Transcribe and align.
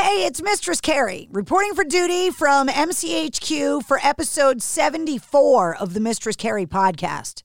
Hey, 0.00 0.24
it's 0.24 0.40
Mistress 0.40 0.80
Carrie 0.80 1.26
reporting 1.32 1.74
for 1.74 1.82
duty 1.82 2.30
from 2.30 2.68
MCHQ 2.68 3.84
for 3.84 3.98
episode 4.00 4.62
74 4.62 5.74
of 5.74 5.92
the 5.92 5.98
Mistress 5.98 6.36
Carrie 6.36 6.66
podcast. 6.66 7.42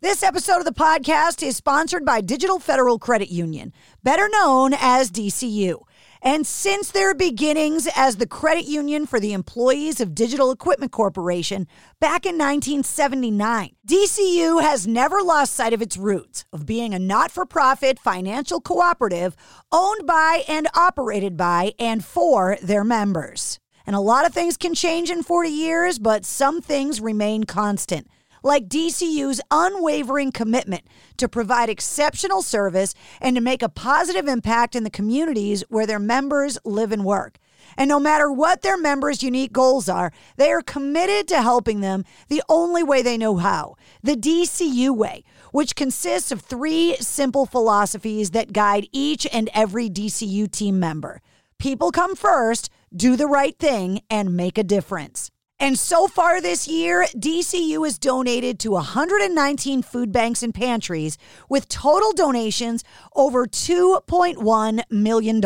This 0.00 0.22
episode 0.22 0.58
of 0.58 0.66
the 0.66 0.70
podcast 0.70 1.44
is 1.44 1.56
sponsored 1.56 2.04
by 2.04 2.20
Digital 2.20 2.60
Federal 2.60 3.00
Credit 3.00 3.28
Union, 3.28 3.72
better 4.04 4.28
known 4.28 4.72
as 4.78 5.10
DCU. 5.10 5.80
And 6.26 6.44
since 6.44 6.90
their 6.90 7.14
beginnings 7.14 7.86
as 7.94 8.16
the 8.16 8.26
credit 8.26 8.64
union 8.64 9.06
for 9.06 9.20
the 9.20 9.32
employees 9.32 10.00
of 10.00 10.12
Digital 10.12 10.50
Equipment 10.50 10.90
Corporation 10.90 11.68
back 12.00 12.26
in 12.26 12.34
1979, 12.34 13.76
DCU 13.86 14.60
has 14.60 14.88
never 14.88 15.22
lost 15.22 15.52
sight 15.52 15.72
of 15.72 15.80
its 15.80 15.96
roots 15.96 16.44
of 16.52 16.66
being 16.66 16.92
a 16.92 16.98
not 16.98 17.30
for 17.30 17.46
profit 17.46 18.00
financial 18.00 18.60
cooperative 18.60 19.36
owned 19.70 20.04
by 20.04 20.42
and 20.48 20.66
operated 20.74 21.36
by 21.36 21.74
and 21.78 22.04
for 22.04 22.58
their 22.60 22.82
members. 22.82 23.60
And 23.86 23.94
a 23.94 24.00
lot 24.00 24.26
of 24.26 24.34
things 24.34 24.56
can 24.56 24.74
change 24.74 25.10
in 25.10 25.22
40 25.22 25.48
years, 25.48 26.00
but 26.00 26.24
some 26.24 26.60
things 26.60 27.00
remain 27.00 27.44
constant 27.44 28.08
like 28.46 28.68
DCU's 28.68 29.40
unwavering 29.50 30.30
commitment 30.32 30.84
to 31.16 31.28
provide 31.28 31.68
exceptional 31.68 32.42
service 32.42 32.94
and 33.20 33.36
to 33.36 33.42
make 33.42 33.62
a 33.62 33.68
positive 33.68 34.28
impact 34.28 34.76
in 34.76 34.84
the 34.84 34.90
communities 34.90 35.64
where 35.68 35.86
their 35.86 35.98
members 35.98 36.56
live 36.64 36.92
and 36.92 37.04
work. 37.04 37.38
And 37.76 37.88
no 37.88 37.98
matter 37.98 38.30
what 38.30 38.62
their 38.62 38.78
members' 38.78 39.22
unique 39.22 39.52
goals 39.52 39.88
are, 39.88 40.12
they 40.36 40.52
are 40.52 40.62
committed 40.62 41.26
to 41.28 41.42
helping 41.42 41.80
them 41.80 42.04
the 42.28 42.42
only 42.48 42.82
way 42.82 43.02
they 43.02 43.18
know 43.18 43.36
how 43.36 43.74
the 44.02 44.14
DCU 44.14 44.96
way, 44.96 45.24
which 45.50 45.74
consists 45.74 46.30
of 46.30 46.40
three 46.40 46.96
simple 47.00 47.44
philosophies 47.44 48.30
that 48.30 48.52
guide 48.52 48.86
each 48.92 49.26
and 49.32 49.50
every 49.52 49.90
DCU 49.90 50.50
team 50.50 50.78
member 50.78 51.20
people 51.58 51.90
come 51.90 52.14
first, 52.14 52.70
do 52.94 53.16
the 53.16 53.26
right 53.26 53.58
thing, 53.58 54.00
and 54.10 54.36
make 54.36 54.58
a 54.58 54.62
difference. 54.64 55.30
And 55.58 55.78
so 55.78 56.06
far 56.06 56.40
this 56.40 56.68
year, 56.68 57.06
DCU 57.14 57.84
has 57.84 57.98
donated 57.98 58.58
to 58.60 58.72
119 58.72 59.82
food 59.82 60.12
banks 60.12 60.42
and 60.42 60.54
pantries 60.54 61.16
with 61.48 61.68
total 61.68 62.12
donations 62.12 62.84
over 63.14 63.46
$2.1 63.46 64.82
million. 64.90 65.40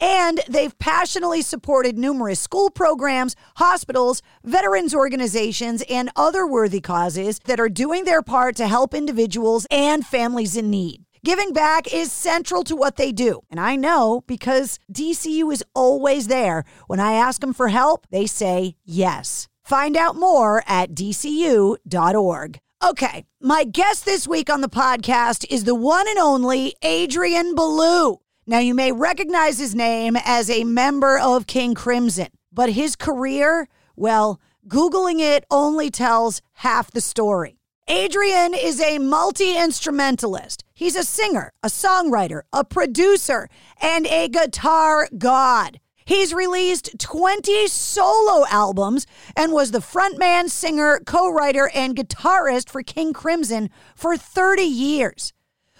And 0.00 0.40
they've 0.48 0.78
passionately 0.78 1.42
supported 1.42 1.98
numerous 1.98 2.40
school 2.40 2.70
programs, 2.70 3.36
hospitals, 3.56 4.22
veterans 4.44 4.94
organizations, 4.94 5.82
and 5.90 6.08
other 6.16 6.46
worthy 6.46 6.80
causes 6.80 7.40
that 7.44 7.60
are 7.60 7.68
doing 7.68 8.04
their 8.04 8.22
part 8.22 8.56
to 8.56 8.68
help 8.68 8.94
individuals 8.94 9.66
and 9.70 10.06
families 10.06 10.56
in 10.56 10.70
need. 10.70 11.04
Giving 11.28 11.52
back 11.52 11.92
is 11.92 12.10
central 12.10 12.64
to 12.64 12.74
what 12.74 12.96
they 12.96 13.12
do. 13.12 13.42
And 13.50 13.60
I 13.60 13.76
know 13.76 14.24
because 14.26 14.78
DCU 14.90 15.52
is 15.52 15.62
always 15.74 16.28
there. 16.28 16.64
When 16.86 17.00
I 17.00 17.12
ask 17.12 17.42
them 17.42 17.52
for 17.52 17.68
help, 17.68 18.06
they 18.10 18.26
say 18.26 18.76
yes. 18.82 19.46
Find 19.62 19.94
out 19.94 20.16
more 20.16 20.64
at 20.66 20.92
dcu.org. 20.92 22.58
Okay, 22.82 23.26
my 23.42 23.64
guest 23.64 24.06
this 24.06 24.26
week 24.26 24.48
on 24.48 24.62
the 24.62 24.70
podcast 24.70 25.44
is 25.50 25.64
the 25.64 25.74
one 25.74 26.08
and 26.08 26.18
only 26.18 26.74
Adrian 26.80 27.54
Belew. 27.54 28.20
Now, 28.46 28.60
you 28.60 28.74
may 28.74 28.92
recognize 28.92 29.58
his 29.58 29.74
name 29.74 30.16
as 30.24 30.48
a 30.48 30.64
member 30.64 31.18
of 31.18 31.46
King 31.46 31.74
Crimson, 31.74 32.28
but 32.50 32.70
his 32.70 32.96
career, 32.96 33.68
well, 33.96 34.40
Googling 34.66 35.20
it 35.20 35.44
only 35.50 35.90
tells 35.90 36.40
half 36.54 36.90
the 36.90 37.02
story. 37.02 37.58
Adrian 37.86 38.54
is 38.54 38.80
a 38.80 38.98
multi 38.98 39.56
instrumentalist. 39.56 40.64
He's 40.78 40.94
a 40.94 41.02
singer, 41.02 41.52
a 41.60 41.66
songwriter, 41.66 42.42
a 42.52 42.62
producer, 42.62 43.48
and 43.82 44.06
a 44.06 44.28
guitar 44.28 45.08
god. 45.18 45.80
He's 46.04 46.32
released 46.32 47.00
20 47.00 47.66
solo 47.66 48.46
albums 48.48 49.04
and 49.34 49.52
was 49.52 49.72
the 49.72 49.80
frontman, 49.80 50.48
singer, 50.48 51.00
co 51.04 51.32
writer, 51.32 51.68
and 51.74 51.96
guitarist 51.96 52.70
for 52.70 52.84
King 52.84 53.12
Crimson 53.12 53.70
for 53.96 54.16
30 54.16 54.62
years. 54.62 55.32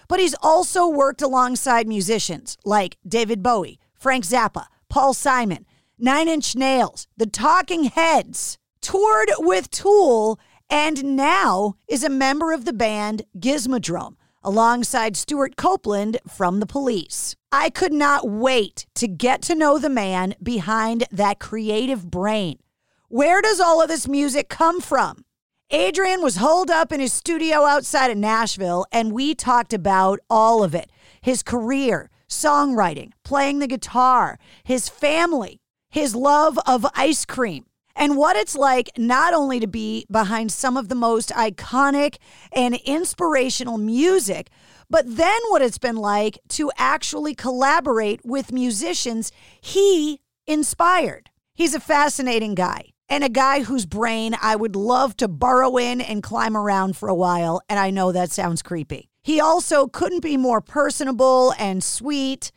But 0.09 0.19
he's 0.19 0.35
also 0.43 0.89
worked 0.89 1.21
alongside 1.21 1.87
musicians 1.87 2.57
like 2.65 2.97
David 3.07 3.41
Bowie, 3.41 3.79
Frank 3.97 4.25
Zappa, 4.25 4.65
Paul 4.89 5.13
Simon, 5.13 5.65
Nine 5.97 6.27
Inch 6.27 6.57
Nails, 6.57 7.07
The 7.15 7.25
Talking 7.25 7.85
Heads, 7.85 8.57
toured 8.81 9.29
with 9.37 9.71
Tool, 9.71 10.37
and 10.69 11.15
now 11.15 11.75
is 11.87 12.03
a 12.03 12.09
member 12.09 12.51
of 12.51 12.65
the 12.65 12.73
band 12.73 13.21
Gizmodrome 13.39 14.17
alongside 14.43 15.17
Stewart 15.17 15.55
Copeland 15.55 16.17
from 16.27 16.59
the 16.59 16.65
police. 16.65 17.35
I 17.51 17.69
could 17.69 17.93
not 17.93 18.29
wait 18.29 18.85
to 18.95 19.07
get 19.07 19.41
to 19.43 19.55
know 19.55 19.77
the 19.77 19.89
man 19.89 20.35
behind 20.41 21.05
that 21.11 21.39
creative 21.39 22.09
brain. 22.09 22.59
Where 23.07 23.41
does 23.41 23.59
all 23.59 23.81
of 23.81 23.87
this 23.87 24.07
music 24.07 24.49
come 24.49 24.81
from? 24.81 25.25
Adrian 25.71 26.21
was 26.21 26.37
holed 26.37 26.71
up 26.71 26.91
in 26.91 26.99
his 26.99 27.13
studio 27.13 27.63
outside 27.65 28.09
of 28.09 28.17
Nashville, 28.17 28.85
and 28.91 29.11
we 29.11 29.35
talked 29.35 29.73
about 29.73 30.19
all 30.29 30.63
of 30.63 30.73
it 30.73 30.91
his 31.21 31.43
career, 31.43 32.09
songwriting, 32.27 33.11
playing 33.23 33.59
the 33.59 33.67
guitar, 33.67 34.39
his 34.63 34.89
family, 34.89 35.59
his 35.89 36.15
love 36.15 36.57
of 36.65 36.85
ice 36.95 37.25
cream, 37.25 37.65
and 37.95 38.17
what 38.17 38.35
it's 38.35 38.55
like 38.55 38.89
not 38.97 39.33
only 39.33 39.59
to 39.59 39.67
be 39.67 40.05
behind 40.09 40.51
some 40.51 40.77
of 40.77 40.89
the 40.89 40.95
most 40.95 41.29
iconic 41.29 42.17
and 42.51 42.75
inspirational 42.85 43.77
music, 43.77 44.49
but 44.89 45.05
then 45.07 45.39
what 45.49 45.61
it's 45.61 45.77
been 45.77 45.97
like 45.97 46.39
to 46.49 46.71
actually 46.77 47.35
collaborate 47.35 48.21
with 48.23 48.51
musicians 48.51 49.31
he 49.61 50.21
inspired. 50.47 51.29
He's 51.53 51.75
a 51.75 51.79
fascinating 51.79 52.55
guy 52.55 52.93
and 53.09 53.23
a 53.23 53.29
guy 53.29 53.63
whose 53.63 53.85
brain 53.85 54.35
I 54.41 54.55
would 54.55 54.75
love 54.75 55.17
to 55.17 55.27
burrow 55.27 55.77
in 55.77 55.99
and 55.99 56.23
climb 56.23 56.55
around 56.55 56.95
for 56.95 57.09
a 57.09 57.15
while. 57.15 57.61
And 57.67 57.79
I 57.79 57.89
know 57.89 58.11
that 58.11 58.31
sounds 58.31 58.61
creepy. 58.61 59.09
He 59.23 59.41
also 59.41 59.87
couldn't 59.87 60.21
be 60.21 60.37
more 60.37 60.61
personable 60.61 61.53
and 61.59 61.83
sweet. 61.83 62.51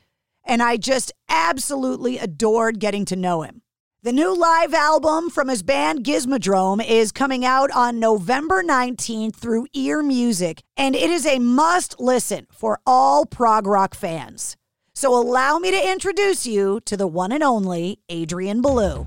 And 0.45 0.63
I 0.63 0.77
just 0.77 1.13
absolutely 1.29 2.19
adored 2.19 2.79
getting 2.79 3.05
to 3.07 3.17
know 3.17 3.43
him. 3.43 3.62
The 4.05 4.13
new 4.13 4.37
live 4.37 4.75
album 4.75 5.31
from 5.31 5.47
his 5.47 5.63
band 5.63 6.03
Gizmodrome 6.03 6.85
is 6.85 7.13
coming 7.13 7.45
out 7.45 7.71
on 7.71 8.01
November 8.01 8.61
19th 8.61 9.37
through 9.37 9.69
Ear 9.75 10.03
Music, 10.03 10.61
and 10.77 10.97
it 10.97 11.09
is 11.09 11.25
a 11.25 11.39
must 11.39 12.01
listen 12.01 12.49
for 12.51 12.81
all 12.85 13.27
prog 13.27 13.65
rock 13.65 13.95
fans. 13.95 14.57
So 14.93 15.15
allow 15.17 15.59
me 15.59 15.71
to 15.71 15.93
introduce 15.93 16.49
you 16.49 16.81
to 16.85 16.97
the 16.97 17.07
one 17.07 17.31
and 17.31 17.45
only 17.45 18.01
Adrian 18.09 18.61
Belew. 18.61 19.07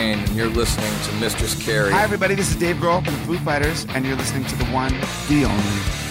And 0.01 0.27
you're 0.29 0.47
listening 0.47 0.91
to 1.03 1.13
Mistress 1.21 1.53
Carrie. 1.63 1.91
Hi, 1.91 2.01
everybody. 2.01 2.33
This 2.33 2.49
is 2.49 2.55
Dave 2.55 2.77
Grohl 2.77 3.05
from 3.05 3.13
the 3.13 3.19
Foo 3.19 3.37
Fighters, 3.37 3.85
and 3.89 4.03
you're 4.03 4.15
listening 4.15 4.45
to 4.45 4.55
the 4.55 4.65
one, 4.65 4.91
the 5.29 5.45
only 5.45 6.10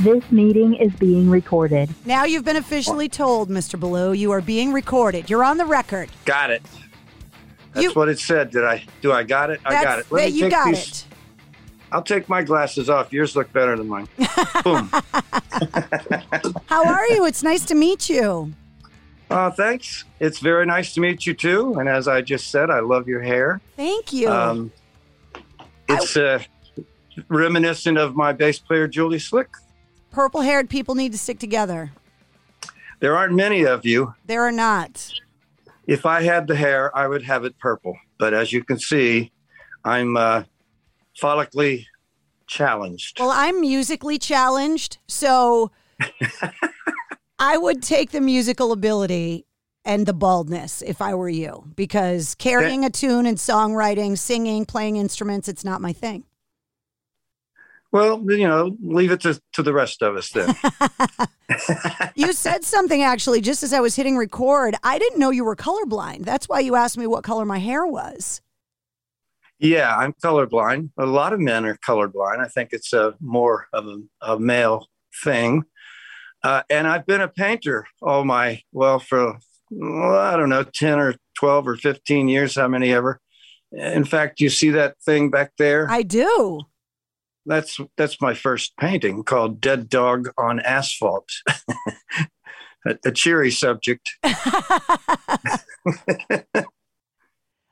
This 0.00 0.24
meeting 0.30 0.74
is 0.74 0.92
being 0.94 1.28
recorded. 1.28 1.90
Now 2.06 2.24
you've 2.24 2.44
been 2.44 2.56
officially 2.56 3.08
told, 3.08 3.50
Mr. 3.50 3.78
Belew, 3.78 4.12
you 4.16 4.30
are 4.30 4.40
being 4.40 4.72
recorded. 4.72 5.28
You're 5.28 5.44
on 5.44 5.58
the 5.58 5.66
record. 5.66 6.08
Got 6.24 6.50
it. 6.50 6.62
That's 7.74 7.84
You- 7.84 7.92
what 7.92 8.08
it 8.08 8.18
said. 8.18 8.50
Did 8.50 8.64
I? 8.64 8.82
Do 9.02 9.12
I 9.12 9.24
got 9.24 9.50
it? 9.50 9.60
I 9.64 9.82
got 9.84 9.98
it. 9.98 10.06
Let 10.10 10.30
me 10.30 10.36
you 10.36 10.42
take 10.44 10.52
got 10.52 10.66
these- 10.68 10.88
it. 10.88 11.04
I'll 11.92 12.02
take 12.02 12.28
my 12.28 12.42
glasses 12.42 12.88
off. 12.88 13.12
Yours 13.12 13.34
look 13.36 13.52
better 13.52 13.76
than 13.76 13.88
mine. 13.88 14.08
Boom. 14.64 14.88
How 16.66 16.84
are 16.84 17.06
you? 17.08 17.26
It's 17.26 17.42
nice 17.42 17.64
to 17.66 17.74
meet 17.74 18.08
you. 18.08 18.52
Uh, 19.28 19.50
thanks. 19.50 20.04
It's 20.20 20.38
very 20.38 20.64
nice 20.66 20.94
to 20.94 21.00
meet 21.00 21.26
you 21.26 21.34
too. 21.34 21.74
And 21.78 21.88
as 21.88 22.06
I 22.08 22.20
just 22.22 22.50
said, 22.50 22.70
I 22.70 22.78
love 22.80 23.06
your 23.08 23.20
hair. 23.20 23.60
Thank 23.76 24.12
you. 24.12 24.28
Um, 24.30 24.70
it's 25.88 26.16
uh, 26.16 26.42
reminiscent 27.28 27.98
of 27.98 28.14
my 28.14 28.32
bass 28.32 28.58
player 28.60 28.86
Julie 28.88 29.18
Slick. 29.18 29.48
Purple 30.10 30.40
haired 30.42 30.68
people 30.68 30.94
need 30.94 31.12
to 31.12 31.18
stick 31.18 31.38
together. 31.38 31.92
There 33.00 33.16
aren't 33.16 33.34
many 33.34 33.64
of 33.64 33.86
you. 33.86 34.14
There 34.26 34.42
are 34.42 34.52
not. 34.52 35.12
If 35.86 36.04
I 36.04 36.22
had 36.22 36.46
the 36.46 36.56
hair, 36.56 36.96
I 36.96 37.06
would 37.06 37.22
have 37.22 37.44
it 37.44 37.58
purple. 37.58 37.96
But 38.18 38.34
as 38.34 38.52
you 38.52 38.62
can 38.62 38.78
see, 38.78 39.32
I'm 39.84 40.16
uh, 40.16 40.44
follically 41.20 41.86
challenged. 42.46 43.18
Well, 43.18 43.30
I'm 43.30 43.60
musically 43.60 44.18
challenged, 44.18 44.98
so 45.08 45.70
I 47.38 47.56
would 47.56 47.82
take 47.82 48.10
the 48.10 48.20
musical 48.20 48.72
ability 48.72 49.46
and 49.84 50.04
the 50.04 50.12
baldness 50.12 50.82
if 50.82 51.00
I 51.00 51.14
were 51.14 51.28
you, 51.28 51.72
because 51.74 52.34
carrying 52.34 52.84
a 52.84 52.90
tune 52.90 53.24
and 53.24 53.38
songwriting, 53.38 54.18
singing, 54.18 54.66
playing 54.66 54.96
instruments, 54.96 55.48
it's 55.48 55.64
not 55.64 55.80
my 55.80 55.92
thing. 55.92 56.24
Well, 57.92 58.24
you 58.30 58.46
know, 58.46 58.76
leave 58.82 59.10
it 59.10 59.20
to, 59.22 59.40
to 59.54 59.62
the 59.62 59.72
rest 59.72 60.02
of 60.02 60.16
us 60.16 60.30
then. 60.30 60.54
You 62.14 62.32
said 62.32 62.64
something 62.64 63.02
actually 63.02 63.40
just 63.40 63.62
as 63.62 63.72
I 63.72 63.80
was 63.80 63.96
hitting 63.96 64.16
record. 64.16 64.76
I 64.82 64.98
didn't 64.98 65.18
know 65.18 65.30
you 65.30 65.44
were 65.44 65.56
colorblind. 65.56 66.24
That's 66.24 66.48
why 66.48 66.60
you 66.60 66.74
asked 66.76 66.98
me 66.98 67.06
what 67.06 67.24
color 67.24 67.44
my 67.44 67.58
hair 67.58 67.86
was. 67.86 68.40
Yeah, 69.58 69.96
I'm 69.96 70.12
colorblind. 70.24 70.90
A 70.98 71.06
lot 71.06 71.32
of 71.32 71.40
men 71.40 71.66
are 71.66 71.76
colorblind. 71.76 72.38
I 72.38 72.48
think 72.48 72.70
it's 72.72 72.92
a 72.92 73.14
more 73.20 73.66
of 73.72 73.86
a, 73.86 73.98
a 74.20 74.38
male 74.38 74.86
thing. 75.22 75.64
Uh, 76.42 76.62
and 76.70 76.86
I've 76.86 77.06
been 77.06 77.20
a 77.20 77.28
painter 77.28 77.86
all 78.00 78.24
my, 78.24 78.62
well, 78.72 78.98
for, 78.98 79.38
well, 79.70 80.18
I 80.18 80.36
don't 80.36 80.48
know, 80.48 80.62
10 80.64 80.98
or 80.98 81.14
12 81.38 81.68
or 81.68 81.76
15 81.76 82.28
years, 82.28 82.54
how 82.54 82.68
many 82.68 82.92
ever. 82.92 83.20
In 83.72 84.04
fact, 84.04 84.40
you 84.40 84.50
see 84.50 84.70
that 84.70 84.96
thing 85.02 85.30
back 85.30 85.52
there? 85.58 85.86
I 85.90 86.02
do. 86.02 86.62
That's 87.46 87.78
that's 87.96 88.20
my 88.20 88.34
first 88.34 88.76
painting 88.78 89.24
called 89.24 89.60
Dead 89.60 89.88
Dog 89.88 90.28
on 90.36 90.60
Asphalt. 90.60 91.28
a, 92.86 92.96
a 93.04 93.12
cheery 93.12 93.50
subject. 93.50 94.10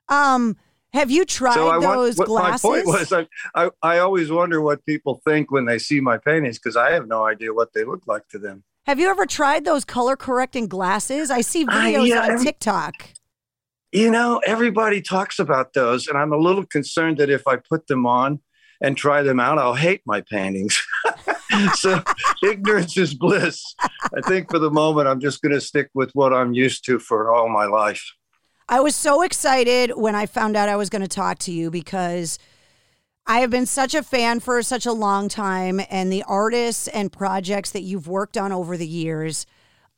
Um, 0.08 0.56
have 0.94 1.10
you 1.10 1.24
tried 1.24 1.54
so 1.54 1.68
I 1.68 1.78
those 1.80 2.16
want, 2.16 2.28
glasses? 2.28 2.64
my 2.64 2.70
point 2.70 2.86
was 2.86 3.12
I, 3.12 3.26
I, 3.54 3.70
I 3.82 3.98
always 3.98 4.30
wonder 4.30 4.60
what 4.62 4.84
people 4.86 5.20
think 5.24 5.50
when 5.50 5.66
they 5.66 5.78
see 5.78 6.00
my 6.00 6.16
paintings 6.16 6.58
because 6.58 6.76
I 6.76 6.92
have 6.92 7.06
no 7.06 7.26
idea 7.26 7.52
what 7.52 7.74
they 7.74 7.84
look 7.84 8.06
like 8.06 8.26
to 8.28 8.38
them. 8.38 8.64
Have 8.86 8.98
you 8.98 9.08
ever 9.10 9.26
tried 9.26 9.66
those 9.66 9.84
color 9.84 10.16
correcting 10.16 10.66
glasses? 10.66 11.30
I 11.30 11.42
see 11.42 11.64
Uh, 11.64 11.72
videos 11.72 12.06
yeah, 12.06 12.22
on 12.22 12.30
every- 12.30 12.44
TikTok. 12.46 12.94
You 13.92 14.10
know, 14.10 14.40
everybody 14.46 15.00
talks 15.00 15.38
about 15.38 15.72
those, 15.74 16.08
and 16.08 16.16
I'm 16.18 16.32
a 16.32 16.36
little 16.38 16.64
concerned 16.64 17.18
that 17.18 17.30
if 17.30 17.46
I 17.46 17.56
put 17.56 17.86
them 17.86 18.06
on 18.06 18.40
and 18.80 18.96
try 18.96 19.22
them 19.22 19.40
out, 19.40 19.58
I'll 19.58 19.74
hate 19.74 20.02
my 20.06 20.20
paintings. 20.20 20.80
so 21.74 22.02
ignorance 22.42 22.96
is 22.96 23.14
bliss. 23.14 23.62
I 23.80 24.20
think 24.26 24.50
for 24.50 24.58
the 24.58 24.70
moment, 24.70 25.08
I'm 25.08 25.20
just 25.20 25.42
going 25.42 25.54
to 25.54 25.60
stick 25.60 25.90
with 25.94 26.10
what 26.12 26.32
I'm 26.32 26.52
used 26.52 26.84
to 26.86 26.98
for 26.98 27.34
all 27.34 27.48
my 27.48 27.66
life. 27.66 28.04
I 28.68 28.80
was 28.80 28.94
so 28.94 29.22
excited 29.22 29.92
when 29.96 30.14
I 30.14 30.26
found 30.26 30.56
out 30.56 30.68
I 30.68 30.76
was 30.76 30.90
going 30.90 31.02
to 31.02 31.08
talk 31.08 31.38
to 31.40 31.52
you 31.52 31.70
because 31.70 32.38
I 33.26 33.40
have 33.40 33.50
been 33.50 33.66
such 33.66 33.94
a 33.94 34.02
fan 34.02 34.40
for 34.40 34.62
such 34.62 34.86
a 34.86 34.92
long 34.92 35.28
time, 35.28 35.80
and 35.90 36.10
the 36.10 36.22
artists 36.22 36.88
and 36.88 37.12
projects 37.12 37.70
that 37.72 37.82
you've 37.82 38.08
worked 38.08 38.38
on 38.38 38.52
over 38.52 38.76
the 38.76 38.86
years. 38.86 39.44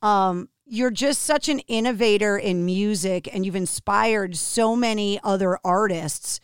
Um, 0.01 0.49
you're 0.65 0.91
just 0.91 1.21
such 1.23 1.47
an 1.47 1.59
innovator 1.59 2.37
in 2.37 2.65
music, 2.65 3.33
and 3.33 3.45
you've 3.45 3.55
inspired 3.55 4.35
so 4.35 4.75
many 4.75 5.19
other 5.23 5.59
artists. 5.63 6.39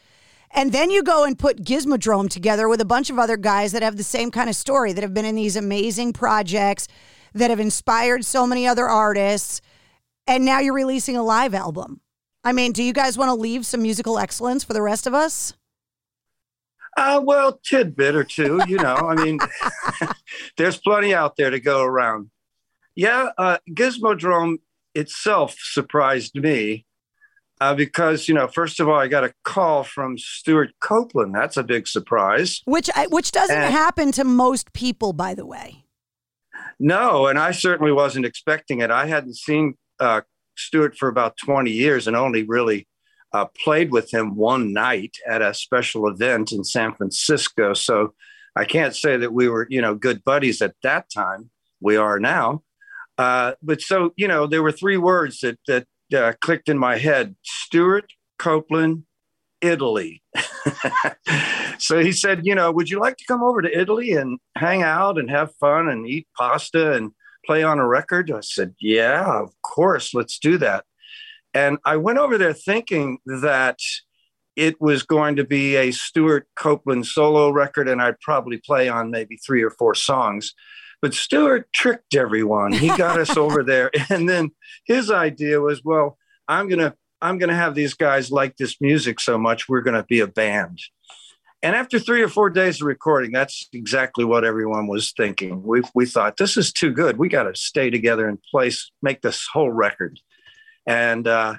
And 0.57 0.71
then 0.71 0.89
you 0.89 1.03
go 1.03 1.23
and 1.23 1.37
put 1.37 1.63
Gizmodrome 1.63 2.31
together 2.31 2.67
with 2.67 2.81
a 2.81 2.85
bunch 2.85 3.11
of 3.11 3.19
other 3.19 3.37
guys 3.37 3.73
that 3.73 3.83
have 3.83 3.95
the 3.95 4.03
same 4.03 4.31
kind 4.31 4.49
of 4.49 4.55
story, 4.55 4.91
that 4.91 5.03
have 5.03 5.13
been 5.13 5.23
in 5.23 5.35
these 5.35 5.55
amazing 5.55 6.13
projects, 6.13 6.87
that 7.35 7.51
have 7.51 7.59
inspired 7.59 8.25
so 8.25 8.47
many 8.47 8.65
other 8.65 8.87
artists. 8.87 9.61
And 10.25 10.45
now 10.45 10.57
you're 10.57 10.73
releasing 10.73 11.15
a 11.15 11.21
live 11.21 11.53
album. 11.53 12.01
I 12.43 12.53
mean, 12.53 12.71
do 12.71 12.81
you 12.81 12.91
guys 12.91 13.19
want 13.19 13.29
to 13.29 13.35
leave 13.35 13.67
some 13.67 13.83
musical 13.83 14.17
excellence 14.17 14.63
for 14.63 14.73
the 14.73 14.81
rest 14.81 15.05
of 15.05 15.13
us? 15.13 15.53
Uh, 16.97 17.21
well, 17.23 17.59
tidbit 17.63 18.15
or 18.15 18.23
two, 18.23 18.59
you 18.67 18.77
know. 18.77 18.95
I 18.95 19.13
mean, 19.13 19.37
there's 20.57 20.77
plenty 20.77 21.13
out 21.13 21.35
there 21.37 21.51
to 21.51 21.59
go 21.59 21.83
around. 21.83 22.31
Yeah, 22.95 23.29
uh, 23.37 23.59
Gizmodrome 23.69 24.57
itself 24.95 25.55
surprised 25.59 26.33
me 26.33 26.86
uh, 27.59 27.73
because, 27.73 28.27
you 28.27 28.33
know, 28.35 28.47
first 28.47 28.79
of 28.79 28.87
all, 28.87 28.95
I 28.99 29.07
got 29.07 29.23
a 29.23 29.33
call 29.43 29.83
from 29.83 30.17
Stewart 30.17 30.71
Copeland. 30.79 31.33
That's 31.33 31.57
a 31.57 31.63
big 31.63 31.87
surprise. 31.87 32.61
Which 32.65 32.89
I, 32.95 33.07
which 33.07 33.31
doesn't 33.31 33.55
And- 33.55 33.73
happen 33.73 34.11
to 34.13 34.23
most 34.23 34.73
people, 34.73 35.13
by 35.13 35.33
the 35.33 35.45
way. 35.45 35.83
No, 36.79 37.27
and 37.27 37.39
I 37.39 37.51
certainly 37.51 37.91
wasn't 37.91 38.25
expecting 38.25 38.81
it. 38.81 38.91
I 38.91 39.07
hadn't 39.07 39.35
seen 39.35 39.75
uh, 39.99 40.21
Stewart 40.55 40.95
for 40.95 41.09
about 41.09 41.35
20 41.43 41.71
years 41.71 42.07
and 42.07 42.15
only 42.15 42.43
really 42.43 42.87
uh, 43.33 43.45
played 43.63 43.91
with 43.91 44.13
him 44.13 44.35
one 44.35 44.73
night 44.73 45.15
at 45.27 45.41
a 45.41 45.53
special 45.53 46.07
event 46.07 46.51
in 46.51 46.63
San 46.63 46.93
Francisco. 46.93 47.73
So 47.73 48.13
I 48.55 48.65
can't 48.65 48.95
say 48.95 49.17
that 49.17 49.33
we 49.33 49.49
were, 49.49 49.67
you 49.69 49.81
know, 49.81 49.95
good 49.95 50.23
buddies 50.23 50.61
at 50.61 50.75
that 50.83 51.09
time. 51.13 51.49
We 51.81 51.95
are 51.97 52.19
now. 52.19 52.63
Uh, 53.17 53.53
but 53.61 53.81
so, 53.81 54.13
you 54.15 54.27
know, 54.27 54.45
there 54.47 54.63
were 54.63 54.71
three 54.71 54.97
words 54.97 55.39
that, 55.41 55.59
that 55.67 55.87
uh, 56.13 56.33
clicked 56.41 56.69
in 56.69 56.77
my 56.77 56.97
head 56.97 57.35
Stewart 57.43 58.11
Copeland, 58.37 59.03
Italy. 59.61 60.21
so 61.79 61.99
he 61.99 62.11
said, 62.11 62.45
you 62.45 62.55
know, 62.55 62.71
would 62.71 62.89
you 62.89 62.99
like 62.99 63.17
to 63.17 63.25
come 63.27 63.43
over 63.43 63.61
to 63.61 63.79
Italy 63.79 64.13
and 64.13 64.39
hang 64.55 64.83
out 64.83 65.17
and 65.17 65.29
have 65.29 65.55
fun 65.55 65.89
and 65.89 66.07
eat 66.07 66.27
pasta 66.37 66.93
and 66.93 67.11
play 67.45 67.63
on 67.63 67.79
a 67.79 67.87
record? 67.87 68.31
I 68.31 68.41
said, 68.41 68.75
yeah, 68.79 69.41
of 69.41 69.51
course, 69.61 70.13
let's 70.13 70.37
do 70.39 70.57
that. 70.59 70.85
And 71.53 71.77
I 71.85 71.97
went 71.97 72.19
over 72.19 72.37
there 72.37 72.53
thinking 72.53 73.19
that 73.25 73.79
it 74.55 74.79
was 74.81 75.03
going 75.03 75.35
to 75.35 75.43
be 75.43 75.75
a 75.75 75.91
Stewart 75.91 76.47
Copeland 76.55 77.05
solo 77.05 77.49
record 77.49 77.87
and 77.87 78.01
I'd 78.01 78.19
probably 78.19 78.57
play 78.57 78.89
on 78.89 79.11
maybe 79.11 79.37
three 79.37 79.63
or 79.63 79.69
four 79.69 79.95
songs. 79.95 80.53
But 81.01 81.13
Stewart 81.13 81.71
tricked 81.73 82.15
everyone. 82.15 82.71
He 82.71 82.87
got 82.87 83.19
us 83.19 83.37
over 83.37 83.63
there. 83.63 83.91
And 84.09 84.27
then 84.27 84.51
his 84.85 85.11
idea 85.11 85.61
was, 85.61 85.83
well, 85.83 86.17
I'm 86.47 86.67
going 86.67 86.79
to 86.79 86.95
I'm 87.21 87.39
going 87.39 87.49
to 87.49 87.55
have 87.55 87.73
these 87.73 87.95
guys 87.95 88.31
like 88.31 88.57
this 88.57 88.79
music 88.79 89.19
so 89.19 89.37
much 89.39 89.67
we're 89.67 89.81
going 89.81 89.95
to 89.95 90.03
be 90.03 90.19
a 90.19 90.27
band. 90.27 90.79
And 91.63 91.75
after 91.75 91.97
3 91.97 92.21
or 92.21 92.29
4 92.29 92.51
days 92.51 92.81
of 92.81 92.85
recording, 92.85 93.31
that's 93.31 93.67
exactly 93.73 94.23
what 94.23 94.45
everyone 94.45 94.87
was 94.87 95.11
thinking. 95.17 95.63
We 95.63 95.81
we 95.95 96.05
thought 96.05 96.37
this 96.37 96.57
is 96.57 96.71
too 96.71 96.91
good. 96.91 97.17
We 97.17 97.29
got 97.29 97.43
to 97.43 97.55
stay 97.55 97.89
together 97.89 98.29
in 98.29 98.37
place 98.51 98.91
make 99.01 99.21
this 99.21 99.47
whole 99.51 99.71
record. 99.71 100.19
And 100.85 101.27
uh 101.27 101.55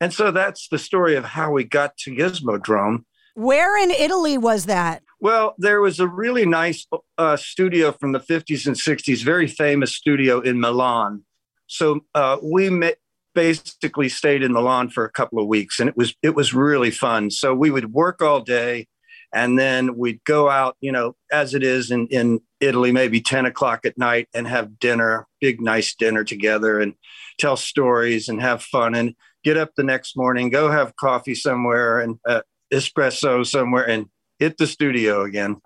And 0.00 0.12
so 0.12 0.30
that's 0.30 0.68
the 0.68 0.78
story 0.78 1.16
of 1.16 1.24
how 1.24 1.52
we 1.52 1.64
got 1.64 1.96
to 1.98 2.10
Gizmodrome. 2.12 3.04
Where 3.34 3.76
in 3.76 3.90
Italy 3.90 4.38
was 4.38 4.64
that? 4.64 5.02
Well, 5.18 5.54
there 5.58 5.80
was 5.80 5.98
a 5.98 6.06
really 6.06 6.44
nice 6.44 6.86
uh, 7.16 7.36
studio 7.36 7.92
from 7.92 8.12
the 8.12 8.20
50s 8.20 8.66
and 8.66 8.76
60s, 8.76 9.24
very 9.24 9.46
famous 9.46 9.94
studio 9.94 10.40
in 10.40 10.60
Milan. 10.60 11.24
So 11.66 12.00
uh, 12.14 12.36
we 12.42 12.68
met, 12.68 12.98
basically 13.34 14.08
stayed 14.08 14.42
in 14.42 14.52
Milan 14.52 14.90
for 14.90 15.04
a 15.04 15.10
couple 15.10 15.38
of 15.38 15.46
weeks, 15.46 15.80
and 15.80 15.88
it 15.88 15.96
was 15.96 16.14
it 16.22 16.34
was 16.34 16.54
really 16.54 16.90
fun. 16.90 17.30
So 17.30 17.54
we 17.54 17.70
would 17.70 17.92
work 17.92 18.20
all 18.22 18.40
day, 18.40 18.88
and 19.32 19.58
then 19.58 19.96
we'd 19.96 20.22
go 20.24 20.50
out, 20.50 20.76
you 20.80 20.92
know, 20.92 21.16
as 21.32 21.54
it 21.54 21.62
is 21.62 21.90
in 21.90 22.06
in 22.08 22.40
Italy, 22.60 22.92
maybe 22.92 23.20
10 23.20 23.46
o'clock 23.46 23.86
at 23.86 23.98
night, 23.98 24.28
and 24.34 24.46
have 24.46 24.78
dinner, 24.78 25.26
big 25.40 25.60
nice 25.60 25.94
dinner 25.94 26.24
together, 26.24 26.78
and 26.78 26.94
tell 27.38 27.56
stories 27.56 28.28
and 28.28 28.40
have 28.40 28.62
fun, 28.62 28.94
and 28.94 29.14
get 29.44 29.56
up 29.56 29.70
the 29.76 29.82
next 29.82 30.16
morning, 30.16 30.50
go 30.50 30.70
have 30.70 30.96
coffee 30.96 31.34
somewhere 31.34 32.00
and 32.00 32.18
uh, 32.26 32.42
espresso 32.72 33.46
somewhere, 33.46 33.88
and 33.88 34.06
hit 34.38 34.58
the 34.58 34.66
studio 34.66 35.22
again. 35.22 35.56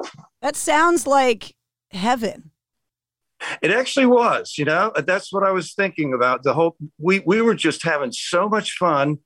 That 0.43 0.57
sounds 0.57 1.07
like 1.07 1.55
heaven. 1.91 2.50
It 3.62 3.71
actually 3.71 4.07
was, 4.07 4.57
you 4.59 4.65
know, 4.67 4.93
that's 5.07 5.33
what 5.33 5.43
I 5.43 5.50
was 5.50 5.73
thinking 5.73 6.12
about. 6.12 6.43
The 6.43 6.53
whole 6.53 6.77
we 6.99 7.21
we 7.21 7.41
were 7.41 7.55
just 7.55 7.83
having 7.83 8.12
so 8.12 8.49
much 8.49 8.77
fun. 8.77 9.19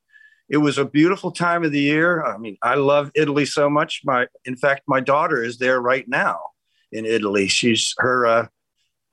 It 0.48 0.58
was 0.58 0.78
a 0.78 0.84
beautiful 0.84 1.32
time 1.32 1.64
of 1.64 1.72
the 1.72 1.80
year. 1.80 2.24
I 2.24 2.36
mean, 2.38 2.56
I 2.62 2.74
love 2.74 3.10
Italy 3.14 3.44
so 3.44 3.68
much. 3.68 4.02
My 4.04 4.28
in 4.44 4.56
fact, 4.56 4.82
my 4.86 5.00
daughter 5.00 5.42
is 5.42 5.58
there 5.58 5.80
right 5.80 6.06
now 6.06 6.38
in 6.92 7.06
Italy. 7.06 7.48
She's 7.48 7.94
her 7.98 8.26
uh 8.26 8.46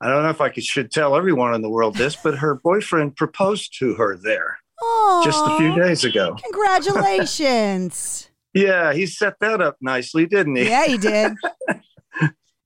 I 0.01 0.07
don't 0.07 0.23
know 0.23 0.29
if 0.29 0.41
I 0.41 0.49
could, 0.49 0.63
should 0.63 0.91
tell 0.91 1.15
everyone 1.15 1.53
in 1.53 1.61
the 1.61 1.69
world 1.69 1.95
this, 1.95 2.15
but 2.15 2.39
her 2.39 2.55
boyfriend 2.55 3.15
proposed 3.15 3.77
to 3.77 3.93
her 3.95 4.17
there 4.17 4.57
Aww, 4.81 5.23
just 5.23 5.45
a 5.45 5.57
few 5.57 5.75
days 5.75 6.03
ago. 6.03 6.35
Congratulations. 6.43 8.27
yeah, 8.53 8.93
he 8.93 9.05
set 9.05 9.35
that 9.39 9.61
up 9.61 9.77
nicely, 9.81 10.25
didn't 10.25 10.55
he? 10.55 10.69
Yeah, 10.69 10.85
he 10.85 10.97
did. 10.97 11.33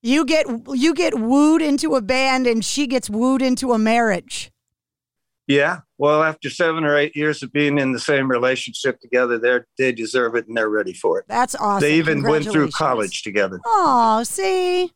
You 0.06 0.24
get 0.24 0.46
you 0.72 0.94
get 0.94 1.20
wooed 1.20 1.64
into 1.64 1.96
a 1.96 2.02
band 2.02 2.46
and 2.46 2.64
she 2.64 2.86
gets 2.86 3.10
wooed 3.10 3.42
into 3.42 3.74
a 3.74 3.80
marriage. 3.80 4.52
Yeah. 5.48 5.80
Well, 5.98 6.22
after 6.22 6.52
seven 6.52 6.84
or 6.84 6.96
eight 6.96 7.16
years 7.16 7.42
of 7.42 7.52
being 7.52 7.80
in 7.80 7.92
the 7.92 8.00
same 8.00 8.30
relationship 8.30 9.00
together, 9.00 9.40
they 9.40 9.62
they 9.80 9.92
deserve 9.92 10.36
it 10.36 10.48
and 10.48 10.56
they're 10.56 10.70
ready 10.70 10.94
for 10.94 11.18
it. 11.18 11.26
That's 11.28 11.56
awesome. 11.56 11.82
They 11.82 11.96
even 11.96 12.22
went 12.22 12.46
through 12.46 12.70
college 12.70 13.24
together. 13.24 13.60
Oh, 13.66 14.22
see. 14.22 14.92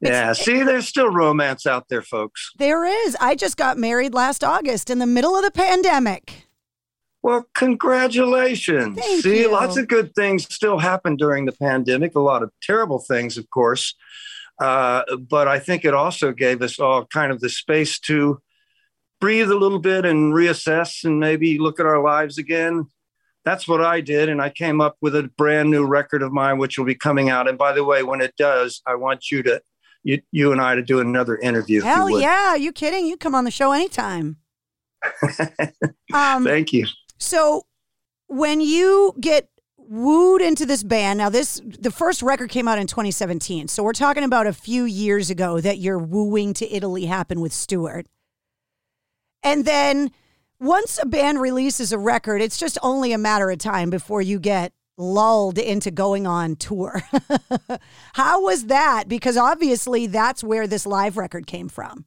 Yeah, 0.00 0.32
see, 0.32 0.64
there's 0.64 0.88
still 0.88 1.10
romance 1.10 1.64
out 1.64 1.88
there, 1.88 2.02
folks. 2.02 2.50
There 2.58 2.84
is. 2.84 3.16
I 3.20 3.36
just 3.36 3.56
got 3.56 3.78
married 3.78 4.14
last 4.14 4.42
August 4.42 4.90
in 4.90 4.98
the 4.98 5.06
middle 5.06 5.36
of 5.36 5.44
the 5.44 5.52
pandemic. 5.52 6.43
Well, 7.24 7.48
congratulations. 7.54 8.98
Thank 8.98 9.22
see, 9.22 9.40
you. 9.40 9.50
lots 9.50 9.78
of 9.78 9.88
good 9.88 10.14
things 10.14 10.44
still 10.54 10.78
happened 10.78 11.16
during 11.16 11.46
the 11.46 11.52
pandemic, 11.52 12.14
a 12.16 12.20
lot 12.20 12.42
of 12.42 12.50
terrible 12.60 12.98
things, 12.98 13.38
of 13.38 13.48
course. 13.48 13.94
Uh, 14.60 15.04
but 15.16 15.48
I 15.48 15.58
think 15.58 15.86
it 15.86 15.94
also 15.94 16.32
gave 16.32 16.60
us 16.60 16.78
all 16.78 17.06
kind 17.06 17.32
of 17.32 17.40
the 17.40 17.48
space 17.48 17.98
to 18.00 18.42
breathe 19.22 19.50
a 19.50 19.56
little 19.56 19.78
bit 19.78 20.04
and 20.04 20.34
reassess 20.34 21.02
and 21.02 21.18
maybe 21.18 21.58
look 21.58 21.80
at 21.80 21.86
our 21.86 22.02
lives 22.02 22.36
again. 22.36 22.88
That's 23.42 23.66
what 23.66 23.80
I 23.80 24.02
did. 24.02 24.28
And 24.28 24.42
I 24.42 24.50
came 24.50 24.82
up 24.82 24.98
with 25.00 25.16
a 25.16 25.30
brand 25.38 25.70
new 25.70 25.86
record 25.86 26.20
of 26.20 26.30
mine, 26.30 26.58
which 26.58 26.76
will 26.76 26.84
be 26.84 26.94
coming 26.94 27.30
out. 27.30 27.48
And 27.48 27.56
by 27.56 27.72
the 27.72 27.84
way, 27.84 28.02
when 28.02 28.20
it 28.20 28.34
does, 28.36 28.82
I 28.86 28.96
want 28.96 29.30
you 29.30 29.42
to, 29.44 29.62
you, 30.02 30.20
you 30.30 30.52
and 30.52 30.60
I 30.60 30.74
to 30.74 30.82
do 30.82 31.00
another 31.00 31.38
interview. 31.38 31.80
Hell 31.80 32.20
yeah. 32.20 32.50
Are 32.50 32.58
you 32.58 32.70
kidding? 32.70 33.06
You 33.06 33.16
come 33.16 33.34
on 33.34 33.44
the 33.44 33.50
show 33.50 33.72
anytime. 33.72 34.36
um, 36.12 36.44
Thank 36.44 36.74
you. 36.74 36.86
So 37.18 37.66
when 38.26 38.60
you 38.60 39.14
get 39.20 39.48
wooed 39.76 40.40
into 40.40 40.66
this 40.66 40.82
band, 40.82 41.18
now 41.18 41.28
this 41.28 41.60
the 41.64 41.90
first 41.90 42.22
record 42.22 42.50
came 42.50 42.68
out 42.68 42.78
in 42.78 42.86
2017. 42.86 43.68
So 43.68 43.82
we're 43.82 43.92
talking 43.92 44.24
about 44.24 44.46
a 44.46 44.52
few 44.52 44.84
years 44.84 45.30
ago 45.30 45.60
that 45.60 45.78
your 45.78 45.98
wooing 45.98 46.54
to 46.54 46.74
Italy 46.74 47.06
happened 47.06 47.42
with 47.42 47.52
Stewart. 47.52 48.06
And 49.42 49.64
then 49.64 50.10
once 50.58 50.98
a 51.00 51.06
band 51.06 51.40
releases 51.40 51.92
a 51.92 51.98
record, 51.98 52.40
it's 52.40 52.58
just 52.58 52.78
only 52.82 53.12
a 53.12 53.18
matter 53.18 53.50
of 53.50 53.58
time 53.58 53.90
before 53.90 54.22
you 54.22 54.38
get 54.38 54.72
lulled 54.96 55.58
into 55.58 55.90
going 55.90 56.26
on 56.26 56.56
tour. 56.56 57.02
How 58.14 58.42
was 58.42 58.66
that? 58.66 59.04
Because 59.08 59.36
obviously 59.36 60.06
that's 60.06 60.42
where 60.42 60.66
this 60.66 60.86
live 60.86 61.16
record 61.16 61.46
came 61.46 61.68
from. 61.68 62.06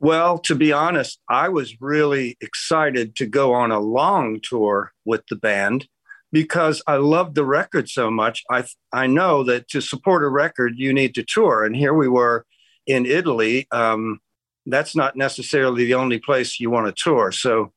Well, 0.00 0.38
to 0.40 0.54
be 0.54 0.72
honest, 0.72 1.20
I 1.28 1.50
was 1.50 1.78
really 1.78 2.38
excited 2.40 3.14
to 3.16 3.26
go 3.26 3.52
on 3.52 3.70
a 3.70 3.78
long 3.78 4.40
tour 4.42 4.92
with 5.04 5.22
the 5.28 5.36
band 5.36 5.86
because 6.32 6.82
I 6.86 6.96
loved 6.96 7.34
the 7.34 7.44
record 7.44 7.88
so 7.90 8.10
much. 8.10 8.42
I 8.50 8.64
I 8.92 9.06
know 9.06 9.44
that 9.44 9.68
to 9.68 9.82
support 9.82 10.24
a 10.24 10.28
record, 10.28 10.74
you 10.76 10.94
need 10.94 11.14
to 11.16 11.22
tour, 11.22 11.64
and 11.64 11.76
here 11.76 11.92
we 11.92 12.08
were 12.08 12.46
in 12.86 13.04
Italy. 13.04 13.66
Um, 13.70 14.20
that's 14.64 14.96
not 14.96 15.16
necessarily 15.16 15.84
the 15.84 15.94
only 15.94 16.18
place 16.18 16.58
you 16.58 16.70
want 16.70 16.86
to 16.86 17.02
tour. 17.02 17.30
So, 17.30 17.72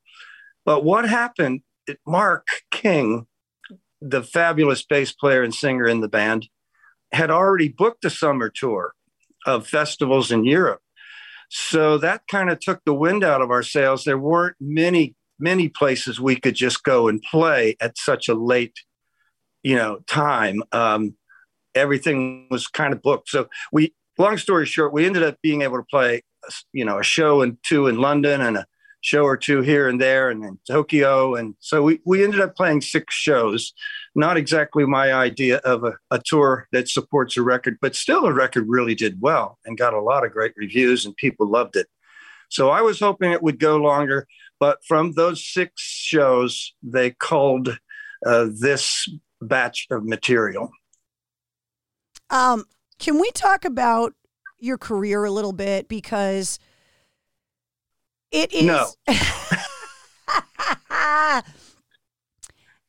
but 0.64 0.82
what 0.82 1.06
happened? 1.06 1.60
Mark 2.06 2.46
King, 2.70 3.26
the 4.00 4.22
fabulous 4.22 4.82
bass 4.82 5.12
player 5.12 5.42
and 5.42 5.54
singer 5.54 5.86
in 5.86 6.00
the 6.00 6.08
band, 6.08 6.48
had 7.12 7.30
already 7.30 7.68
booked 7.68 8.06
a 8.06 8.10
summer 8.10 8.48
tour 8.48 8.94
of 9.44 9.66
festivals 9.66 10.32
in 10.32 10.46
Europe. 10.46 10.80
So 11.56 11.98
that 11.98 12.22
kind 12.26 12.50
of 12.50 12.58
took 12.58 12.80
the 12.84 12.92
wind 12.92 13.22
out 13.22 13.40
of 13.40 13.52
our 13.52 13.62
sails. 13.62 14.02
There 14.02 14.18
weren't 14.18 14.56
many, 14.60 15.14
many 15.38 15.68
places 15.68 16.20
we 16.20 16.34
could 16.34 16.56
just 16.56 16.82
go 16.82 17.06
and 17.06 17.22
play 17.22 17.76
at 17.80 17.96
such 17.96 18.28
a 18.28 18.34
late, 18.34 18.74
you 19.62 19.76
know, 19.76 20.00
time. 20.08 20.64
Um, 20.72 21.14
everything 21.72 22.48
was 22.50 22.66
kind 22.66 22.92
of 22.92 23.00
booked. 23.02 23.28
So 23.28 23.48
we, 23.70 23.94
long 24.18 24.36
story 24.36 24.66
short, 24.66 24.92
we 24.92 25.06
ended 25.06 25.22
up 25.22 25.36
being 25.44 25.62
able 25.62 25.76
to 25.76 25.84
play, 25.88 26.24
you 26.72 26.84
know, 26.84 26.98
a 26.98 27.04
show 27.04 27.40
and 27.40 27.56
two 27.62 27.86
in 27.86 27.98
London 27.98 28.40
and 28.40 28.56
a 28.56 28.66
show 29.04 29.24
or 29.24 29.36
two 29.36 29.60
here 29.60 29.86
and 29.86 30.00
there 30.00 30.30
and 30.30 30.42
in 30.42 30.58
Tokyo. 30.66 31.34
And 31.34 31.54
so 31.60 31.82
we, 31.82 32.00
we 32.06 32.24
ended 32.24 32.40
up 32.40 32.56
playing 32.56 32.80
six 32.80 33.14
shows. 33.14 33.74
Not 34.14 34.38
exactly 34.38 34.86
my 34.86 35.12
idea 35.12 35.58
of 35.58 35.84
a, 35.84 35.92
a 36.10 36.20
tour 36.24 36.66
that 36.72 36.88
supports 36.88 37.36
a 37.36 37.42
record, 37.42 37.76
but 37.82 37.94
still 37.94 38.22
the 38.22 38.32
record 38.32 38.64
really 38.66 38.94
did 38.94 39.20
well 39.20 39.58
and 39.66 39.76
got 39.76 39.92
a 39.92 40.00
lot 40.00 40.24
of 40.24 40.32
great 40.32 40.54
reviews 40.56 41.04
and 41.04 41.14
people 41.16 41.46
loved 41.46 41.76
it. 41.76 41.86
So 42.48 42.70
I 42.70 42.80
was 42.80 42.98
hoping 42.98 43.30
it 43.30 43.42
would 43.42 43.58
go 43.58 43.76
longer, 43.76 44.26
but 44.58 44.78
from 44.86 45.12
those 45.12 45.46
six 45.46 45.82
shows, 45.82 46.72
they 46.82 47.10
culled 47.10 47.78
uh, 48.24 48.48
this 48.58 49.06
batch 49.42 49.86
of 49.90 50.06
material. 50.06 50.70
Um, 52.30 52.64
can 52.98 53.20
we 53.20 53.30
talk 53.32 53.66
about 53.66 54.14
your 54.58 54.78
career 54.78 55.24
a 55.24 55.30
little 55.30 55.52
bit 55.52 55.88
because 55.88 56.58
it 58.34 58.52
is 58.52 58.64
No. 58.64 58.88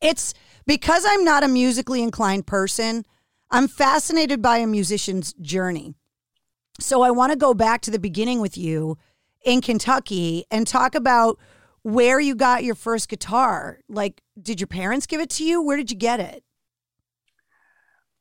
it's 0.01 0.33
because 0.65 1.05
I'm 1.07 1.23
not 1.23 1.43
a 1.43 1.47
musically 1.47 2.01
inclined 2.01 2.47
person, 2.47 3.05
I'm 3.51 3.67
fascinated 3.67 4.41
by 4.41 4.57
a 4.57 4.67
musician's 4.67 5.33
journey. 5.33 5.93
So 6.79 7.03
I 7.03 7.11
want 7.11 7.31
to 7.31 7.37
go 7.37 7.53
back 7.53 7.81
to 7.81 7.91
the 7.91 7.99
beginning 7.99 8.41
with 8.41 8.57
you 8.57 8.97
in 9.45 9.61
Kentucky 9.61 10.45
and 10.49 10.65
talk 10.65 10.95
about 10.95 11.37
where 11.83 12.19
you 12.19 12.33
got 12.33 12.63
your 12.63 12.75
first 12.75 13.07
guitar. 13.07 13.79
Like, 13.87 14.21
did 14.41 14.59
your 14.59 14.67
parents 14.67 15.05
give 15.05 15.21
it 15.21 15.29
to 15.31 15.45
you? 15.45 15.61
Where 15.61 15.77
did 15.77 15.91
you 15.91 15.97
get 15.97 16.19
it? 16.19 16.43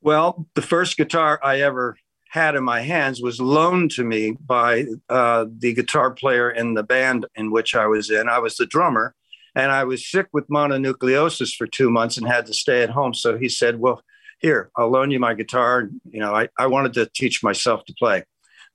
Well, 0.03 0.47
the 0.55 0.63
first 0.63 0.99
guitar 0.99 1.41
I 1.43 1.63
ever 1.63 1.97
had 2.35 2.57
in 2.57 2.65
my 2.65 2.81
hands 2.81 3.23
was 3.23 3.41
loaned 3.41 3.93
to 3.93 4.03
me 4.03 4.33
by 4.45 4.85
uh, 5.09 5.47
the 5.57 5.73
guitar 5.73 6.11
player 6.11 6.51
in 6.51 6.75
the 6.75 6.83
band 6.83 7.25
in 7.37 7.53
which 7.53 7.77
I 7.77 7.87
was 7.87 8.11
in. 8.11 8.29
I 8.29 8.41
was 8.41 8.57
the 8.57 8.67
drummer, 8.67 9.15
and 9.55 9.71
I 9.71 9.85
was 9.85 10.11
sick 10.11 10.27
with 10.33 10.49
mononucleosis 10.49 11.55
for 11.55 11.69
two 11.69 11.91
months 11.91 12.17
and 12.17 12.27
had 12.27 12.47
to 12.47 12.53
stay 12.53 12.83
at 12.83 12.91
home. 12.91 13.15
So 13.15 13.39
he 13.39 13.49
said, 13.49 13.79
"Well, 13.79 14.03
here, 14.41 14.73
I'll 14.77 14.91
loan 14.91 15.13
you 15.13 15.21
my 15.21 15.35
guitar." 15.35 15.89
You 16.11 16.19
know, 16.19 16.35
I, 16.35 16.49
I 16.59 16.67
wanted 16.67 16.95
to 16.95 17.09
teach 17.15 17.45
myself 17.45 17.85
to 17.85 17.95
play. 17.97 18.25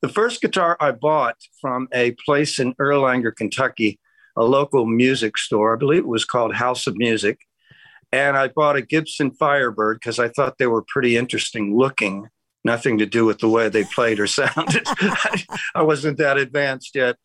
The 0.01 0.07
first 0.07 0.39
guitar 0.39 0.77
I 0.79 0.91
bought 0.91 1.35
from 1.59 1.89
a 1.91 2.11
place 2.25 2.59
in 2.59 2.75
Erlanger, 2.75 3.35
Kentucky, 3.35 3.99
a 4.37 4.45
local 4.45 4.85
music 4.85 5.37
store. 5.37 5.75
I 5.75 5.77
believe 5.77 6.03
it 6.03 6.07
was 6.07 6.23
called 6.23 6.55
House 6.55 6.87
of 6.87 6.95
Music. 6.95 7.39
And 8.13 8.37
I 8.37 8.47
bought 8.47 8.77
a 8.77 8.81
Gibson 8.81 9.31
Firebird 9.31 9.99
because 9.99 10.17
I 10.17 10.29
thought 10.29 10.57
they 10.57 10.65
were 10.67 10.81
pretty 10.87 11.17
interesting 11.17 11.77
looking. 11.77 12.29
Nothing 12.63 12.97
to 12.97 13.05
do 13.05 13.25
with 13.25 13.39
the 13.39 13.49
way 13.49 13.69
they 13.69 13.83
played 13.83 14.19
or 14.19 14.27
sounded. 14.27 14.83
I, 14.85 15.43
I 15.75 15.81
wasn't 15.83 16.17
that 16.17 16.37
advanced 16.37 16.95
yet. 16.95 17.15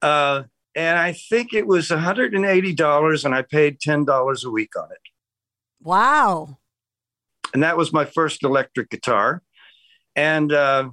Uh, 0.00 0.44
and 0.74 0.98
I 0.98 1.12
think 1.12 1.52
it 1.52 1.66
was 1.66 1.88
$180 1.88 3.24
and 3.24 3.34
I 3.34 3.42
paid 3.42 3.78
$10 3.78 4.44
a 4.44 4.50
week 4.50 4.76
on 4.76 4.88
it. 4.90 4.98
Wow. 5.82 6.58
And 7.52 7.62
that 7.62 7.76
was 7.76 7.92
my 7.92 8.06
first 8.06 8.42
electric 8.42 8.88
guitar. 8.88 9.42
And 10.16 10.52
uh, 10.52 10.90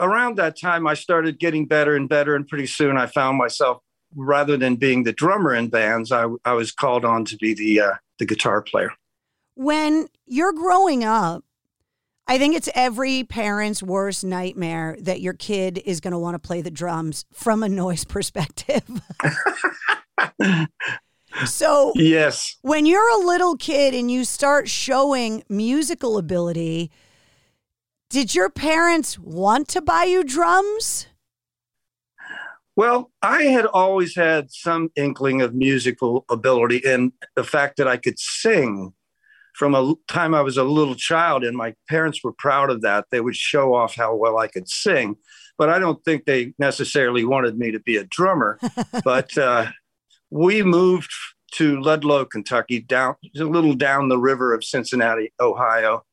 around 0.00 0.36
that 0.38 0.58
time, 0.58 0.86
I 0.86 0.94
started 0.94 1.38
getting 1.38 1.66
better 1.66 1.94
and 1.94 2.08
better. 2.08 2.34
And 2.34 2.48
pretty 2.48 2.66
soon 2.66 2.96
I 2.96 3.06
found 3.06 3.38
myself 3.38 3.78
rather 4.14 4.56
than 4.56 4.76
being 4.76 5.04
the 5.04 5.12
drummer 5.12 5.54
in 5.54 5.68
bands, 5.68 6.12
I, 6.12 6.26
I 6.44 6.54
was 6.54 6.72
called 6.72 7.04
on 7.04 7.24
to 7.26 7.36
be 7.36 7.54
the 7.54 7.80
uh, 7.80 7.94
the 8.18 8.26
guitar 8.26 8.62
player. 8.62 8.90
When 9.54 10.08
you're 10.26 10.52
growing 10.52 11.04
up, 11.04 11.44
I 12.28 12.38
think 12.38 12.56
it's 12.56 12.68
every 12.74 13.22
parent's 13.22 13.82
worst 13.82 14.24
nightmare 14.24 14.96
that 15.00 15.20
your 15.20 15.32
kid 15.32 15.80
is 15.84 16.00
going 16.00 16.12
to 16.12 16.18
want 16.18 16.34
to 16.34 16.40
play 16.40 16.60
the 16.60 16.72
drums 16.72 17.24
from 17.32 17.62
a 17.62 17.68
noise 17.68 18.04
perspective. 18.08 18.82
so, 21.44 21.92
yes. 21.94 22.56
When 22.62 22.84
you're 22.84 23.10
a 23.10 23.24
little 23.24 23.56
kid 23.56 23.94
and 23.94 24.10
you 24.10 24.24
start 24.24 24.68
showing 24.68 25.44
musical 25.48 26.18
ability, 26.18 26.90
did 28.10 28.34
your 28.34 28.50
parents 28.50 29.18
want 29.18 29.68
to 29.68 29.80
buy 29.80 30.04
you 30.04 30.24
drums? 30.24 31.06
Well, 32.74 33.10
I 33.22 33.44
had 33.44 33.66
always 33.66 34.16
had 34.16 34.50
some 34.50 34.90
inkling 34.96 35.42
of 35.42 35.54
musical 35.54 36.24
ability 36.28 36.82
and 36.84 37.12
the 37.34 37.44
fact 37.44 37.78
that 37.78 37.88
I 37.88 37.96
could 37.96 38.18
sing 38.18 38.92
from 39.56 39.74
a 39.74 39.94
time 40.06 40.34
I 40.34 40.42
was 40.42 40.58
a 40.58 40.64
little 40.64 40.94
child, 40.94 41.42
and 41.42 41.56
my 41.56 41.74
parents 41.88 42.22
were 42.22 42.32
proud 42.32 42.68
of 42.70 42.82
that. 42.82 43.06
They 43.10 43.22
would 43.22 43.34
show 43.34 43.74
off 43.74 43.94
how 43.94 44.14
well 44.14 44.36
I 44.36 44.48
could 44.48 44.68
sing, 44.68 45.16
but 45.56 45.70
I 45.70 45.78
don't 45.78 46.04
think 46.04 46.24
they 46.24 46.52
necessarily 46.58 47.24
wanted 47.24 47.58
me 47.58 47.70
to 47.70 47.80
be 47.80 47.96
a 47.96 48.04
drummer. 48.04 48.58
but 49.04 49.36
uh, 49.38 49.68
we 50.30 50.62
moved 50.62 51.10
to 51.52 51.80
Ludlow, 51.80 52.26
Kentucky, 52.26 52.80
down 52.80 53.14
a 53.38 53.44
little 53.44 53.72
down 53.72 54.10
the 54.10 54.18
river 54.18 54.52
of 54.52 54.62
Cincinnati, 54.62 55.32
Ohio. 55.40 56.04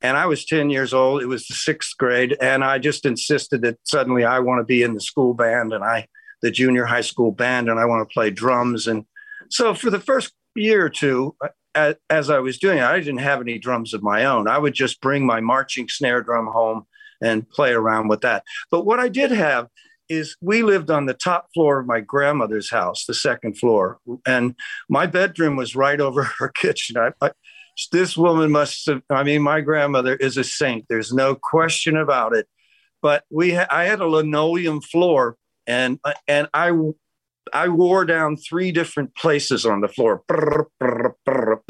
And 0.00 0.16
I 0.16 0.24
was 0.24 0.46
10 0.46 0.70
years 0.70 0.94
old. 0.94 1.22
It 1.22 1.26
was 1.26 1.46
the 1.46 1.54
sixth 1.54 1.98
grade. 1.98 2.36
And 2.40 2.64
I 2.64 2.78
just 2.78 3.04
insisted 3.04 3.60
that 3.62 3.78
suddenly 3.84 4.24
I 4.24 4.38
want 4.38 4.60
to 4.60 4.64
be 4.64 4.82
in 4.82 4.94
the 4.94 5.00
school 5.00 5.34
band 5.34 5.74
and 5.74 5.84
I, 5.84 6.06
the 6.40 6.50
junior 6.50 6.86
high 6.86 7.02
school 7.02 7.32
band, 7.32 7.68
and 7.68 7.78
I 7.78 7.84
want 7.84 8.08
to 8.08 8.12
play 8.12 8.30
drums. 8.30 8.86
And 8.86 9.04
so 9.50 9.74
for 9.74 9.90
the 9.90 10.00
first 10.00 10.32
year 10.54 10.84
or 10.84 10.90
two, 10.90 11.34
as, 11.76 11.94
as 12.10 12.30
I 12.30 12.40
was 12.40 12.58
doing 12.58 12.80
I 12.80 12.98
didn't 12.98 13.18
have 13.18 13.40
any 13.40 13.58
drums 13.58 13.94
of 13.94 14.02
my 14.02 14.24
own. 14.24 14.48
I 14.48 14.58
would 14.58 14.74
just 14.74 15.00
bring 15.00 15.24
my 15.24 15.40
marching 15.40 15.88
snare 15.88 16.22
drum 16.22 16.46
home 16.46 16.86
and 17.22 17.48
play 17.48 17.72
around 17.72 18.08
with 18.08 18.22
that. 18.22 18.44
But 18.70 18.84
what 18.84 18.98
I 18.98 19.08
did 19.08 19.30
have 19.30 19.68
is 20.08 20.36
we 20.40 20.62
lived 20.62 20.90
on 20.90 21.06
the 21.06 21.14
top 21.14 21.48
floor 21.52 21.80
of 21.80 21.86
my 21.86 22.00
grandmother's 22.00 22.70
house, 22.70 23.06
the 23.06 23.14
second 23.14 23.58
floor, 23.58 23.98
and 24.26 24.54
my 24.88 25.06
bedroom 25.06 25.56
was 25.56 25.76
right 25.76 26.00
over 26.00 26.22
her 26.38 26.48
kitchen. 26.48 26.96
I, 26.96 27.12
I, 27.20 27.30
this 27.92 28.16
woman 28.16 28.50
must 28.50 28.86
have, 28.86 29.02
I 29.10 29.22
mean, 29.22 29.42
my 29.42 29.60
grandmother 29.60 30.16
is 30.16 30.36
a 30.36 30.44
saint. 30.44 30.86
There's 30.88 31.12
no 31.12 31.34
question 31.34 31.96
about 31.96 32.34
it. 32.34 32.46
But 33.02 33.24
we, 33.30 33.54
ha- 33.54 33.66
I 33.70 33.84
had 33.84 34.00
a 34.00 34.06
linoleum 34.06 34.80
floor, 34.80 35.36
and 35.66 36.00
and 36.26 36.48
I 36.54 36.72
I 37.52 37.68
wore 37.68 38.04
down 38.04 38.36
three 38.36 38.72
different 38.72 39.14
places 39.14 39.64
on 39.64 39.80
the 39.80 39.88
floor 39.88 40.22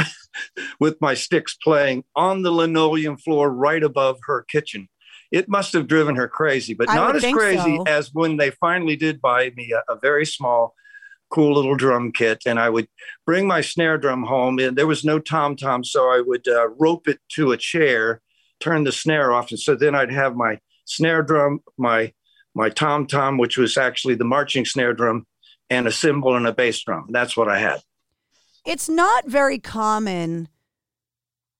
with 0.81 1.01
my 1.01 1.15
sticks 1.15 1.57
playing 1.63 2.05
on 2.15 2.43
the 2.43 2.51
linoleum 2.51 3.17
floor 3.17 3.51
right 3.51 3.83
above 3.83 4.19
her 4.27 4.43
kitchen. 4.43 4.89
It 5.33 5.49
must 5.49 5.73
have 5.73 5.89
driven 5.89 6.17
her 6.17 6.29
crazy, 6.29 6.75
but 6.75 6.89
I 6.89 6.95
not 6.95 7.17
as 7.17 7.25
crazy 7.33 7.77
so. 7.77 7.85
as 7.87 8.11
when 8.13 8.37
they 8.37 8.51
finally 8.51 8.97
did 8.97 9.21
buy 9.21 9.53
me 9.57 9.73
a, 9.73 9.93
a 9.93 9.99
very 9.99 10.25
small, 10.25 10.75
cool 11.31 11.55
little 11.55 11.75
drum 11.75 12.13
kit. 12.13 12.43
And 12.47 12.59
I 12.59 12.71
would 12.71 12.89
bring 13.25 13.47
my 13.47 13.61
snare 13.61 13.99
drum 13.99 14.23
home, 14.23 14.59
and 14.59 14.77
there 14.77 14.87
was 14.87 15.05
no 15.05 15.19
tom 15.19 15.57
tom, 15.57 15.83
so 15.83 16.09
I 16.11 16.23
would 16.25 16.47
uh, 16.47 16.69
rope 16.79 17.09
it 17.09 17.19
to 17.33 17.53
a 17.53 17.57
chair, 17.57 18.21
turn 18.61 18.85
the 18.85 18.93
snare 18.93 19.33
off, 19.33 19.51
and 19.51 19.59
so 19.59 19.75
then 19.75 19.95
I'd 19.95 20.13
have 20.13 20.37
my 20.37 20.61
snare 20.85 21.23
drum, 21.23 21.61
my 21.77 22.13
my 22.55 22.71
tom 22.71 23.07
tom, 23.07 23.37
which 23.37 23.59
was 23.59 23.77
actually 23.77 24.15
the 24.15 24.25
marching 24.25 24.65
snare 24.65 24.95
drum, 24.95 25.27
and 25.71 25.87
a 25.87 25.93
cymbal 25.93 26.37
and 26.37 26.47
a 26.47 26.53
bass 26.53 26.83
drum. 26.83 27.07
That's 27.11 27.37
what 27.37 27.49
I 27.49 27.59
had. 27.59 27.83
It's 28.65 28.89
not 28.89 29.27
very 29.27 29.59
common 29.59 30.49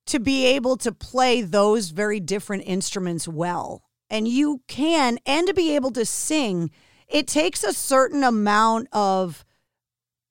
to 0.07 0.21
be 0.21 0.47
able 0.47 0.77
to 0.79 0.93
play 0.93 1.43
those 1.43 1.91
very 1.91 2.21
different 2.21 2.65
instruments 2.67 3.27
well. 3.27 3.83
And 4.09 4.29
you 4.29 4.63
can, 4.69 5.19
and 5.27 5.47
to 5.49 5.55
be 5.55 5.75
able 5.75 5.91
to 5.93 6.07
sing, 6.07 6.71
it 7.09 7.27
takes 7.27 7.65
a 7.65 7.73
certain 7.73 8.23
amount 8.23 8.89
of 8.93 9.45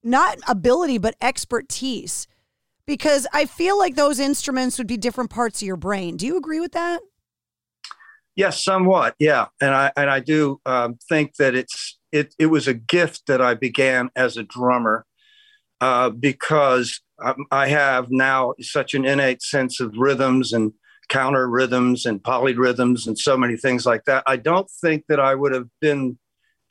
not 0.03 0.38
ability, 0.47 0.97
but 0.97 1.15
expertise. 1.21 2.27
Because 2.85 3.25
I 3.33 3.45
feel 3.45 3.77
like 3.77 3.95
those 3.95 4.19
instruments 4.19 4.77
would 4.77 4.88
be 4.88 4.97
different 4.97 5.29
parts 5.29 5.61
of 5.61 5.65
your 5.65 5.75
brain. 5.75 6.17
Do 6.17 6.25
you 6.25 6.38
agree 6.38 6.59
with 6.59 6.73
that? 6.73 7.01
Yes, 8.35 8.63
somewhat. 8.63 9.15
Yeah, 9.17 9.47
and 9.61 9.73
I 9.73 9.91
and 9.95 10.09
I 10.09 10.19
do 10.19 10.59
um, 10.65 10.99
think 11.09 11.35
that 11.38 11.55
it's 11.55 11.94
it 12.15 12.34
it 12.39 12.45
was 12.47 12.67
a 12.67 12.73
gift 12.73 13.28
that 13.28 13.41
I 13.41 13.54
began 13.54 14.10
as 14.15 14.38
a 14.38 14.43
drummer 14.43 15.06
uh, 15.82 16.10
because 16.10 17.01
I 17.51 17.67
have 17.67 18.08
now 18.10 18.54
such 18.62 18.93
an 18.93 19.06
innate 19.06 19.41
sense 19.41 19.80
of 19.80 19.97
rhythms 19.97 20.54
and 20.54 20.73
counter 21.10 21.47
rhythms 21.47 22.06
and 22.06 22.23
polyrhythms 22.23 23.08
and 23.08 23.17
so 23.17 23.38
many 23.38 23.58
things 23.58 23.86
like 23.86 24.06
that. 24.06 24.23
I 24.25 24.38
don't 24.38 24.69
think 24.82 25.06
that 25.08 25.19
I 25.19 25.36
would 25.36 25.54
have 25.54 25.67
been 25.82 26.17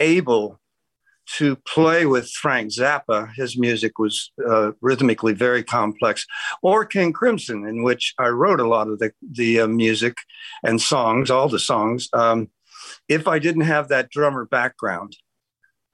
able 0.01 0.61
to 1.39 1.57
play 1.57 2.05
with 2.05 2.29
Frank 2.31 2.71
Zappa. 2.71 3.31
His 3.35 3.57
music 3.57 3.99
was 3.99 4.33
uh, 4.47 4.73
rhythmically 4.81 5.33
very 5.33 5.63
complex, 5.63 6.27
or 6.63 6.85
King 6.85 7.13
Crimson, 7.13 7.67
in 7.67 7.83
which 7.83 8.15
I 8.19 8.29
wrote 8.29 8.61
a 8.61 8.69
lot 8.69 8.89
of 8.89 8.99
the 8.99 9.13
the 9.23 9.61
uh, 9.61 9.67
music 9.67 10.17
and 10.63 10.81
songs, 10.81 11.31
all 11.31 11.49
the 11.49 11.59
songs. 11.59 12.09
Um, 12.13 12.49
if 13.09 13.27
I 13.27 13.39
didn't 13.39 13.63
have 13.63 13.89
that 13.89 14.11
drummer 14.11 14.45
background, 14.45 15.17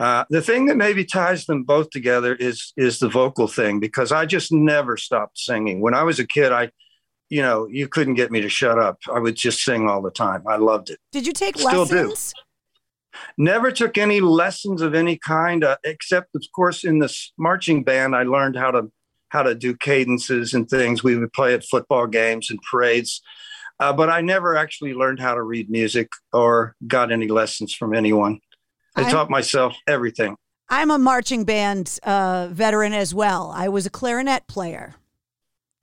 uh, 0.01 0.25
the 0.31 0.41
thing 0.41 0.65
that 0.65 0.79
maybe 0.79 1.05
ties 1.05 1.45
them 1.45 1.63
both 1.63 1.91
together 1.91 2.35
is 2.35 2.73
is 2.79 2.99
the 2.99 3.09
vocal 3.09 3.47
thing 3.47 3.79
because 3.81 4.11
I 4.11 4.25
just 4.25 4.51
never 4.51 4.97
stopped 4.97 5.39
singing. 5.39 5.83
When 5.83 5.93
I 5.93 6.05
was 6.05 6.19
a 6.19 6.27
kid, 6.27 6.53
I, 6.53 6.71
you 7.29 7.43
know, 7.43 7.67
you 7.67 7.87
couldn't 7.87 8.15
get 8.15 8.33
me 8.33 8.41
to 8.41 8.49
shut 8.49 8.79
up. 8.79 8.99
I 9.13 9.19
would 9.19 9.37
just 9.37 9.63
sing 9.63 9.91
all 9.91 10.01
the 10.01 10.11
time. 10.11 10.43
I 10.49 10.57
loved 10.57 10.89
it. 10.89 10.99
Did 11.13 11.27
you 11.27 11.35
take 11.35 11.59
Still 11.59 11.85
do. 11.85 12.09
lessons? 12.09 12.33
Never 13.37 13.71
took 13.71 13.99
any 13.99 14.21
lessons 14.23 14.81
of 14.81 14.95
any 14.95 15.19
kind, 15.19 15.63
uh, 15.63 15.77
except 15.85 16.35
of 16.35 16.43
course 16.57 16.83
in 16.83 17.01
this 17.01 17.33
marching 17.39 17.85
band, 17.85 18.17
I 18.17 18.23
learned 18.23 18.57
how 18.57 18.71
to 18.71 18.91
how 19.29 19.43
to 19.43 19.55
do 19.55 19.77
cadences 19.77 20.55
and 20.55 20.67
things. 20.67 21.05
We 21.05 21.17
would 21.17 21.35
play 21.35 21.53
at 21.53 21.63
football 21.65 22.07
games 22.07 22.49
and 22.49 22.59
parades, 22.63 23.21
uh, 23.79 23.93
but 23.93 24.09
I 24.09 24.23
never 24.23 24.57
actually 24.57 24.95
learned 24.95 25.21
how 25.21 25.35
to 25.35 25.43
read 25.43 25.69
music 25.69 26.09
or 26.33 26.75
got 26.87 27.13
any 27.13 27.29
lessons 27.29 27.75
from 27.75 27.95
anyone. 27.95 28.41
I 28.97 29.03
I'm- 29.03 29.11
taught 29.11 29.31
myself 29.31 29.77
everything. 29.87 30.37
I'm 30.73 30.91
a 30.93 30.99
marching 30.99 31.43
band 31.45 31.99
uh, 32.05 32.49
veteran 32.53 32.93
as 32.93 33.13
well. 33.13 33.53
I 33.53 33.69
was 33.69 33.87
a 33.87 33.91
clarinet 33.91 34.47
player. 34.47 34.95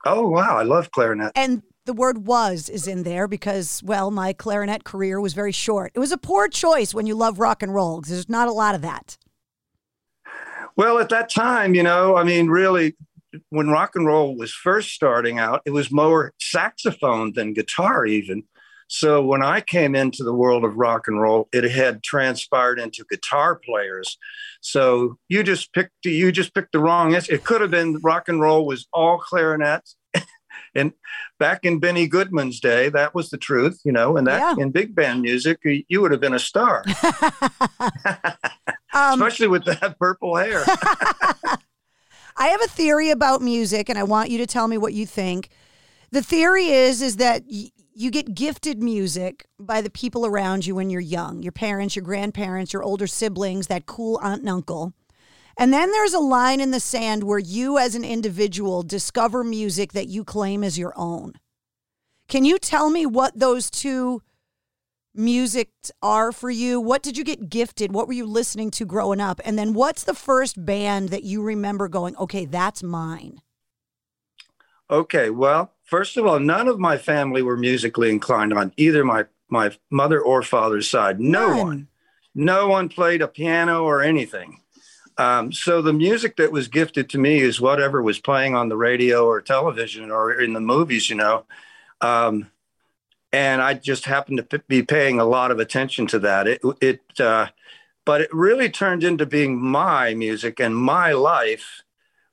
Oh 0.05 0.27
wow, 0.29 0.57
I 0.57 0.63
love 0.63 0.91
clarinet. 0.91 1.33
And 1.35 1.61
the 1.85 1.91
word 1.93 2.25
was 2.25 2.69
is 2.69 2.87
in 2.87 3.03
there 3.03 3.27
because, 3.27 3.83
well, 3.83 4.11
my 4.11 4.31
clarinet 4.31 4.85
career 4.85 5.19
was 5.19 5.33
very 5.33 5.51
short. 5.51 5.91
It 5.93 5.99
was 5.99 6.13
a 6.13 6.17
poor 6.17 6.47
choice 6.47 6.93
when 6.93 7.05
you 7.05 7.15
love 7.15 7.39
rock 7.39 7.61
and 7.61 7.73
roll 7.73 7.99
because 7.99 8.11
there's 8.11 8.29
not 8.29 8.47
a 8.47 8.53
lot 8.53 8.75
of 8.75 8.81
that. 8.83 9.17
Well, 10.77 10.99
at 10.99 11.09
that 11.09 11.29
time, 11.29 11.73
you 11.73 11.83
know, 11.83 12.15
I 12.15 12.23
mean, 12.23 12.47
really, 12.47 12.95
when 13.49 13.69
rock 13.69 13.95
and 13.95 14.05
roll 14.05 14.37
was 14.37 14.53
first 14.53 14.91
starting 14.91 15.39
out, 15.39 15.63
it 15.65 15.71
was 15.71 15.91
more 15.91 16.33
saxophone 16.39 17.33
than 17.33 17.53
guitar, 17.53 18.05
even. 18.05 18.43
So 18.87 19.21
when 19.21 19.43
I 19.43 19.59
came 19.61 19.95
into 19.95 20.23
the 20.23 20.33
world 20.33 20.63
of 20.63 20.77
rock 20.77 21.07
and 21.07 21.21
roll, 21.21 21.49
it 21.51 21.69
had 21.69 22.03
transpired 22.03 22.79
into 22.79 23.05
guitar 23.09 23.55
players. 23.55 24.17
So 24.61 25.17
you 25.27 25.43
just 25.43 25.73
picked 25.73 26.05
you 26.05 26.31
just 26.31 26.53
picked 26.53 26.71
the 26.71 26.79
wrong. 26.79 27.13
It 27.13 27.43
could 27.43 27.61
have 27.61 27.71
been 27.71 27.99
rock 28.01 28.29
and 28.29 28.39
roll 28.39 28.65
was 28.65 28.87
all 28.93 29.19
clarinets. 29.19 29.95
and 30.75 30.93
back 31.37 31.65
in 31.65 31.79
Benny 31.79 32.07
Goodman's 32.07 32.59
day, 32.59 32.89
that 32.89 33.13
was 33.13 33.29
the 33.29 33.37
truth, 33.37 33.81
you 33.83 33.91
know. 33.91 34.15
And 34.15 34.25
that 34.27 34.57
in 34.57 34.71
big 34.71 34.95
band 34.95 35.21
music, 35.21 35.59
you 35.65 35.83
you 35.89 36.01
would 36.01 36.11
have 36.11 36.21
been 36.21 36.33
a 36.33 36.39
star, 36.39 36.83
Um, 38.93 39.21
especially 39.21 39.47
with 39.47 39.65
that 39.65 39.97
purple 39.99 40.37
hair. 40.37 40.63
I 42.39 42.47
have 42.47 42.61
a 42.61 42.67
theory 42.67 43.09
about 43.09 43.41
music, 43.41 43.89
and 43.89 43.99
I 43.99 44.03
want 44.03 44.29
you 44.29 44.37
to 44.37 44.47
tell 44.47 44.67
me 44.67 44.77
what 44.77 44.93
you 44.93 45.05
think. 45.05 45.49
The 46.11 46.21
theory 46.23 46.67
is 46.67 47.01
is 47.01 47.17
that 47.17 47.43
y- 47.51 47.71
you 47.99 48.11
get 48.11 48.35
gifted 48.35 48.81
music 48.81 49.47
by 49.59 49.81
the 49.81 49.89
people 49.89 50.23
around 50.23 50.67
you 50.67 50.75
when 50.75 50.91
you're 50.91 51.01
young, 51.01 51.41
your 51.41 51.51
parents, 51.51 51.95
your 51.95 52.05
grandparents, 52.05 52.71
your 52.71 52.83
older 52.83 53.07
siblings, 53.07 53.65
that 53.67 53.87
cool 53.87 54.19
aunt 54.21 54.41
and 54.41 54.49
uncle. 54.49 54.93
And 55.57 55.73
then 55.73 55.91
there's 55.91 56.13
a 56.13 56.19
line 56.19 56.61
in 56.61 56.69
the 56.69 56.79
sand 56.79 57.23
where 57.23 57.39
you, 57.39 57.79
as 57.79 57.95
an 57.95 58.03
individual, 58.03 58.83
discover 58.83 59.43
music 59.43 59.93
that 59.93 60.09
you 60.09 60.23
claim 60.23 60.63
as 60.63 60.77
your 60.77 60.93
own. 60.95 61.33
Can 62.27 62.45
you 62.45 62.59
tell 62.59 62.91
me 62.91 63.07
what 63.07 63.39
those 63.39 63.71
two 63.71 64.21
musics 65.15 65.91
are 66.03 66.31
for 66.31 66.51
you? 66.51 66.79
What 66.79 67.01
did 67.01 67.17
you 67.17 67.23
get 67.23 67.49
gifted? 67.49 67.91
What 67.93 68.05
were 68.05 68.13
you 68.13 68.27
listening 68.27 68.69
to 68.71 68.85
growing 68.85 69.19
up? 69.19 69.41
And 69.43 69.57
then 69.57 69.73
what's 69.73 70.03
the 70.03 70.13
first 70.13 70.63
band 70.63 71.09
that 71.09 71.23
you 71.23 71.41
remember 71.41 71.87
going, 71.87 72.15
okay, 72.17 72.45
that's 72.45 72.83
mine? 72.83 73.41
Okay, 74.87 75.31
well, 75.31 75.73
first 75.87 76.17
of 76.17 76.27
all, 76.27 76.39
none 76.39 76.67
of 76.67 76.79
my 76.79 76.97
family 76.97 77.41
were 77.41 77.57
musically 77.57 78.11
inclined 78.11 78.53
on 78.53 78.71
either 78.77 79.03
my 79.03 79.25
my 79.49 79.71
mother 79.89 80.21
or 80.21 80.43
father's 80.43 80.89
side. 80.89 81.19
No 81.19 81.63
one, 81.63 81.87
no 82.35 82.67
one 82.67 82.89
played 82.89 83.21
a 83.21 83.27
piano 83.27 83.83
or 83.83 84.03
anything. 84.03 84.61
Um, 85.17 85.51
so 85.51 85.81
the 85.81 85.93
music 85.93 86.35
that 86.35 86.51
was 86.51 86.67
gifted 86.67 87.09
to 87.09 87.17
me 87.17 87.39
is 87.39 87.59
whatever 87.59 88.03
was 88.03 88.19
playing 88.19 88.55
on 88.55 88.69
the 88.69 88.77
radio 88.77 89.25
or 89.25 89.41
television 89.41 90.11
or 90.11 90.39
in 90.39 90.53
the 90.53 90.59
movies, 90.59 91.09
you 91.09 91.15
know. 91.15 91.45
Um, 92.01 92.51
and 93.33 93.61
I 93.61 93.73
just 93.73 94.05
happened 94.05 94.37
to 94.37 94.43
p- 94.43 94.63
be 94.67 94.83
paying 94.83 95.19
a 95.19 95.25
lot 95.25 95.49
of 95.49 95.59
attention 95.59 96.05
to 96.07 96.19
that. 96.19 96.47
It, 96.47 96.61
it, 96.81 97.19
uh, 97.19 97.47
but 98.05 98.21
it 98.21 98.33
really 98.33 98.69
turned 98.69 99.03
into 99.03 99.25
being 99.25 99.59
my 99.59 100.13
music 100.13 100.59
and 100.59 100.75
my 100.75 101.13
life 101.13 101.81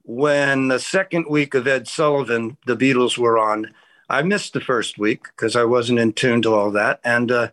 when 0.05 0.69
the 0.69 0.79
second 0.79 1.27
week 1.29 1.55
of 1.55 1.67
Ed 1.67 1.89
Sullivan, 1.89 2.57
the 2.67 2.77
Beatles 2.77 3.19
were 3.19 3.39
on. 3.39 3.75
I 4.09 4.23
missed 4.23 4.53
the 4.53 4.61
first 4.61 4.99
week 4.99 5.25
because 5.25 5.57
I 5.57 5.65
wasn't 5.65 5.99
in 5.99 6.13
tune 6.13 6.43
to 6.43 6.55
all 6.55 6.71
that, 6.73 7.01
and 7.05 7.33
uh, 7.33 7.49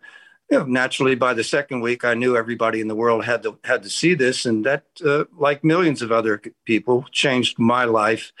you 0.50 0.58
know, 0.58 0.64
naturally, 0.64 1.14
by 1.14 1.32
the 1.32 1.44
second 1.44 1.80
week, 1.80 2.04
I 2.04 2.12
knew 2.12 2.36
everybody 2.36 2.82
in 2.82 2.88
the 2.88 2.94
world 2.94 3.24
had 3.24 3.42
to 3.44 3.58
had 3.64 3.82
to 3.84 3.88
see 3.88 4.12
this, 4.12 4.44
and 4.44 4.66
that, 4.66 4.84
uh, 5.04 5.24
like 5.34 5.64
millions 5.64 6.02
of 6.02 6.12
other 6.12 6.42
people, 6.66 7.06
changed 7.10 7.58
my 7.58 7.84
life. 7.84 8.32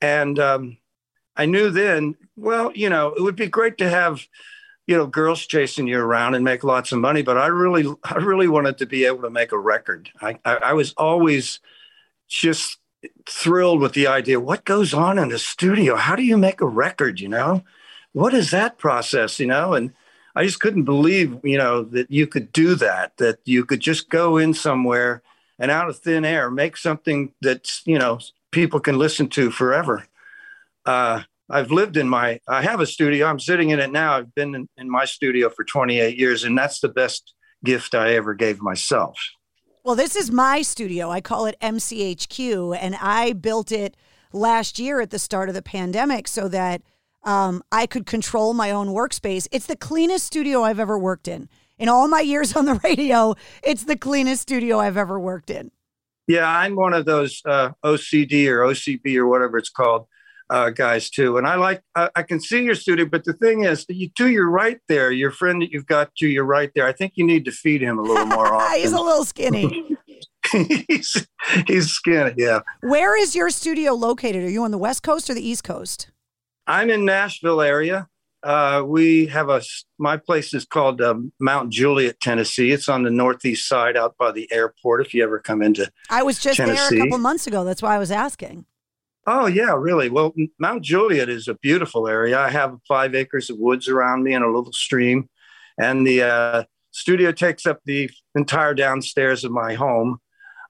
And 0.00 0.38
um, 0.38 0.78
I 1.36 1.44
knew 1.44 1.70
then, 1.70 2.16
well, 2.36 2.72
you 2.74 2.88
know, 2.88 3.12
it 3.12 3.20
would 3.20 3.36
be 3.36 3.48
great 3.48 3.76
to 3.78 3.88
have, 3.90 4.26
you 4.86 4.96
know, 4.96 5.06
girls 5.06 5.46
chasing 5.46 5.86
you 5.86 5.98
around 5.98 6.34
and 6.34 6.44
make 6.44 6.64
lots 6.64 6.90
of 6.90 7.00
money, 7.00 7.20
but 7.20 7.36
I 7.36 7.48
really, 7.48 7.84
I 8.02 8.14
really 8.14 8.48
wanted 8.48 8.78
to 8.78 8.86
be 8.86 9.04
able 9.04 9.22
to 9.22 9.30
make 9.30 9.52
a 9.52 9.58
record. 9.58 10.10
I, 10.22 10.38
I, 10.46 10.54
I 10.56 10.72
was 10.72 10.94
always 10.96 11.60
just 12.28 12.78
thrilled 13.28 13.80
with 13.80 13.92
the 13.92 14.06
idea 14.06 14.40
what 14.40 14.64
goes 14.64 14.94
on 14.94 15.18
in 15.18 15.28
the 15.28 15.38
studio? 15.38 15.96
How 15.96 16.16
do 16.16 16.22
you 16.22 16.36
make 16.36 16.60
a 16.60 16.66
record 16.66 17.20
you 17.20 17.28
know? 17.28 17.62
What 18.12 18.34
is 18.34 18.50
that 18.50 18.78
process 18.78 19.40
you 19.40 19.46
know? 19.46 19.74
And 19.74 19.92
i 20.34 20.44
just 20.44 20.60
couldn't 20.60 20.84
believe 20.84 21.38
you 21.44 21.58
know 21.58 21.82
that 21.82 22.10
you 22.10 22.26
could 22.26 22.52
do 22.52 22.74
that 22.74 23.16
that 23.18 23.38
you 23.44 23.64
could 23.64 23.80
just 23.80 24.08
go 24.08 24.38
in 24.38 24.54
somewhere 24.54 25.22
and 25.58 25.70
out 25.70 25.88
of 25.88 25.98
thin 25.98 26.24
air 26.24 26.50
make 26.50 26.76
something 26.76 27.32
that's 27.42 27.82
you 27.84 27.98
know 27.98 28.18
people 28.50 28.80
can 28.80 28.98
listen 28.98 29.28
to 29.28 29.50
forever. 29.50 30.06
Uh, 30.84 31.22
i've 31.50 31.70
lived 31.70 31.96
in 31.96 32.08
my 32.08 32.40
i 32.48 32.62
have 32.62 32.80
a 32.80 32.86
studio. 32.86 33.26
I'm 33.26 33.40
sitting 33.40 33.70
in 33.70 33.78
it 33.78 33.92
now. 33.92 34.14
I've 34.14 34.34
been 34.34 34.54
in, 34.54 34.68
in 34.76 34.90
my 34.90 35.04
studio 35.04 35.48
for 35.48 35.64
28 35.64 36.18
years 36.18 36.44
and 36.44 36.56
that's 36.56 36.80
the 36.80 36.88
best 36.88 37.34
gift 37.64 37.94
i 37.94 38.14
ever 38.14 38.34
gave 38.34 38.60
myself 38.60 39.16
well, 39.84 39.96
this 39.96 40.14
is 40.14 40.30
my 40.30 40.62
studio. 40.62 41.10
I 41.10 41.20
call 41.20 41.46
it 41.46 41.56
MCHQ, 41.60 42.78
and 42.80 42.96
I 43.00 43.32
built 43.32 43.72
it 43.72 43.96
last 44.32 44.78
year 44.78 45.00
at 45.00 45.10
the 45.10 45.18
start 45.18 45.48
of 45.48 45.54
the 45.54 45.62
pandemic 45.62 46.28
so 46.28 46.48
that 46.48 46.82
um, 47.24 47.62
I 47.72 47.86
could 47.86 48.06
control 48.06 48.54
my 48.54 48.70
own 48.70 48.88
workspace. 48.88 49.48
It's 49.50 49.66
the 49.66 49.76
cleanest 49.76 50.26
studio 50.26 50.62
I've 50.62 50.78
ever 50.78 50.98
worked 50.98 51.28
in. 51.28 51.48
In 51.78 51.88
all 51.88 52.06
my 52.06 52.20
years 52.20 52.54
on 52.54 52.64
the 52.64 52.74
radio, 52.84 53.34
it's 53.62 53.84
the 53.84 53.96
cleanest 53.96 54.42
studio 54.42 54.78
I've 54.78 54.96
ever 54.96 55.18
worked 55.18 55.50
in. 55.50 55.70
Yeah, 56.28 56.48
I'm 56.48 56.76
one 56.76 56.94
of 56.94 57.04
those 57.04 57.42
uh, 57.44 57.70
OCD 57.84 58.46
or 58.46 58.60
OCB 58.60 59.16
or 59.16 59.26
whatever 59.26 59.58
it's 59.58 59.68
called 59.68 60.06
uh, 60.52 60.68
guys 60.68 61.08
too. 61.08 61.38
And 61.38 61.46
I 61.46 61.54
like, 61.54 61.82
I, 61.96 62.10
I, 62.14 62.22
can 62.22 62.38
see 62.38 62.62
your 62.62 62.74
studio, 62.74 63.06
but 63.06 63.24
the 63.24 63.32
thing 63.32 63.64
is, 63.64 63.86
you 63.88 64.10
to 64.16 64.28
your 64.28 64.50
right 64.50 64.78
there, 64.86 65.10
your 65.10 65.30
friend 65.30 65.62
that 65.62 65.70
you've 65.70 65.86
got 65.86 66.14
to 66.16 66.28
your 66.28 66.44
right 66.44 66.70
there, 66.74 66.86
I 66.86 66.92
think 66.92 67.14
you 67.14 67.24
need 67.24 67.46
to 67.46 67.50
feed 67.50 67.80
him 67.80 67.98
a 67.98 68.02
little 68.02 68.26
more 68.26 68.54
often. 68.54 68.78
he's 68.78 68.92
a 68.92 69.00
little 69.00 69.24
skinny. 69.24 69.96
he's, 70.52 71.26
he's 71.66 71.90
skinny, 71.90 72.34
yeah. 72.36 72.60
Where 72.82 73.18
is 73.18 73.34
your 73.34 73.48
studio 73.48 73.94
located? 73.94 74.44
Are 74.44 74.50
you 74.50 74.62
on 74.62 74.72
the 74.72 74.78
West 74.78 75.02
Coast 75.02 75.30
or 75.30 75.34
the 75.34 75.46
East 75.46 75.64
Coast? 75.64 76.10
I'm 76.66 76.90
in 76.90 77.06
Nashville 77.06 77.62
area. 77.62 78.08
Uh, 78.42 78.82
we 78.84 79.28
have 79.28 79.48
a, 79.48 79.62
my 79.98 80.18
place 80.18 80.52
is 80.52 80.66
called 80.66 81.00
um, 81.00 81.32
Mount 81.40 81.70
Juliet, 81.70 82.20
Tennessee. 82.20 82.72
It's 82.72 82.90
on 82.90 83.04
the 83.04 83.10
northeast 83.10 83.66
side 83.66 83.96
out 83.96 84.18
by 84.18 84.32
the 84.32 84.52
airport 84.52 85.06
if 85.06 85.14
you 85.14 85.24
ever 85.24 85.38
come 85.38 85.62
into 85.62 85.90
I 86.10 86.24
was 86.24 86.38
just 86.38 86.58
Tennessee. 86.58 86.96
there 86.96 87.04
a 87.04 87.06
couple 87.06 87.18
months 87.18 87.46
ago. 87.46 87.64
That's 87.64 87.80
why 87.80 87.94
I 87.94 87.98
was 87.98 88.10
asking. 88.10 88.66
Oh 89.26 89.46
yeah, 89.46 89.74
really. 89.76 90.08
Well, 90.08 90.34
Mount 90.58 90.82
Juliet 90.82 91.28
is 91.28 91.46
a 91.46 91.54
beautiful 91.54 92.08
area. 92.08 92.38
I 92.40 92.50
have 92.50 92.76
five 92.88 93.14
acres 93.14 93.50
of 93.50 93.58
woods 93.58 93.88
around 93.88 94.24
me 94.24 94.34
and 94.34 94.44
a 94.44 94.50
little 94.50 94.72
stream, 94.72 95.28
and 95.78 96.04
the 96.06 96.22
uh, 96.22 96.64
studio 96.90 97.30
takes 97.30 97.64
up 97.64 97.78
the 97.84 98.10
entire 98.34 98.74
downstairs 98.74 99.44
of 99.44 99.52
my 99.52 99.74
home. 99.74 100.18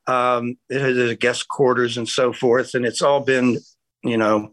Um, 0.06 0.56
it 0.68 0.80
has 0.80 1.16
guest 1.16 1.48
quarters 1.48 1.96
and 1.96 2.08
so 2.08 2.32
forth, 2.32 2.74
and 2.74 2.84
it's 2.84 3.00
all 3.00 3.20
been, 3.20 3.58
you 4.02 4.18
know, 4.18 4.50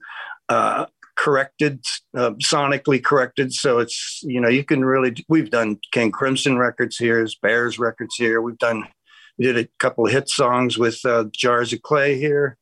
uh, 0.47 0.85
corrected, 1.17 1.83
uh, 2.15 2.31
sonically 2.41 3.03
corrected. 3.03 3.51
So 3.51 3.79
it's, 3.79 4.21
you 4.23 4.39
know, 4.39 4.49
you 4.49 4.63
can 4.63 4.85
really. 4.85 5.13
We've 5.27 5.49
done 5.49 5.77
King 5.91 6.11
Crimson 6.11 6.57
records 6.57 6.95
here, 6.95 7.27
Bears 7.41 7.77
records 7.77 8.15
here. 8.15 8.41
We've 8.41 8.57
done. 8.57 8.87
We 9.37 9.45
did 9.45 9.57
a 9.57 9.67
couple 9.79 10.05
of 10.05 10.11
hit 10.11 10.29
songs 10.29 10.77
with 10.77 10.99
uh, 11.05 11.25
Jars 11.33 11.73
of 11.73 11.81
Clay 11.81 12.17
here. 12.17 12.57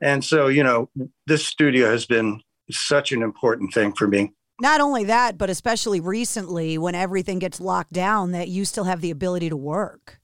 And 0.00 0.24
so, 0.24 0.48
you 0.48 0.62
know, 0.62 0.88
this 1.26 1.46
studio 1.46 1.90
has 1.90 2.06
been 2.06 2.40
such 2.70 3.12
an 3.12 3.22
important 3.22 3.74
thing 3.74 3.92
for 3.92 4.06
me. 4.06 4.32
Not 4.60 4.80
only 4.80 5.04
that, 5.04 5.38
but 5.38 5.50
especially 5.50 6.00
recently 6.00 6.76
when 6.78 6.94
everything 6.94 7.38
gets 7.38 7.60
locked 7.60 7.92
down, 7.92 8.32
that 8.32 8.48
you 8.48 8.64
still 8.64 8.84
have 8.84 9.00
the 9.00 9.10
ability 9.10 9.48
to 9.48 9.56
work. 9.56 10.20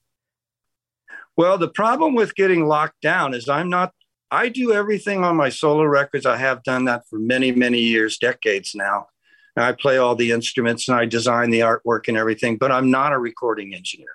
Well, 1.37 1.59
the 1.59 1.69
problem 1.69 2.15
with 2.15 2.35
getting 2.35 2.67
locked 2.67 3.01
down 3.03 3.35
is 3.35 3.49
I'm 3.49 3.69
not, 3.69 3.93
I 4.31 4.49
do 4.49 4.73
everything 4.73 5.25
on 5.25 5.37
my 5.37 5.49
solo 5.49 5.85
records. 5.85 6.27
I 6.27 6.37
have 6.37 6.63
done 6.63 6.87
that 6.87 7.03
for 7.09 7.19
many, 7.19 7.53
many 7.53 7.79
years, 7.79 8.19
decades 8.19 8.75
now. 8.75 9.07
And 9.55 9.65
I 9.65 9.73
play 9.73 9.97
all 9.97 10.15
the 10.15 10.33
instruments 10.33 10.89
and 10.89 10.99
I 10.99 11.07
design 11.07 11.51
the 11.51 11.61
artwork 11.61 12.09
and 12.09 12.17
everything, 12.17 12.57
but 12.59 12.73
I'm 12.73 12.91
not 12.91 13.13
a 13.13 13.19
recording 13.19 13.75
engineer. 13.75 14.09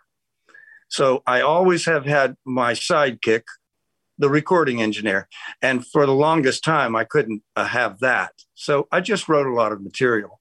So 0.89 1.24
I 1.26 1.41
always 1.41 1.86
have 1.86 2.06
had 2.06 2.36
my 2.45 2.74
sidekick, 2.74 3.43
the 4.21 4.29
recording 4.29 4.81
engineer. 4.81 5.27
And 5.62 5.86
for 5.86 6.05
the 6.05 6.13
longest 6.13 6.63
time, 6.63 6.95
I 6.95 7.03
couldn't 7.03 7.41
uh, 7.55 7.65
have 7.65 7.99
that. 7.99 8.31
So 8.53 8.88
I 8.91 9.01
just 9.01 9.27
wrote 9.27 9.47
a 9.47 9.53
lot 9.53 9.71
of 9.71 9.81
material. 9.81 10.39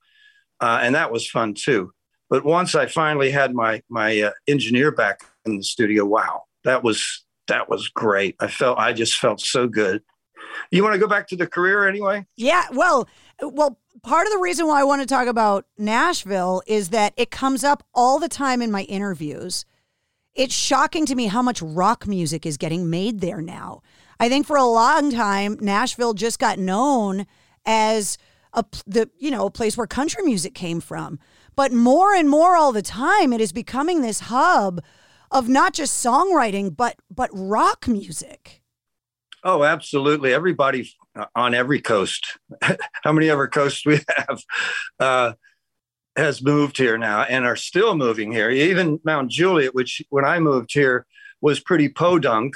Uh, 0.60 0.80
and 0.82 0.94
that 0.94 1.10
was 1.10 1.28
fun 1.28 1.54
too. 1.54 1.92
But 2.28 2.44
once 2.44 2.74
I 2.74 2.86
finally 2.86 3.30
had 3.30 3.54
my 3.54 3.82
my 3.88 4.20
uh, 4.20 4.30
engineer 4.46 4.92
back 4.92 5.24
in 5.44 5.56
the 5.56 5.64
studio, 5.64 6.04
wow, 6.04 6.44
that 6.62 6.84
was 6.84 7.24
that 7.48 7.68
was 7.68 7.88
great. 7.88 8.36
I 8.38 8.46
felt 8.46 8.78
I 8.78 8.92
just 8.92 9.16
felt 9.16 9.40
so 9.40 9.66
good. 9.66 10.02
You 10.70 10.82
want 10.84 10.94
to 10.94 11.00
go 11.00 11.08
back 11.08 11.26
to 11.28 11.36
the 11.36 11.46
career 11.46 11.88
anyway? 11.88 12.26
Yeah, 12.36 12.66
well, 12.72 13.08
well, 13.40 13.78
part 14.02 14.26
of 14.26 14.32
the 14.32 14.38
reason 14.38 14.66
why 14.66 14.80
I 14.80 14.84
want 14.84 15.00
to 15.00 15.06
talk 15.06 15.26
about 15.26 15.64
Nashville 15.78 16.62
is 16.66 16.90
that 16.90 17.14
it 17.16 17.30
comes 17.30 17.64
up 17.64 17.82
all 17.94 18.18
the 18.18 18.28
time 18.28 18.60
in 18.60 18.70
my 18.70 18.82
interviews 18.82 19.64
it's 20.34 20.54
shocking 20.54 21.06
to 21.06 21.14
me 21.14 21.26
how 21.26 21.42
much 21.42 21.60
rock 21.60 22.06
music 22.06 22.46
is 22.46 22.56
getting 22.56 22.88
made 22.88 23.20
there 23.20 23.40
now. 23.40 23.82
I 24.18 24.28
think 24.28 24.46
for 24.46 24.56
a 24.56 24.64
long 24.64 25.10
time, 25.10 25.56
Nashville 25.60 26.14
just 26.14 26.38
got 26.38 26.58
known 26.58 27.26
as 27.66 28.18
a 28.52 28.64
the 28.86 29.08
you 29.18 29.30
know 29.30 29.46
a 29.46 29.50
place 29.50 29.76
where 29.76 29.86
country 29.86 30.22
music 30.22 30.54
came 30.54 30.80
from. 30.80 31.18
But 31.56 31.72
more 31.72 32.14
and 32.14 32.28
more 32.28 32.56
all 32.56 32.72
the 32.72 32.82
time, 32.82 33.32
it 33.32 33.40
is 33.40 33.52
becoming 33.52 34.02
this 34.02 34.20
hub 34.20 34.82
of 35.30 35.48
not 35.48 35.72
just 35.72 36.04
songwriting 36.04 36.76
but 36.76 36.96
but 37.14 37.30
rock 37.32 37.88
music. 37.88 38.62
Oh, 39.42 39.64
absolutely! 39.64 40.34
Everybody 40.34 40.90
uh, 41.16 41.26
on 41.34 41.54
every 41.54 41.80
coast. 41.80 42.38
How 43.02 43.12
many 43.12 43.30
ever 43.30 43.48
coasts 43.48 43.86
we 43.86 44.00
have? 44.16 44.42
Uh, 44.98 45.32
has 46.16 46.42
moved 46.42 46.76
here 46.76 46.98
now 46.98 47.22
and 47.22 47.44
are 47.44 47.56
still 47.56 47.96
moving 47.96 48.32
here. 48.32 48.50
Even 48.50 49.00
Mount 49.04 49.30
Juliet, 49.30 49.74
which 49.74 50.02
when 50.10 50.24
I 50.24 50.38
moved 50.38 50.72
here 50.72 51.06
was 51.40 51.60
pretty 51.60 51.88
podunk, 51.88 52.54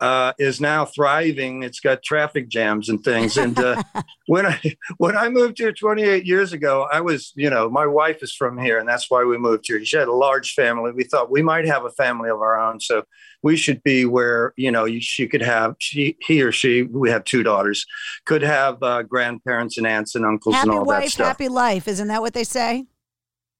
uh, 0.00 0.32
is 0.38 0.60
now 0.60 0.84
thriving. 0.84 1.62
It's 1.62 1.80
got 1.80 2.02
traffic 2.02 2.48
jams 2.48 2.88
and 2.88 3.02
things. 3.02 3.36
And 3.36 3.58
uh, 3.58 3.82
when 4.26 4.46
I 4.46 4.60
when 4.98 5.16
I 5.16 5.28
moved 5.28 5.58
here 5.58 5.72
28 5.72 6.26
years 6.26 6.52
ago, 6.52 6.86
I 6.92 7.00
was 7.00 7.32
you 7.36 7.50
know 7.50 7.70
my 7.70 7.86
wife 7.86 8.22
is 8.22 8.34
from 8.34 8.58
here, 8.58 8.78
and 8.78 8.88
that's 8.88 9.10
why 9.10 9.24
we 9.24 9.38
moved 9.38 9.66
here. 9.66 9.84
She 9.84 9.96
had 9.96 10.08
a 10.08 10.12
large 10.12 10.54
family. 10.54 10.92
We 10.92 11.04
thought 11.04 11.30
we 11.30 11.42
might 11.42 11.66
have 11.66 11.84
a 11.84 11.90
family 11.90 12.28
of 12.28 12.40
our 12.40 12.58
own, 12.58 12.80
so 12.80 13.04
we 13.42 13.56
should 13.56 13.82
be 13.82 14.04
where 14.04 14.52
you 14.56 14.70
know 14.70 14.86
she 15.00 15.26
could 15.26 15.42
have 15.42 15.76
she 15.78 16.16
he 16.20 16.42
or 16.42 16.52
she. 16.52 16.82
We 16.82 17.10
have 17.10 17.24
two 17.24 17.42
daughters, 17.42 17.86
could 18.26 18.42
have 18.42 18.82
uh, 18.82 19.02
grandparents 19.02 19.78
and 19.78 19.86
aunts 19.86 20.14
and 20.14 20.24
uncles 20.24 20.56
happy 20.56 20.70
and 20.70 20.78
all 20.78 20.84
wife, 20.84 21.04
that 21.04 21.10
stuff. 21.10 21.26
Happy 21.26 21.48
life, 21.48 21.88
isn't 21.88 22.08
that 22.08 22.20
what 22.20 22.34
they 22.34 22.44
say? 22.44 22.86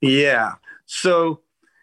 Yeah. 0.01 0.55
So 0.87 1.40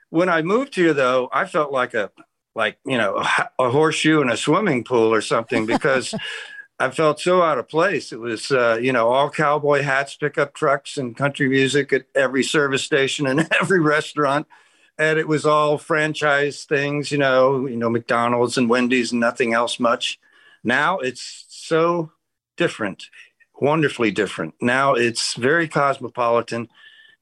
when 0.09 0.29
I 0.29 0.41
moved 0.41 0.75
here, 0.75 0.93
though, 0.93 1.29
I 1.31 1.45
felt 1.45 1.71
like 1.71 1.93
a 1.93 2.11
like 2.55 2.77
you 2.85 2.97
know 2.97 3.17
a, 3.17 3.49
a 3.59 3.69
horseshoe 3.69 4.21
in 4.21 4.29
a 4.29 4.37
swimming 4.37 4.83
pool 4.83 5.13
or 5.13 5.21
something 5.21 5.65
because 5.65 6.13
I 6.79 6.89
felt 6.89 7.19
so 7.19 7.43
out 7.43 7.59
of 7.59 7.69
place. 7.69 8.11
It 8.11 8.19
was 8.19 8.51
uh, 8.51 8.79
you 8.81 8.91
know 8.91 9.09
all 9.09 9.29
cowboy 9.29 9.81
hats, 9.81 10.15
pickup 10.15 10.53
trucks, 10.53 10.97
and 10.97 11.15
country 11.15 11.47
music 11.47 11.93
at 11.93 12.05
every 12.15 12.43
service 12.43 12.83
station 12.83 13.27
and 13.27 13.47
every 13.61 13.79
restaurant, 13.79 14.47
and 14.97 15.19
it 15.19 15.27
was 15.27 15.45
all 15.45 15.77
franchise 15.77 16.65
things. 16.65 17.11
You 17.11 17.17
know, 17.19 17.67
you 17.67 17.77
know 17.77 17.89
McDonald's 17.89 18.57
and 18.57 18.69
Wendy's 18.69 19.11
and 19.11 19.21
nothing 19.21 19.53
else 19.53 19.79
much. 19.79 20.19
Now 20.63 20.99
it's 20.99 21.45
so 21.49 22.11
different, 22.57 23.05
wonderfully 23.59 24.11
different. 24.11 24.55
Now 24.61 24.93
it's 24.93 25.35
very 25.35 25.67
cosmopolitan 25.67 26.69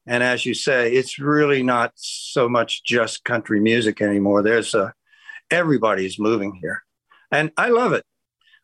and 0.06 0.22
as 0.22 0.46
you 0.46 0.54
say, 0.54 0.92
it's 0.92 1.18
really 1.18 1.62
not 1.62 1.92
so 1.94 2.48
much 2.48 2.82
just 2.82 3.24
country 3.24 3.60
music 3.60 4.00
anymore. 4.00 4.42
There's 4.42 4.74
a 4.74 4.94
everybody's 5.50 6.18
moving 6.18 6.58
here. 6.60 6.82
and 7.32 7.50
I 7.56 7.68
love 7.68 7.92
it. 7.92 8.04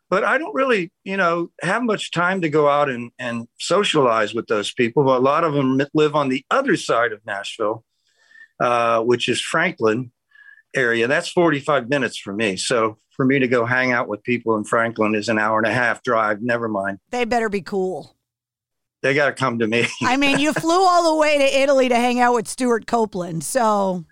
But 0.09 0.23
I 0.23 0.39
don't 0.39 0.55
really, 0.55 0.93
you 1.03 1.17
know, 1.17 1.51
have 1.63 1.83
much 1.83 2.13
time 2.13 2.43
to 2.43 2.49
go 2.49 2.69
out 2.69 2.89
and, 2.89 3.11
and 3.19 3.49
socialize 3.59 4.35
with 4.35 4.47
those 4.47 4.73
people. 4.73 5.03
But 5.05 5.19
a 5.19 5.21
lot 5.25 5.43
of 5.43 5.53
them 5.53 5.81
live 5.95 6.15
on 6.15 6.29
the 6.29 6.45
other 6.49 6.77
side 6.77 7.13
of 7.13 7.27
Nashville, 7.27 7.85
uh, 8.61 9.03
which 9.03 9.29
is 9.29 9.41
Franklin 9.41 10.13
area. 10.77 11.09
That's 11.09 11.29
45 11.29 11.89
minutes 11.89 12.19
for 12.19 12.33
me. 12.33 12.57
So 12.57 12.99
for 13.11 13.25
me 13.25 13.41
to 13.41 13.49
go 13.49 13.65
hang 13.65 13.91
out 13.91 14.07
with 14.07 14.23
people 14.23 14.57
in 14.57 14.65
Franklin 14.65 15.17
is 15.17 15.29
an 15.29 15.39
hour 15.39 15.59
and 15.59 15.67
a 15.67 15.75
half 15.75 16.05
drive. 16.05 16.41
Never 16.41 16.69
mind. 16.69 16.99
They 17.11 17.25
better 17.25 17.49
be 17.49 17.63
cool. 17.63 18.15
They 19.03 19.15
got 19.15 19.27
to 19.27 19.33
come 19.33 19.59
to 19.59 19.67
me. 19.67 19.87
I 20.03 20.17
mean, 20.17 20.39
you 20.39 20.53
flew 20.53 20.87
all 20.87 21.13
the 21.13 21.21
way 21.21 21.39
to 21.39 21.61
Italy 21.61 21.89
to 21.89 21.97
hang 21.97 22.21
out 22.21 22.35
with 22.35 22.47
Stewart 22.47 22.87
Copeland. 22.87 23.43
So. 23.43 24.05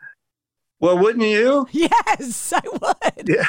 Well, 0.85 0.99
wouldn't 0.99 1.25
you? 1.25 1.67
Yes, 1.73 2.53
I 2.55 2.61
would. 2.71 3.27
Yeah. 3.27 3.49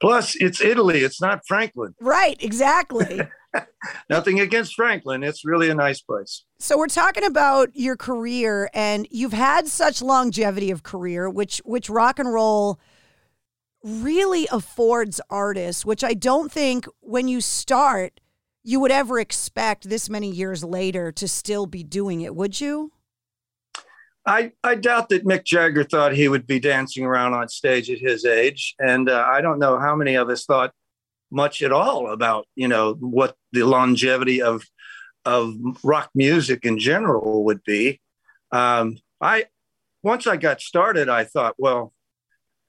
Plus, 0.00 0.36
it's 0.36 0.60
Italy. 0.60 1.00
It's 1.00 1.20
not 1.20 1.40
Franklin. 1.48 1.96
Right, 2.00 2.36
exactly. 2.40 3.20
Nothing 4.08 4.38
against 4.38 4.76
Franklin. 4.76 5.24
It's 5.24 5.44
really 5.44 5.68
a 5.68 5.74
nice 5.74 6.00
place. 6.00 6.44
So 6.60 6.78
we're 6.78 6.86
talking 6.86 7.24
about 7.24 7.70
your 7.74 7.96
career 7.96 8.70
and 8.72 9.08
you've 9.10 9.32
had 9.32 9.66
such 9.66 10.00
longevity 10.00 10.70
of 10.70 10.84
career 10.84 11.28
which 11.28 11.60
which 11.64 11.90
rock 11.90 12.20
and 12.20 12.32
roll 12.32 12.78
really 13.82 14.46
affords 14.52 15.20
artists, 15.28 15.84
which 15.84 16.04
I 16.04 16.14
don't 16.14 16.52
think 16.52 16.86
when 17.00 17.26
you 17.26 17.40
start 17.40 18.20
you 18.62 18.78
would 18.78 18.92
ever 18.92 19.18
expect 19.18 19.88
this 19.90 20.08
many 20.08 20.30
years 20.30 20.62
later 20.62 21.10
to 21.12 21.26
still 21.26 21.66
be 21.66 21.82
doing 21.82 22.20
it, 22.20 22.36
would 22.36 22.60
you? 22.60 22.92
I, 24.26 24.52
I 24.62 24.74
doubt 24.74 25.10
that 25.10 25.24
Mick 25.24 25.44
Jagger 25.44 25.84
thought 25.84 26.14
he 26.14 26.28
would 26.28 26.46
be 26.46 26.58
dancing 26.58 27.04
around 27.04 27.34
on 27.34 27.48
stage 27.48 27.90
at 27.90 27.98
his 27.98 28.24
age. 28.24 28.74
And 28.78 29.08
uh, 29.08 29.24
I 29.28 29.40
don't 29.40 29.58
know 29.58 29.78
how 29.78 29.94
many 29.94 30.14
of 30.14 30.30
us 30.30 30.46
thought 30.46 30.72
much 31.30 31.62
at 31.62 31.72
all 31.72 32.10
about, 32.10 32.46
you 32.54 32.68
know, 32.68 32.94
what 32.94 33.36
the 33.52 33.64
longevity 33.64 34.40
of, 34.40 34.64
of 35.24 35.54
rock 35.82 36.10
music 36.14 36.64
in 36.64 36.78
general 36.78 37.44
would 37.44 37.62
be. 37.64 38.00
Um, 38.50 38.98
I, 39.20 39.46
once 40.02 40.26
I 40.26 40.36
got 40.36 40.60
started, 40.60 41.08
I 41.08 41.24
thought, 41.24 41.54
well, 41.58 41.92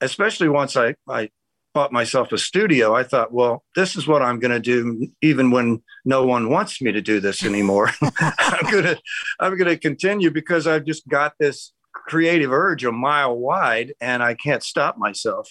especially 0.01 0.49
once 0.49 0.75
I, 0.75 0.95
I 1.07 1.29
bought 1.75 1.91
myself 1.91 2.31
a 2.31 2.37
studio, 2.37 2.95
I 2.95 3.03
thought, 3.03 3.33
well, 3.33 3.65
this 3.75 3.97
is 3.97 4.07
what 4.07 4.21
I'm 4.21 4.39
going 4.39 4.53
to 4.53 4.61
do, 4.61 5.09
even 5.21 5.51
when 5.51 5.83
no 6.05 6.25
one 6.25 6.49
wants 6.49 6.81
me 6.81 6.93
to 6.93 7.01
do 7.01 7.19
this 7.19 7.43
anymore. 7.43 7.91
I'm 8.21 8.71
gonna, 8.71 8.97
I'm 9.41 9.57
gonna 9.57 9.77
continue 9.77 10.31
because 10.31 10.67
I've 10.67 10.85
just 10.85 11.05
got 11.07 11.33
this 11.37 11.73
creative 11.91 12.51
urge 12.51 12.85
a 12.85 12.93
mile 12.93 13.37
wide, 13.37 13.93
and 13.99 14.23
I 14.23 14.35
can't 14.35 14.63
stop 14.63 14.97
myself. 14.97 15.49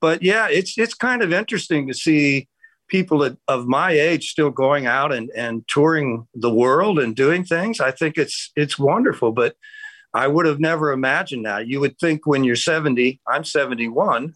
But 0.00 0.22
yeah, 0.22 0.48
it's 0.50 0.76
it's 0.76 0.94
kind 0.94 1.22
of 1.22 1.32
interesting 1.32 1.86
to 1.86 1.94
see 1.94 2.48
people 2.88 3.22
at, 3.22 3.36
of 3.46 3.66
my 3.66 3.92
age 3.92 4.30
still 4.30 4.50
going 4.50 4.86
out 4.86 5.14
and, 5.14 5.30
and 5.36 5.66
touring 5.68 6.26
the 6.34 6.52
world 6.52 6.98
and 6.98 7.14
doing 7.14 7.44
things. 7.44 7.80
I 7.80 7.92
think 7.92 8.18
it's 8.18 8.50
it's 8.56 8.80
wonderful, 8.80 9.30
but 9.30 9.54
I 10.12 10.26
would 10.26 10.46
have 10.46 10.58
never 10.58 10.90
imagined 10.90 11.46
that. 11.46 11.68
You 11.68 11.78
would 11.78 11.98
think 11.98 12.26
when 12.26 12.42
you're 12.42 12.56
70, 12.56 13.20
I'm 13.28 13.44
71. 13.44 14.34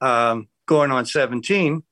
Um, 0.00 0.48
going 0.66 0.90
on 0.90 1.06
17. 1.06 1.82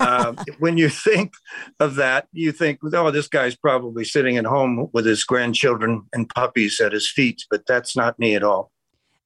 uh, 0.00 0.34
when 0.58 0.76
you 0.76 0.88
think 0.88 1.32
of 1.80 1.96
that, 1.96 2.28
you 2.32 2.52
think, 2.52 2.78
oh, 2.92 3.10
this 3.10 3.28
guy's 3.28 3.56
probably 3.56 4.04
sitting 4.04 4.36
at 4.36 4.44
home 4.44 4.88
with 4.92 5.06
his 5.06 5.24
grandchildren 5.24 6.02
and 6.12 6.28
puppies 6.28 6.80
at 6.80 6.92
his 6.92 7.10
feet, 7.10 7.44
but 7.50 7.66
that's 7.66 7.96
not 7.96 8.18
me 8.18 8.34
at 8.34 8.42
all. 8.42 8.70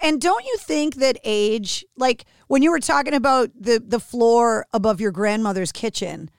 And 0.01 0.20
don't 0.20 0.44
you 0.44 0.57
think 0.59 0.96
that 0.96 1.18
age, 1.25 1.85
like 1.96 2.27
when 2.49 2.62
you 2.62 2.70
were 2.70 2.81
talking 2.81 3.14
about 3.14 3.51
the, 3.59 3.83
the 3.85 4.01
floor 4.01 4.66
above 4.72 5.01
your 5.01 5.11
grandmother's 5.11 5.72
kitchen, 5.72 6.31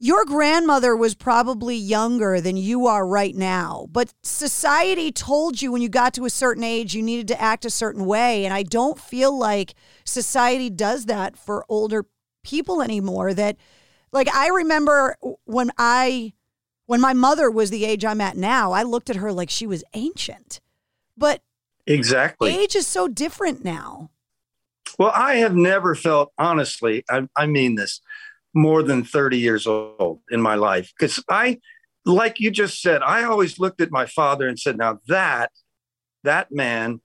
your 0.00 0.24
grandmother 0.24 0.94
was 0.96 1.14
probably 1.14 1.74
younger 1.74 2.40
than 2.40 2.56
you 2.56 2.86
are 2.86 3.06
right 3.06 3.34
now, 3.34 3.88
but 3.90 4.14
society 4.22 5.10
told 5.10 5.60
you 5.60 5.72
when 5.72 5.82
you 5.82 5.88
got 5.88 6.14
to 6.14 6.24
a 6.24 6.30
certain 6.30 6.62
age 6.62 6.94
you 6.94 7.02
needed 7.02 7.26
to 7.28 7.40
act 7.40 7.64
a 7.64 7.70
certain 7.70 8.06
way. 8.06 8.44
And 8.44 8.54
I 8.54 8.62
don't 8.62 8.98
feel 8.98 9.36
like 9.36 9.74
society 10.04 10.70
does 10.70 11.06
that 11.06 11.36
for 11.36 11.64
older 11.68 12.06
people 12.44 12.80
anymore. 12.80 13.34
That, 13.34 13.56
like, 14.12 14.32
I 14.32 14.48
remember 14.48 15.16
when 15.44 15.72
I, 15.78 16.32
when 16.86 17.00
my 17.00 17.12
mother 17.12 17.50
was 17.50 17.70
the 17.70 17.84
age 17.84 18.04
I'm 18.04 18.20
at 18.20 18.36
now, 18.36 18.70
I 18.70 18.84
looked 18.84 19.10
at 19.10 19.16
her 19.16 19.32
like 19.32 19.50
she 19.50 19.66
was 19.66 19.82
ancient. 19.94 20.60
But 21.16 21.42
exactly, 21.88 22.56
age 22.56 22.76
is 22.76 22.86
so 22.86 23.08
different 23.08 23.64
now. 23.64 24.10
Well, 24.96 25.12
I 25.14 25.36
have 25.36 25.54
never 25.54 25.94
felt, 25.96 26.32
honestly, 26.38 27.04
I, 27.10 27.28
I 27.36 27.46
mean 27.46 27.74
this 27.74 28.00
more 28.58 28.82
than 28.82 29.04
30 29.04 29.38
years 29.38 29.66
old 29.66 30.20
in 30.30 30.40
my 30.42 30.56
life. 30.56 30.92
Because 30.98 31.22
I, 31.28 31.60
like 32.04 32.40
you 32.40 32.50
just 32.50 32.82
said, 32.82 33.02
I 33.02 33.24
always 33.24 33.58
looked 33.58 33.80
at 33.80 33.90
my 33.90 34.06
father 34.06 34.48
and 34.48 34.58
said, 34.58 34.76
now 34.76 35.00
that, 35.08 35.52
that 36.24 36.50
man 36.50 37.00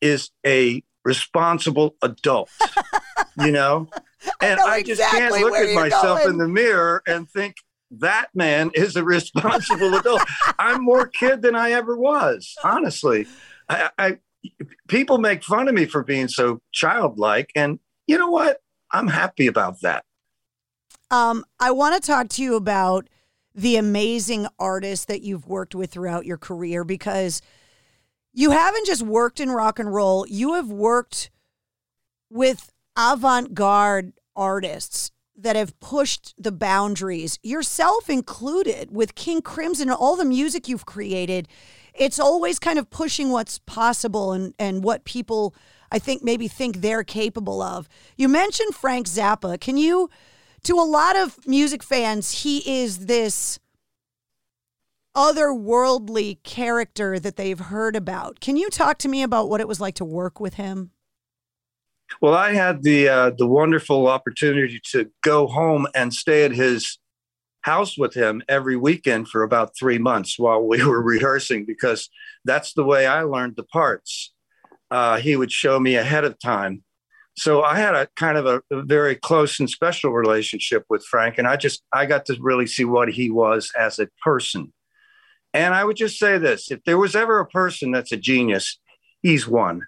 is 0.00 0.30
a 0.46 0.82
responsible 1.04 1.96
adult, 2.02 2.50
you 3.38 3.52
know? 3.52 3.88
And 4.40 4.60
I, 4.60 4.62
know 4.62 4.70
I 4.70 4.82
just 4.84 5.00
exactly 5.00 5.40
can't 5.40 5.52
look 5.52 5.54
at 5.56 5.74
myself 5.74 6.20
going. 6.20 6.34
in 6.34 6.38
the 6.38 6.46
mirror 6.46 7.02
and 7.08 7.28
think, 7.28 7.56
that 7.98 8.28
man 8.34 8.70
is 8.74 8.96
a 8.96 9.04
responsible 9.04 9.94
adult. 9.96 10.22
I'm 10.58 10.82
more 10.82 11.06
kid 11.06 11.42
than 11.42 11.54
I 11.54 11.72
ever 11.72 11.96
was, 11.96 12.54
honestly. 12.64 13.26
I, 13.68 13.90
I 13.98 14.18
people 14.88 15.18
make 15.18 15.44
fun 15.44 15.68
of 15.68 15.74
me 15.74 15.86
for 15.86 16.02
being 16.02 16.28
so 16.28 16.60
childlike, 16.72 17.50
and 17.54 17.78
you 18.06 18.18
know 18.18 18.30
what? 18.30 18.58
I'm 18.92 19.08
happy 19.08 19.46
about 19.46 19.80
that. 19.82 20.04
Um, 21.12 21.44
I 21.60 21.72
want 21.72 21.94
to 21.94 22.06
talk 22.06 22.30
to 22.30 22.42
you 22.42 22.56
about 22.56 23.06
the 23.54 23.76
amazing 23.76 24.46
artists 24.58 25.04
that 25.04 25.20
you've 25.20 25.46
worked 25.46 25.74
with 25.74 25.90
throughout 25.90 26.24
your 26.24 26.38
career 26.38 26.84
because 26.84 27.42
you 28.32 28.52
haven't 28.52 28.86
just 28.86 29.02
worked 29.02 29.38
in 29.38 29.50
rock 29.50 29.78
and 29.78 29.92
roll, 29.92 30.26
you 30.26 30.54
have 30.54 30.70
worked 30.70 31.30
with 32.30 32.72
avant 32.96 33.52
garde 33.52 34.14
artists 34.34 35.10
that 35.36 35.54
have 35.54 35.78
pushed 35.80 36.32
the 36.38 36.50
boundaries, 36.50 37.38
yourself 37.42 38.08
included, 38.08 38.90
with 38.90 39.14
King 39.14 39.42
Crimson 39.42 39.90
and 39.90 39.98
all 39.98 40.16
the 40.16 40.24
music 40.24 40.66
you've 40.66 40.86
created. 40.86 41.46
It's 41.92 42.18
always 42.18 42.58
kind 42.58 42.78
of 42.78 42.88
pushing 42.88 43.28
what's 43.28 43.58
possible 43.58 44.32
and, 44.32 44.54
and 44.58 44.82
what 44.82 45.04
people, 45.04 45.54
I 45.90 45.98
think, 45.98 46.24
maybe 46.24 46.48
think 46.48 46.76
they're 46.76 47.04
capable 47.04 47.60
of. 47.60 47.86
You 48.16 48.30
mentioned 48.30 48.74
Frank 48.74 49.06
Zappa. 49.06 49.60
Can 49.60 49.76
you, 49.76 50.08
to 50.64 50.74
a 50.74 50.82
lot 50.82 51.16
of 51.16 51.46
music 51.46 51.82
fans, 51.82 52.42
he 52.42 52.82
is 52.82 53.06
this 53.06 53.58
otherworldly 55.16 56.42
character 56.42 57.18
that 57.18 57.36
they've 57.36 57.58
heard 57.58 57.96
about. 57.96 58.40
Can 58.40 58.56
you 58.56 58.70
talk 58.70 58.98
to 58.98 59.08
me 59.08 59.22
about 59.22 59.48
what 59.48 59.60
it 59.60 59.68
was 59.68 59.80
like 59.80 59.94
to 59.96 60.04
work 60.04 60.40
with 60.40 60.54
him? 60.54 60.90
Well, 62.20 62.34
I 62.34 62.52
had 62.52 62.82
the 62.82 63.08
uh, 63.08 63.30
the 63.36 63.46
wonderful 63.46 64.06
opportunity 64.06 64.80
to 64.90 65.10
go 65.22 65.46
home 65.46 65.86
and 65.94 66.12
stay 66.12 66.44
at 66.44 66.52
his 66.52 66.98
house 67.62 67.96
with 67.96 68.14
him 68.14 68.42
every 68.48 68.76
weekend 68.76 69.28
for 69.28 69.42
about 69.42 69.76
three 69.78 69.98
months 69.98 70.38
while 70.38 70.62
we 70.62 70.84
were 70.86 71.02
rehearsing 71.02 71.64
because 71.64 72.10
that's 72.44 72.74
the 72.74 72.84
way 72.84 73.06
I 73.06 73.22
learned 73.22 73.56
the 73.56 73.64
parts. 73.64 74.32
Uh, 74.90 75.18
he 75.18 75.36
would 75.36 75.50
show 75.50 75.80
me 75.80 75.96
ahead 75.96 76.24
of 76.24 76.38
time. 76.38 76.82
So 77.36 77.62
I 77.62 77.76
had 77.76 77.94
a 77.94 78.08
kind 78.16 78.36
of 78.36 78.46
a, 78.46 78.62
a 78.70 78.82
very 78.82 79.16
close 79.16 79.58
and 79.58 79.68
special 79.68 80.12
relationship 80.12 80.84
with 80.90 81.04
Frank, 81.04 81.38
and 81.38 81.48
I 81.48 81.56
just 81.56 81.82
I 81.92 82.06
got 82.06 82.26
to 82.26 82.36
really 82.40 82.66
see 82.66 82.84
what 82.84 83.10
he 83.10 83.30
was 83.30 83.72
as 83.78 83.98
a 83.98 84.08
person. 84.22 84.72
And 85.54 85.74
I 85.74 85.84
would 85.84 85.96
just 85.96 86.18
say 86.18 86.38
this: 86.38 86.70
if 86.70 86.84
there 86.84 86.98
was 86.98 87.16
ever 87.16 87.40
a 87.40 87.46
person 87.46 87.90
that's 87.90 88.12
a 88.12 88.16
genius, 88.16 88.78
he's 89.22 89.48
one. 89.48 89.82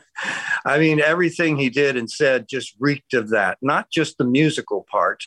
I 0.64 0.78
mean, 0.78 1.00
everything 1.00 1.56
he 1.56 1.70
did 1.70 1.96
and 1.96 2.10
said 2.10 2.48
just 2.48 2.74
reeked 2.78 3.14
of 3.14 3.30
that. 3.30 3.58
Not 3.62 3.90
just 3.90 4.18
the 4.18 4.24
musical 4.24 4.86
part, 4.90 5.24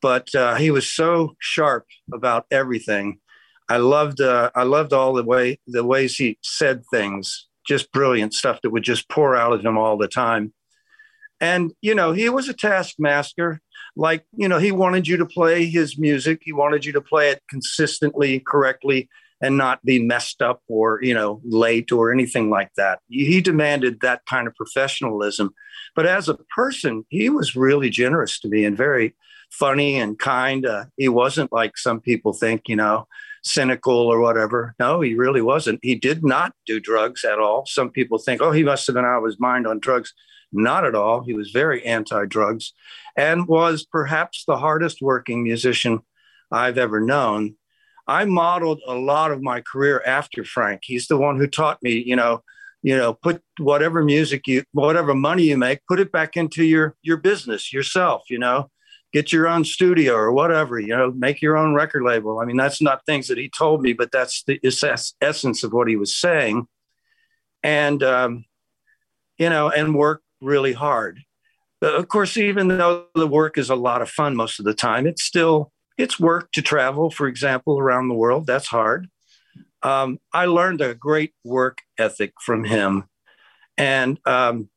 but 0.00 0.34
uh, 0.34 0.56
he 0.56 0.70
was 0.70 0.90
so 0.90 1.36
sharp 1.38 1.86
about 2.12 2.46
everything. 2.50 3.20
I 3.68 3.76
loved 3.76 4.20
uh, 4.20 4.50
I 4.54 4.62
loved 4.64 4.92
all 4.92 5.12
the 5.12 5.24
way 5.24 5.60
the 5.66 5.84
ways 5.84 6.16
he 6.16 6.38
said 6.42 6.84
things. 6.90 7.46
Just 7.66 7.92
brilliant 7.92 8.32
stuff 8.32 8.60
that 8.62 8.70
would 8.70 8.82
just 8.82 9.08
pour 9.10 9.36
out 9.36 9.52
of 9.52 9.64
him 9.64 9.76
all 9.76 9.98
the 9.98 10.08
time. 10.08 10.54
And 11.40 11.72
you 11.82 11.94
know, 11.94 12.12
he 12.12 12.28
was 12.28 12.48
a 12.48 12.54
taskmaster. 12.54 13.60
Like 13.96 14.24
you 14.36 14.48
know, 14.48 14.58
he 14.58 14.72
wanted 14.72 15.06
you 15.06 15.16
to 15.18 15.26
play 15.26 15.66
his 15.66 15.98
music. 15.98 16.42
He 16.44 16.52
wanted 16.52 16.84
you 16.84 16.92
to 16.92 17.00
play 17.00 17.30
it 17.30 17.42
consistently, 17.48 18.40
correctly, 18.40 19.08
and 19.40 19.56
not 19.56 19.84
be 19.84 19.98
messed 20.04 20.42
up 20.42 20.62
or 20.68 21.00
you 21.02 21.14
know 21.14 21.40
late 21.44 21.92
or 21.92 22.12
anything 22.12 22.50
like 22.50 22.70
that. 22.76 23.00
He 23.08 23.40
demanded 23.40 24.00
that 24.00 24.26
kind 24.26 24.46
of 24.46 24.54
professionalism. 24.54 25.54
But 25.94 26.06
as 26.06 26.28
a 26.28 26.38
person, 26.54 27.04
he 27.08 27.28
was 27.28 27.56
really 27.56 27.90
generous 27.90 28.38
to 28.40 28.48
me 28.48 28.64
and 28.64 28.76
very 28.76 29.14
funny 29.50 29.98
and 29.98 30.18
kind. 30.18 30.66
Uh, 30.66 30.86
he 30.96 31.08
wasn't 31.08 31.52
like 31.52 31.76
some 31.76 32.00
people 32.00 32.32
think, 32.32 32.68
you 32.68 32.76
know, 32.76 33.06
cynical 33.42 33.94
or 33.94 34.20
whatever. 34.20 34.74
No, 34.78 35.00
he 35.00 35.14
really 35.14 35.42
wasn't. 35.42 35.80
He 35.82 35.94
did 35.94 36.24
not 36.24 36.52
do 36.66 36.80
drugs 36.80 37.24
at 37.24 37.38
all. 37.38 37.64
Some 37.66 37.90
people 37.90 38.18
think, 38.18 38.42
oh, 38.42 38.52
he 38.52 38.62
must 38.62 38.86
have 38.86 38.94
been 38.94 39.04
out 39.04 39.18
of 39.18 39.24
his 39.24 39.40
mind 39.40 39.66
on 39.66 39.78
drugs. 39.78 40.12
Not 40.52 40.84
at 40.84 40.94
all. 40.94 41.22
He 41.22 41.34
was 41.34 41.50
very 41.50 41.84
anti 41.84 42.24
drugs 42.26 42.72
and 43.16 43.46
was 43.46 43.84
perhaps 43.84 44.44
the 44.46 44.56
hardest 44.56 45.02
working 45.02 45.42
musician 45.42 46.00
I've 46.50 46.78
ever 46.78 47.00
known. 47.00 47.56
I 48.06 48.24
modeled 48.24 48.80
a 48.86 48.94
lot 48.94 49.30
of 49.30 49.42
my 49.42 49.60
career 49.60 50.02
after 50.06 50.42
Frank. 50.44 50.80
He's 50.84 51.08
the 51.08 51.18
one 51.18 51.36
who 51.36 51.46
taught 51.46 51.82
me, 51.82 52.02
you 52.04 52.16
know, 52.16 52.42
you 52.82 52.96
know, 52.96 53.12
put 53.12 53.42
whatever 53.58 54.02
music 54.02 54.46
you, 54.46 54.62
whatever 54.72 55.12
money 55.14 55.42
you 55.42 55.58
make, 55.58 55.80
put 55.86 56.00
it 56.00 56.10
back 56.10 56.36
into 56.36 56.64
your 56.64 56.96
your 57.02 57.18
business 57.18 57.72
yourself. 57.72 58.22
You 58.30 58.38
know, 58.38 58.70
get 59.12 59.32
your 59.32 59.46
own 59.46 59.64
studio 59.64 60.14
or 60.14 60.32
whatever. 60.32 60.78
You 60.78 60.96
know, 60.96 61.10
make 61.10 61.42
your 61.42 61.56
own 61.58 61.74
record 61.74 62.02
label. 62.02 62.38
I 62.38 62.46
mean, 62.46 62.56
that's 62.56 62.80
not 62.80 63.04
things 63.04 63.28
that 63.28 63.36
he 63.36 63.50
told 63.50 63.82
me, 63.82 63.92
but 63.92 64.12
that's 64.12 64.44
the 64.44 64.60
essence 65.20 65.64
of 65.64 65.72
what 65.72 65.88
he 65.88 65.96
was 65.96 66.16
saying. 66.16 66.66
And 67.62 68.02
um, 68.02 68.44
you 69.38 69.50
know, 69.50 69.70
and 69.70 69.94
work 69.94 70.22
really 70.40 70.72
hard. 70.72 71.20
But 71.80 71.94
of 71.94 72.08
course, 72.08 72.36
even 72.36 72.68
though 72.68 73.06
the 73.14 73.26
work 73.26 73.56
is 73.56 73.70
a 73.70 73.76
lot 73.76 74.02
of 74.02 74.10
fun 74.10 74.34
most 74.34 74.58
of 74.58 74.64
the 74.64 74.74
time, 74.74 75.06
it's 75.06 75.22
still 75.22 75.72
it's 75.96 76.18
work 76.18 76.52
to 76.52 76.62
travel, 76.62 77.10
for 77.10 77.26
example, 77.26 77.78
around 77.78 78.08
the 78.08 78.14
world. 78.14 78.46
That's 78.46 78.68
hard. 78.68 79.08
Um, 79.82 80.18
I 80.32 80.46
learned 80.46 80.80
a 80.80 80.94
great 80.94 81.34
work 81.44 81.78
ethic 81.98 82.32
from 82.40 82.64
him. 82.64 83.04
And 83.76 84.18
um, 84.26 84.70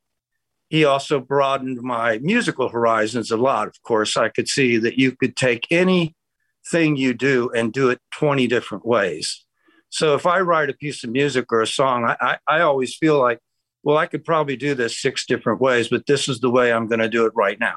he 0.70 0.86
also 0.86 1.20
broadened 1.20 1.82
my 1.82 2.20
musical 2.20 2.70
horizons 2.70 3.32
a 3.32 3.38
lot. 3.38 3.68
Of 3.68 3.82
course, 3.84 4.16
I 4.16 4.30
could 4.30 4.48
see 4.48 4.78
that 4.78 4.98
you 4.98 5.16
could 5.16 5.36
take 5.36 5.68
any 5.72 6.16
thing 6.70 6.96
you 6.96 7.14
do 7.14 7.50
and 7.56 7.74
do 7.74 7.90
it 7.90 8.00
20 8.14 8.48
different 8.48 8.86
ways. 8.86 9.46
So 9.90 10.16
if 10.16 10.26
I 10.26 10.40
write 10.40 10.70
a 10.70 10.74
piece 10.74 11.04
of 11.04 11.10
music 11.10 11.52
or 11.52 11.62
a 11.62 11.68
song, 11.68 12.06
I, 12.06 12.16
I, 12.22 12.38
I 12.48 12.62
always 12.62 12.96
feel 12.96 13.20
like, 13.20 13.40
well, 13.84 13.98
I 13.98 14.06
could 14.06 14.24
probably 14.24 14.56
do 14.56 14.76
this 14.76 14.98
six 14.98 15.26
different 15.26 15.60
ways, 15.60 15.88
but 15.88 16.06
this 16.06 16.28
is 16.28 16.40
the 16.40 16.52
way 16.52 16.72
I'm 16.72 16.88
going 16.88 17.00
to 17.00 17.10
do 17.10 17.26
it 17.26 17.34
right 17.36 17.60
now. 17.60 17.76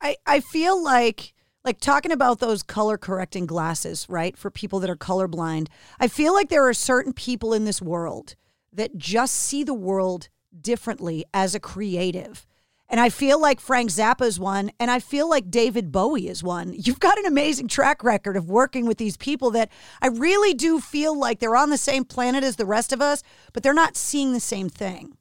I, 0.00 0.16
I 0.26 0.40
feel 0.40 0.82
like 0.82 1.34
like 1.64 1.80
talking 1.80 2.12
about 2.12 2.38
those 2.38 2.62
color 2.62 2.96
correcting 2.96 3.44
glasses, 3.44 4.06
right? 4.08 4.36
For 4.38 4.50
people 4.50 4.80
that 4.80 4.88
are 4.88 4.96
colorblind. 4.96 5.68
I 6.00 6.08
feel 6.08 6.32
like 6.32 6.48
there 6.48 6.66
are 6.66 6.72
certain 6.72 7.12
people 7.12 7.52
in 7.52 7.64
this 7.64 7.82
world 7.82 8.36
that 8.72 8.96
just 8.96 9.34
see 9.34 9.64
the 9.64 9.74
world 9.74 10.28
differently 10.58 11.24
as 11.34 11.54
a 11.54 11.60
creative. 11.60 12.46
And 12.90 13.00
I 13.00 13.10
feel 13.10 13.38
like 13.38 13.60
Frank 13.60 13.90
Zappa 13.90 14.22
is 14.22 14.40
one, 14.40 14.70
and 14.80 14.90
I 14.90 14.98
feel 14.98 15.28
like 15.28 15.50
David 15.50 15.92
Bowie 15.92 16.28
is 16.28 16.42
one. 16.42 16.72
You've 16.74 17.00
got 17.00 17.18
an 17.18 17.26
amazing 17.26 17.68
track 17.68 18.02
record 18.02 18.34
of 18.34 18.48
working 18.48 18.86
with 18.86 18.96
these 18.96 19.16
people 19.18 19.50
that 19.50 19.70
I 20.00 20.06
really 20.06 20.54
do 20.54 20.80
feel 20.80 21.18
like 21.18 21.38
they're 21.38 21.56
on 21.56 21.68
the 21.68 21.76
same 21.76 22.04
planet 22.04 22.42
as 22.42 22.56
the 22.56 22.64
rest 22.64 22.92
of 22.92 23.02
us, 23.02 23.22
but 23.52 23.62
they're 23.62 23.74
not 23.74 23.96
seeing 23.96 24.32
the 24.32 24.40
same 24.40 24.70
thing. 24.70 25.18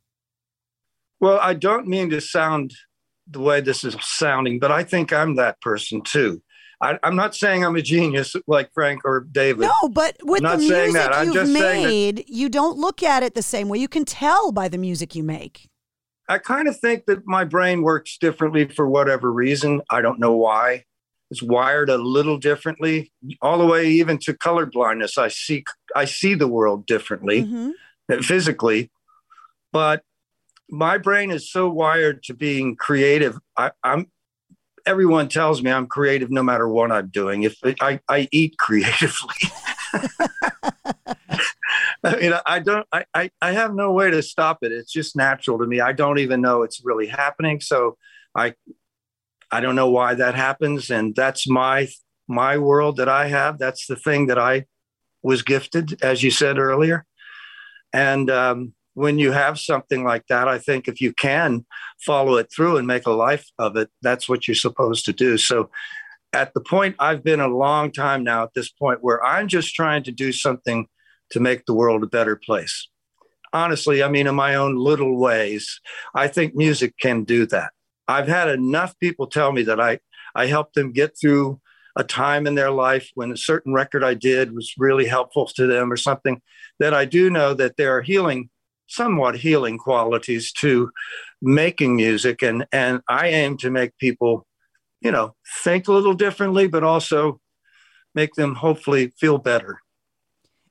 Well, 1.19 1.39
I 1.41 1.55
don't 1.55 1.87
mean 1.87 2.09
to 2.11 2.21
sound 2.21 2.73
the 3.29 3.41
way 3.41 3.59
this 3.59 3.83
is 3.83 3.97
sounding, 3.99 4.59
but 4.59 4.71
I 4.71 4.83
think 4.83 5.11
I'm 5.11 5.35
that 5.35 5.59
person 5.59 6.01
too. 6.01 6.41
I, 6.79 6.97
am 7.03 7.15
not 7.15 7.35
saying 7.35 7.65
I'm 7.65 7.75
a 7.75 7.81
genius 7.81 8.35
like 8.45 8.71
Frank 8.73 9.01
or 9.03 9.27
David. 9.31 9.61
No, 9.61 9.89
but 9.89 10.15
with 10.21 10.43
the 10.43 10.57
music 10.57 11.11
you've 11.23 11.49
made, 11.49 12.23
you 12.27 12.49
don't 12.49 12.77
look 12.77 13.01
at 13.01 13.23
it 13.23 13.33
the 13.33 13.41
same 13.41 13.67
way. 13.67 13.79
You 13.79 13.87
can 13.87 14.05
tell 14.05 14.51
by 14.51 14.69
the 14.69 14.77
music 14.77 15.15
you 15.15 15.23
make. 15.23 15.69
I 16.27 16.39
kind 16.39 16.67
of 16.67 16.77
think 16.79 17.05
that 17.05 17.25
my 17.25 17.43
brain 17.43 17.81
works 17.81 18.17
differently 18.17 18.67
for 18.67 18.87
whatever 18.87 19.31
reason. 19.31 19.81
I 19.89 20.01
don't 20.01 20.19
know 20.19 20.33
why. 20.33 20.83
It's 21.29 21.43
wired 21.43 21.89
a 21.89 21.97
little 21.97 22.37
differently, 22.37 23.11
all 23.41 23.57
the 23.57 23.65
way 23.65 23.87
even 23.87 24.17
to 24.19 24.33
color 24.33 24.65
blindness. 24.65 25.17
I 25.17 25.27
see 25.27 25.65
I 25.95 26.05
see 26.05 26.35
the 26.35 26.47
world 26.47 26.85
differently, 26.85 27.43
mm-hmm. 27.43 28.21
physically, 28.21 28.91
but 29.73 30.03
my 30.69 30.97
brain 30.97 31.31
is 31.31 31.51
so 31.51 31.69
wired 31.69 32.23
to 32.23 32.33
being 32.33 32.75
creative. 32.75 33.37
I, 33.57 33.71
am 33.83 34.07
everyone 34.85 35.27
tells 35.27 35.61
me 35.61 35.69
I'm 35.69 35.87
creative 35.87 36.31
no 36.31 36.43
matter 36.43 36.67
what 36.67 36.91
I'm 36.91 37.09
doing. 37.09 37.43
If 37.43 37.57
I, 37.81 37.99
I 38.07 38.29
eat 38.31 38.57
creatively. 38.57 39.35
I 42.03 42.15
mean, 42.15 42.33
I 42.45 42.59
don't, 42.59 42.87
I, 42.91 43.05
I, 43.13 43.31
I 43.41 43.51
have 43.51 43.73
no 43.73 43.91
way 43.91 44.11
to 44.11 44.21
stop 44.21 44.59
it. 44.61 44.71
It's 44.71 44.91
just 44.91 45.15
natural 45.15 45.57
to 45.59 45.67
me. 45.67 45.81
I 45.81 45.93
don't 45.93 46.19
even 46.19 46.41
know 46.41 46.63
it's 46.63 46.83
really 46.83 47.07
happening. 47.07 47.59
So 47.61 47.97
I, 48.35 48.53
I 49.51 49.59
don't 49.59 49.75
know 49.75 49.89
why 49.89 50.13
that 50.15 50.35
happens. 50.35 50.89
And 50.89 51.15
that's 51.15 51.47
my, 51.47 51.87
my 52.27 52.57
world 52.57 52.97
that 52.97 53.09
I 53.09 53.27
have. 53.27 53.57
That's 53.59 53.87
the 53.87 53.95
thing 53.95 54.27
that 54.27 54.37
I 54.39 54.65
was 55.23 55.41
gifted, 55.41 56.01
as 56.03 56.23
you 56.23 56.31
said 56.31 56.57
earlier. 56.57 57.05
And, 57.93 58.29
um, 58.29 58.73
when 58.93 59.19
you 59.19 59.31
have 59.31 59.59
something 59.59 60.03
like 60.03 60.25
that, 60.27 60.47
I 60.47 60.57
think 60.57 60.87
if 60.87 60.99
you 60.99 61.13
can 61.13 61.67
follow 62.03 62.37
it 62.37 62.51
through 62.51 62.77
and 62.77 62.87
make 62.87 63.05
a 63.05 63.11
life 63.11 63.45
of 63.59 63.75
it, 63.77 63.89
that's 64.01 64.27
what 64.27 64.47
you're 64.47 64.55
supposed 64.55 65.05
to 65.05 65.13
do. 65.13 65.37
So, 65.37 65.69
at 66.33 66.53
the 66.53 66.61
point 66.61 66.95
I've 66.99 67.23
been 67.23 67.39
a 67.39 67.47
long 67.47 67.91
time 67.91 68.23
now 68.23 68.43
at 68.43 68.53
this 68.53 68.69
point 68.69 68.99
where 69.01 69.23
I'm 69.23 69.47
just 69.47 69.73
trying 69.73 70.03
to 70.03 70.11
do 70.11 70.31
something 70.31 70.87
to 71.31 71.39
make 71.39 71.65
the 71.65 71.73
world 71.73 72.03
a 72.03 72.07
better 72.07 72.35
place. 72.35 72.87
Honestly, 73.53 74.03
I 74.03 74.09
mean, 74.09 74.27
in 74.27 74.35
my 74.35 74.55
own 74.55 74.75
little 74.75 75.17
ways, 75.17 75.79
I 76.13 76.27
think 76.27 76.55
music 76.55 76.95
can 76.99 77.23
do 77.23 77.45
that. 77.47 77.71
I've 78.07 78.27
had 78.27 78.49
enough 78.49 78.97
people 78.99 79.27
tell 79.27 79.51
me 79.51 79.63
that 79.63 79.79
I, 79.79 79.99
I 80.35 80.47
helped 80.47 80.75
them 80.75 80.91
get 80.91 81.17
through 81.19 81.59
a 81.95 82.03
time 82.03 82.45
in 82.45 82.55
their 82.55 82.71
life 82.71 83.09
when 83.15 83.31
a 83.31 83.37
certain 83.37 83.73
record 83.73 84.03
I 84.03 84.13
did 84.13 84.53
was 84.53 84.73
really 84.77 85.07
helpful 85.07 85.47
to 85.55 85.65
them 85.65 85.91
or 85.91 85.97
something 85.97 86.41
that 86.79 86.93
I 86.93 87.05
do 87.05 87.29
know 87.29 87.53
that 87.55 87.75
there 87.77 87.97
are 87.97 88.01
healing 88.01 88.49
somewhat 88.87 89.35
healing 89.35 89.77
qualities 89.77 90.51
to 90.53 90.89
making 91.41 91.95
music 91.95 92.41
and 92.41 92.65
and 92.71 93.01
I 93.09 93.27
aim 93.27 93.57
to 93.57 93.69
make 93.69 93.97
people 93.97 94.47
you 95.01 95.11
know 95.11 95.35
think 95.63 95.87
a 95.87 95.91
little 95.91 96.13
differently 96.13 96.67
but 96.67 96.83
also 96.83 97.41
make 98.15 98.33
them 98.35 98.55
hopefully 98.55 99.11
feel 99.19 99.37
better 99.39 99.81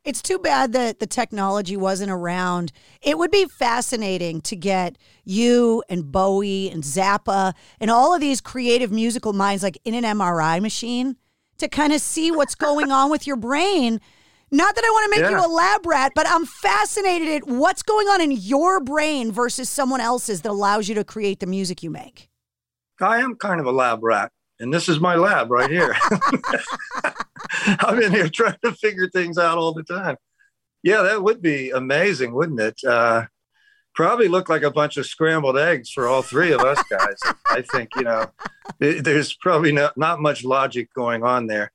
it's 0.07 0.23
too 0.23 0.39
bad 0.39 0.73
that 0.73 1.01
the 1.01 1.07
technology 1.07 1.77
wasn't 1.77 2.11
around. 2.11 2.73
It 3.03 3.19
would 3.19 3.31
be 3.31 3.45
fascinating 3.45 4.41
to 4.43 4.57
get 4.57 4.97
you 5.25 5.83
and 5.89 6.11
Bowie 6.11 6.71
and 6.71 6.83
Zappa 6.83 7.55
and 7.81 7.91
all 7.91 8.15
of 8.15 8.21
these 8.21 8.41
creative 8.41 8.93
musical 8.93 9.33
minds 9.33 9.63
like 9.63 9.79
in 9.85 9.95
an 9.95 10.05
MRI 10.05 10.63
machine 10.63 11.17
to 11.59 11.69
kind 11.69 11.93
of 11.93 12.01
see 12.01 12.31
what's 12.31 12.55
going 12.55 12.93
on 12.93 13.11
with 13.11 13.27
your 13.27 13.37
brain 13.37 14.01
not 14.53 14.77
that 14.77 14.85
I 14.85 14.91
want 14.91 15.13
to 15.13 15.21
make 15.21 15.31
yeah. 15.31 15.41
you 15.41 15.45
a 15.45 15.53
lab 15.53 15.85
rat, 15.87 16.13
but 16.15 16.25
I'm 16.29 16.47
fascinated 16.47 17.29
at 17.29 17.49
what's 17.49 17.83
going 17.83 18.07
on 18.07 18.21
in 18.21 18.31
your 18.31 18.79
brain 18.79 19.33
versus 19.33 19.69
someone 19.69 20.01
else's 20.01 20.43
that 20.43 20.51
allows 20.51 20.89
you 20.89 20.95
to 20.95 21.05
create 21.05 21.41
the 21.41 21.47
music 21.47 21.83
you 21.83 21.91
make. 21.91 22.29
I 23.01 23.19
am 23.19 23.35
kind 23.35 23.61
of 23.61 23.67
a 23.67 23.73
lab 23.73 24.05
rat, 24.05 24.31
and 24.61 24.73
this 24.73 24.89
is 24.89 25.01
my 25.01 25.17
lab 25.17 25.51
right 25.51 25.71
here. 25.71 25.95
I'm 27.81 28.01
in 28.03 28.13
here 28.13 28.29
trying 28.29 28.59
to 28.65 28.73
figure 28.73 29.09
things 29.09 29.39
out 29.39 29.59
all 29.59 29.75
the 29.75 29.83
time. 29.83 30.17
Yeah, 30.83 31.03
that 31.03 31.23
would 31.23 31.43
be 31.43 31.71
amazing, 31.71 32.33
wouldn't 32.33 32.61
it? 32.61 32.85
Uh, 32.85 33.27
probably 33.95 34.29
look 34.29 34.49
like 34.49 34.63
a 34.63 34.71
bunch 34.71 34.97
of 34.97 35.07
scrambled 35.07 35.59
eggs 35.59 35.91
for 35.91 36.07
all 36.07 36.23
three 36.23 36.53
of 36.53 36.61
us 36.61 36.83
guys. 36.89 37.35
I 37.51 37.63
think, 37.63 37.91
you 37.97 38.05
know, 38.05 38.27
there's 38.79 39.35
probably 39.35 39.73
not, 39.73 39.97
not 39.97 40.21
much 40.21 40.45
logic 40.45 40.89
going 40.95 41.25
on 41.25 41.47
there. 41.47 41.73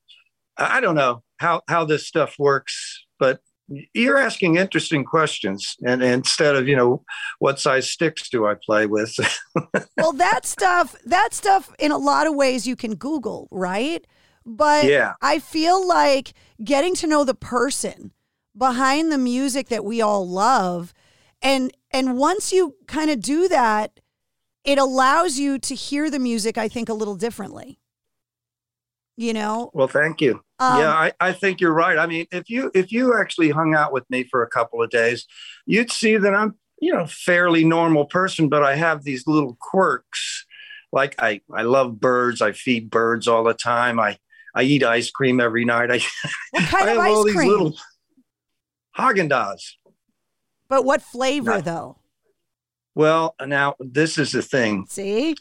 I 0.56 0.80
don't 0.80 0.94
know 0.94 1.22
how 1.38 1.62
how 1.66 1.84
this 1.84 2.06
stuff 2.06 2.36
works, 2.38 3.01
you're 3.94 4.18
asking 4.18 4.56
interesting 4.56 5.04
questions 5.04 5.76
and, 5.84 6.02
and, 6.02 6.12
instead 6.12 6.56
of 6.56 6.68
you 6.68 6.76
know 6.76 7.04
what 7.38 7.58
size 7.58 7.90
sticks 7.90 8.28
do 8.28 8.46
i 8.46 8.54
play 8.54 8.86
with? 8.86 9.14
Well 9.96 10.12
that 10.12 10.46
stuff 10.46 10.96
that 11.04 11.34
stuff 11.34 11.72
in 11.78 11.92
a 11.92 11.98
lot 11.98 12.26
of 12.26 12.34
ways 12.34 12.66
you 12.66 12.76
can 12.76 12.94
google 12.94 13.48
right? 13.50 14.04
But 14.44 14.86
yeah. 14.86 15.14
i 15.22 15.38
feel 15.38 15.86
like 15.86 16.32
getting 16.62 16.94
to 16.96 17.06
know 17.06 17.24
the 17.24 17.34
person 17.34 18.12
behind 18.56 19.10
the 19.10 19.18
music 19.18 19.68
that 19.68 19.84
we 19.84 20.00
all 20.00 20.28
love 20.28 20.92
and 21.40 21.72
and 21.90 22.18
once 22.18 22.52
you 22.52 22.74
kind 22.86 23.10
of 23.10 23.20
do 23.20 23.48
that 23.48 24.00
it 24.64 24.78
allows 24.78 25.38
you 25.38 25.58
to 25.58 25.74
hear 25.74 26.10
the 26.10 26.18
music 26.18 26.58
i 26.58 26.68
think 26.68 26.88
a 26.88 26.94
little 26.94 27.16
differently. 27.16 27.78
You 29.16 29.34
know? 29.34 29.70
Well 29.74 29.88
thank 29.88 30.20
you 30.20 30.42
um, 30.62 30.80
yeah 30.80 30.92
I, 30.92 31.12
I 31.20 31.32
think 31.32 31.60
you're 31.60 31.72
right. 31.72 31.98
I 31.98 32.06
mean 32.06 32.26
if 32.30 32.48
you 32.48 32.70
if 32.74 32.92
you 32.92 33.18
actually 33.18 33.50
hung 33.50 33.74
out 33.74 33.92
with 33.92 34.08
me 34.10 34.24
for 34.24 34.42
a 34.42 34.48
couple 34.48 34.82
of 34.82 34.90
days 34.90 35.26
you'd 35.66 35.90
see 35.90 36.16
that 36.16 36.34
i'm 36.34 36.54
you 36.80 36.92
know 36.92 37.06
fairly 37.06 37.64
normal 37.64 38.06
person 38.06 38.48
but 38.48 38.62
i 38.62 38.74
have 38.76 39.04
these 39.04 39.26
little 39.26 39.56
quirks. 39.60 40.46
Like 40.92 41.14
i 41.20 41.40
i 41.52 41.62
love 41.62 42.00
birds. 42.00 42.42
I 42.42 42.52
feed 42.52 42.90
birds 42.90 43.26
all 43.28 43.44
the 43.44 43.54
time. 43.54 43.98
I 43.98 44.18
i 44.54 44.62
eat 44.62 44.84
ice 44.84 45.10
cream 45.10 45.40
every 45.40 45.64
night. 45.64 45.90
I 45.90 46.00
what 46.50 46.64
kind 46.68 46.90
I 46.90 46.92
of 46.92 46.98
ice 46.98 47.34
cream 47.34 47.48
little 47.48 47.74
Haagen-Dazs. 48.98 49.72
but 50.68 50.84
what 50.84 51.00
flavor 51.02 51.60
though? 51.62 51.96
Well 52.94 53.34
now 53.44 53.74
this 53.80 54.18
is 54.18 54.32
the 54.32 54.42
thing. 54.42 54.86
See? 54.88 55.34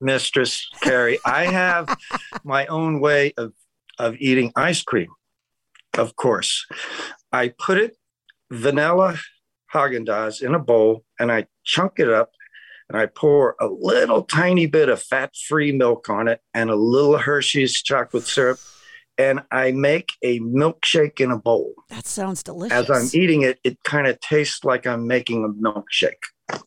Mistress 0.00 0.68
Carrie. 0.82 1.18
I 1.24 1.46
have 1.46 1.96
my 2.44 2.66
own 2.66 3.00
way 3.00 3.32
of, 3.38 3.54
of 3.98 4.16
eating 4.18 4.52
ice 4.56 4.82
cream, 4.82 5.08
of 5.96 6.16
course. 6.16 6.66
I 7.32 7.52
put 7.58 7.78
it 7.78 7.96
vanilla 8.50 9.18
Haagen 9.72 10.06
Dazs 10.06 10.42
in 10.42 10.54
a 10.54 10.58
bowl 10.58 11.04
and 11.18 11.32
I 11.32 11.46
chunk 11.64 11.94
it 11.98 12.08
up 12.08 12.30
and 12.88 12.98
I 12.98 13.06
pour 13.06 13.56
a 13.60 13.66
little 13.66 14.22
tiny 14.22 14.66
bit 14.66 14.88
of 14.88 15.02
fat 15.02 15.34
free 15.48 15.72
milk 15.72 16.08
on 16.08 16.28
it 16.28 16.40
and 16.52 16.70
a 16.70 16.76
little 16.76 17.18
Hershey's 17.18 17.82
chocolate 17.82 18.24
syrup. 18.24 18.58
And 19.16 19.42
I 19.52 19.70
make 19.70 20.12
a 20.22 20.40
milkshake 20.40 21.20
in 21.20 21.30
a 21.30 21.38
bowl. 21.38 21.72
That 21.88 22.04
sounds 22.04 22.42
delicious. 22.42 22.76
As 22.76 22.90
I'm 22.90 23.08
eating 23.12 23.42
it, 23.42 23.60
it 23.62 23.80
kind 23.84 24.08
of 24.08 24.18
tastes 24.18 24.64
like 24.64 24.88
I'm 24.88 25.06
making 25.06 25.44
a 25.44 25.48
milkshake. 25.48 26.62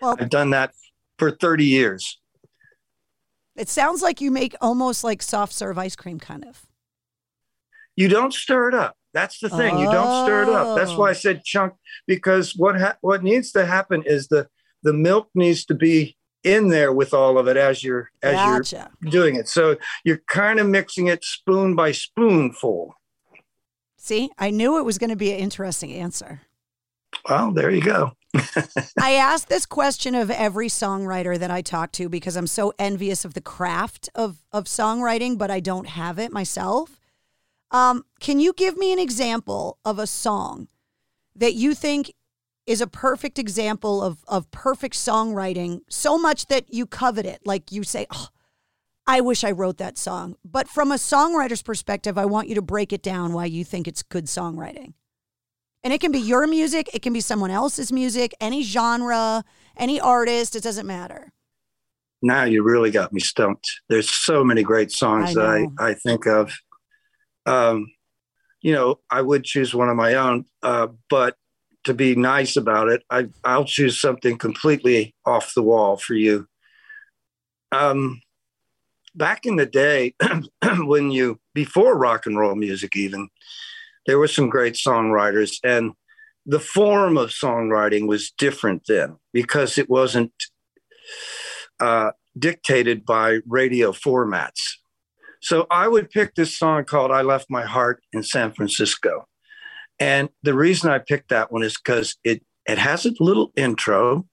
Well, 0.00 0.16
I've 0.18 0.28
done 0.28 0.50
that 0.50 0.72
for 1.18 1.30
30 1.30 1.64
years. 1.64 2.20
It 3.54 3.68
sounds 3.68 4.02
like 4.02 4.20
you 4.20 4.32
make 4.32 4.56
almost 4.60 5.04
like 5.04 5.22
soft 5.22 5.52
serve 5.52 5.78
ice 5.78 5.94
cream, 5.94 6.18
kind 6.18 6.44
of. 6.44 6.66
You 8.02 8.08
don't 8.08 8.34
stir 8.34 8.70
it 8.70 8.74
up. 8.74 8.96
That's 9.14 9.38
the 9.38 9.48
thing. 9.48 9.78
You 9.78 9.84
don't 9.84 10.24
stir 10.24 10.42
it 10.42 10.48
up. 10.48 10.76
That's 10.76 10.96
why 10.96 11.10
I 11.10 11.12
said 11.12 11.44
chunk 11.44 11.74
because 12.08 12.56
what 12.56 12.80
ha- 12.80 12.96
what 13.00 13.22
needs 13.22 13.52
to 13.52 13.64
happen 13.64 14.02
is 14.04 14.26
the 14.26 14.48
the 14.82 14.92
milk 14.92 15.28
needs 15.36 15.64
to 15.66 15.74
be 15.74 16.16
in 16.42 16.68
there 16.68 16.92
with 16.92 17.14
all 17.14 17.38
of 17.38 17.46
it 17.46 17.56
as 17.56 17.84
you're 17.84 18.10
as 18.20 18.34
Gotcha. 18.34 18.90
you're 19.00 19.12
doing 19.12 19.36
it. 19.36 19.48
So 19.48 19.76
you're 20.04 20.20
kind 20.26 20.58
of 20.58 20.66
mixing 20.66 21.06
it 21.06 21.24
spoon 21.24 21.76
by 21.76 21.92
spoonful. 21.92 22.92
See, 23.98 24.30
I 24.36 24.50
knew 24.50 24.78
it 24.78 24.84
was 24.84 24.98
going 24.98 25.10
to 25.10 25.16
be 25.16 25.30
an 25.30 25.38
interesting 25.38 25.92
answer. 25.92 26.40
Well, 27.28 27.52
there 27.52 27.70
you 27.70 27.82
go. 27.82 28.16
I 29.00 29.12
ask 29.12 29.46
this 29.46 29.64
question 29.64 30.16
of 30.16 30.28
every 30.28 30.66
songwriter 30.66 31.38
that 31.38 31.52
I 31.52 31.62
talk 31.62 31.92
to 31.92 32.08
because 32.08 32.34
I'm 32.34 32.48
so 32.48 32.72
envious 32.80 33.24
of 33.24 33.34
the 33.34 33.40
craft 33.40 34.08
of 34.16 34.38
of 34.50 34.64
songwriting, 34.64 35.38
but 35.38 35.52
I 35.52 35.60
don't 35.60 35.86
have 35.86 36.18
it 36.18 36.32
myself. 36.32 36.98
Um, 37.72 38.04
can 38.20 38.38
you 38.38 38.52
give 38.52 38.76
me 38.76 38.92
an 38.92 38.98
example 38.98 39.78
of 39.84 39.98
a 39.98 40.06
song 40.06 40.68
that 41.34 41.54
you 41.54 41.74
think 41.74 42.12
is 42.66 42.80
a 42.80 42.86
perfect 42.86 43.38
example 43.38 44.02
of 44.02 44.22
of 44.28 44.50
perfect 44.50 44.94
songwriting, 44.94 45.80
so 45.88 46.16
much 46.18 46.46
that 46.46 46.72
you 46.72 46.86
covet 46.86 47.26
it, 47.26 47.40
like 47.44 47.72
you 47.72 47.82
say, 47.82 48.06
"Oh, 48.12 48.28
I 49.06 49.20
wish 49.20 49.42
I 49.42 49.50
wrote 49.50 49.78
that 49.78 49.98
song." 49.98 50.36
But 50.44 50.68
from 50.68 50.92
a 50.92 50.96
songwriter's 50.96 51.62
perspective, 51.62 52.16
I 52.18 52.26
want 52.26 52.48
you 52.48 52.54
to 52.54 52.62
break 52.62 52.92
it 52.92 53.02
down 53.02 53.32
why 53.32 53.46
you 53.46 53.64
think 53.64 53.88
it's 53.88 54.02
good 54.02 54.26
songwriting. 54.26 54.92
And 55.82 55.92
it 55.92 56.00
can 56.00 56.12
be 56.12 56.20
your 56.20 56.46
music, 56.46 56.90
it 56.94 57.02
can 57.02 57.12
be 57.12 57.20
someone 57.20 57.50
else's 57.50 57.90
music, 57.90 58.32
any 58.40 58.62
genre, 58.62 59.44
any 59.76 59.98
artist, 59.98 60.54
it 60.54 60.62
doesn't 60.62 60.86
matter. 60.86 61.32
Now 62.22 62.44
you 62.44 62.62
really 62.62 62.92
got 62.92 63.12
me 63.12 63.20
stumped. 63.20 63.68
There's 63.88 64.08
so 64.08 64.44
many 64.44 64.62
great 64.62 64.92
songs 64.92 65.30
I 65.30 65.34
that. 65.34 65.68
I, 65.78 65.88
I 65.88 65.94
think 65.94 66.26
of. 66.26 66.52
Um, 67.46 67.92
you 68.60 68.72
know, 68.72 69.00
I 69.10 69.22
would 69.22 69.44
choose 69.44 69.74
one 69.74 69.88
of 69.88 69.96
my 69.96 70.14
own, 70.14 70.44
uh, 70.62 70.88
but 71.10 71.36
to 71.84 71.94
be 71.94 72.14
nice 72.14 72.56
about 72.56 72.88
it, 72.88 73.02
I, 73.10 73.28
I'll 73.44 73.64
choose 73.64 74.00
something 74.00 74.38
completely 74.38 75.14
off 75.26 75.54
the 75.54 75.62
wall 75.62 75.96
for 75.96 76.14
you. 76.14 76.46
Um, 77.72 78.20
back 79.14 79.46
in 79.46 79.56
the 79.56 79.66
day, 79.66 80.14
when 80.78 81.10
you, 81.10 81.40
before 81.54 81.98
rock 81.98 82.26
and 82.26 82.38
roll 82.38 82.54
music, 82.54 82.96
even, 82.96 83.28
there 84.06 84.18
were 84.18 84.28
some 84.28 84.48
great 84.48 84.74
songwriters, 84.74 85.58
and 85.64 85.92
the 86.46 86.60
form 86.60 87.16
of 87.16 87.30
songwriting 87.30 88.06
was 88.06 88.32
different 88.36 88.82
then 88.88 89.16
because 89.32 89.78
it 89.78 89.88
wasn't 89.88 90.32
uh, 91.80 92.10
dictated 92.38 93.04
by 93.04 93.38
radio 93.46 93.92
formats. 93.92 94.74
So 95.42 95.66
I 95.72 95.88
would 95.88 96.10
pick 96.10 96.34
this 96.34 96.56
song 96.56 96.84
called 96.84 97.10
I 97.10 97.22
Left 97.22 97.50
My 97.50 97.64
Heart 97.64 98.04
in 98.12 98.22
San 98.22 98.52
Francisco. 98.52 99.26
And 99.98 100.28
the 100.44 100.54
reason 100.54 100.88
I 100.88 101.00
picked 101.00 101.30
that 101.30 101.50
one 101.50 101.64
is 101.64 101.76
because 101.76 102.16
it, 102.22 102.44
it 102.64 102.78
has 102.78 103.04
a 103.06 103.12
little 103.18 103.52
intro 103.56 104.24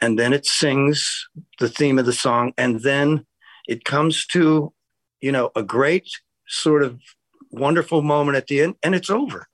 and 0.00 0.18
then 0.18 0.32
it 0.32 0.44
sings 0.44 1.28
the 1.60 1.68
theme 1.68 2.00
of 2.00 2.06
the 2.06 2.12
song. 2.12 2.52
And 2.58 2.80
then 2.82 3.26
it 3.68 3.84
comes 3.84 4.26
to, 4.28 4.72
you 5.20 5.30
know, 5.30 5.52
a 5.54 5.62
great 5.62 6.08
sort 6.48 6.82
of 6.82 7.00
wonderful 7.52 8.02
moment 8.02 8.36
at 8.36 8.48
the 8.48 8.60
end 8.60 8.74
and 8.82 8.96
it's 8.96 9.10
over 9.10 9.46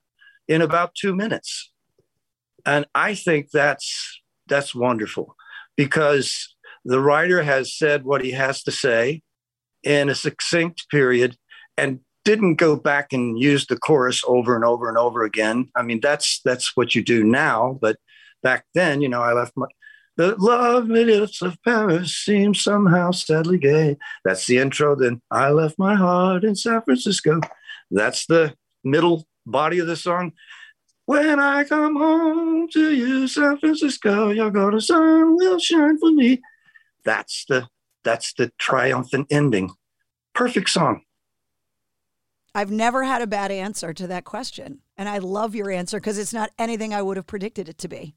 in 0.48 0.62
about 0.62 0.94
two 0.94 1.14
minutes. 1.14 1.72
And 2.64 2.86
I 2.94 3.14
think 3.14 3.50
that's 3.50 4.20
that's 4.46 4.74
wonderful 4.74 5.36
because 5.76 6.56
the 6.86 7.00
writer 7.00 7.42
has 7.42 7.76
said 7.76 8.04
what 8.04 8.24
he 8.24 8.30
has 8.32 8.62
to 8.62 8.72
say 8.72 9.22
in 9.84 10.08
a 10.08 10.14
succinct 10.14 10.88
period 10.90 11.36
and 11.76 12.00
didn't 12.24 12.56
go 12.56 12.74
back 12.74 13.12
and 13.12 13.38
use 13.38 13.66
the 13.66 13.76
chorus 13.76 14.22
over 14.26 14.54
and 14.54 14.64
over 14.64 14.88
and 14.88 14.96
over 14.96 15.24
again. 15.24 15.70
I 15.76 15.82
mean, 15.82 16.00
that's 16.00 16.40
that's 16.44 16.76
what 16.76 16.94
you 16.94 17.02
do 17.04 17.22
now, 17.22 17.78
but 17.80 17.96
back 18.42 18.64
then, 18.74 19.00
you 19.00 19.08
know, 19.08 19.22
I 19.22 19.32
left 19.32 19.52
my 19.56 19.66
the 20.16 20.36
lovely 20.38 21.04
lips 21.04 21.42
of 21.42 21.58
Paris 21.64 22.14
seem 22.14 22.54
somehow 22.54 23.10
sadly 23.10 23.58
gay. 23.58 23.96
That's 24.24 24.46
the 24.46 24.58
intro. 24.58 24.94
Then 24.94 25.20
I 25.30 25.50
left 25.50 25.76
my 25.76 25.96
heart 25.96 26.44
in 26.44 26.54
San 26.54 26.82
Francisco. 26.82 27.40
That's 27.90 28.26
the 28.26 28.54
middle 28.84 29.26
body 29.44 29.80
of 29.80 29.88
the 29.88 29.96
song. 29.96 30.32
When 31.06 31.40
I 31.40 31.64
come 31.64 31.96
home 31.96 32.68
to 32.68 32.94
you, 32.94 33.28
San 33.28 33.58
Francisco, 33.58 34.30
you're 34.30 34.50
gonna 34.50 34.80
sun 34.80 35.36
will 35.36 35.58
shine 35.58 35.98
for 35.98 36.10
me. 36.10 36.40
That's 37.04 37.44
the 37.48 37.68
that's 38.04 38.32
the 38.34 38.52
triumphant 38.58 39.28
ending. 39.30 39.70
Perfect 40.34 40.70
song. 40.70 41.02
I've 42.54 42.70
never 42.70 43.02
had 43.02 43.20
a 43.20 43.26
bad 43.26 43.50
answer 43.50 43.92
to 43.92 44.06
that 44.06 44.24
question. 44.24 44.80
And 44.96 45.08
I 45.08 45.18
love 45.18 45.54
your 45.54 45.70
answer 45.70 45.98
because 45.98 46.18
it's 46.18 46.32
not 46.32 46.52
anything 46.58 46.94
I 46.94 47.02
would 47.02 47.16
have 47.16 47.26
predicted 47.26 47.68
it 47.68 47.78
to 47.78 47.88
be. 47.88 48.14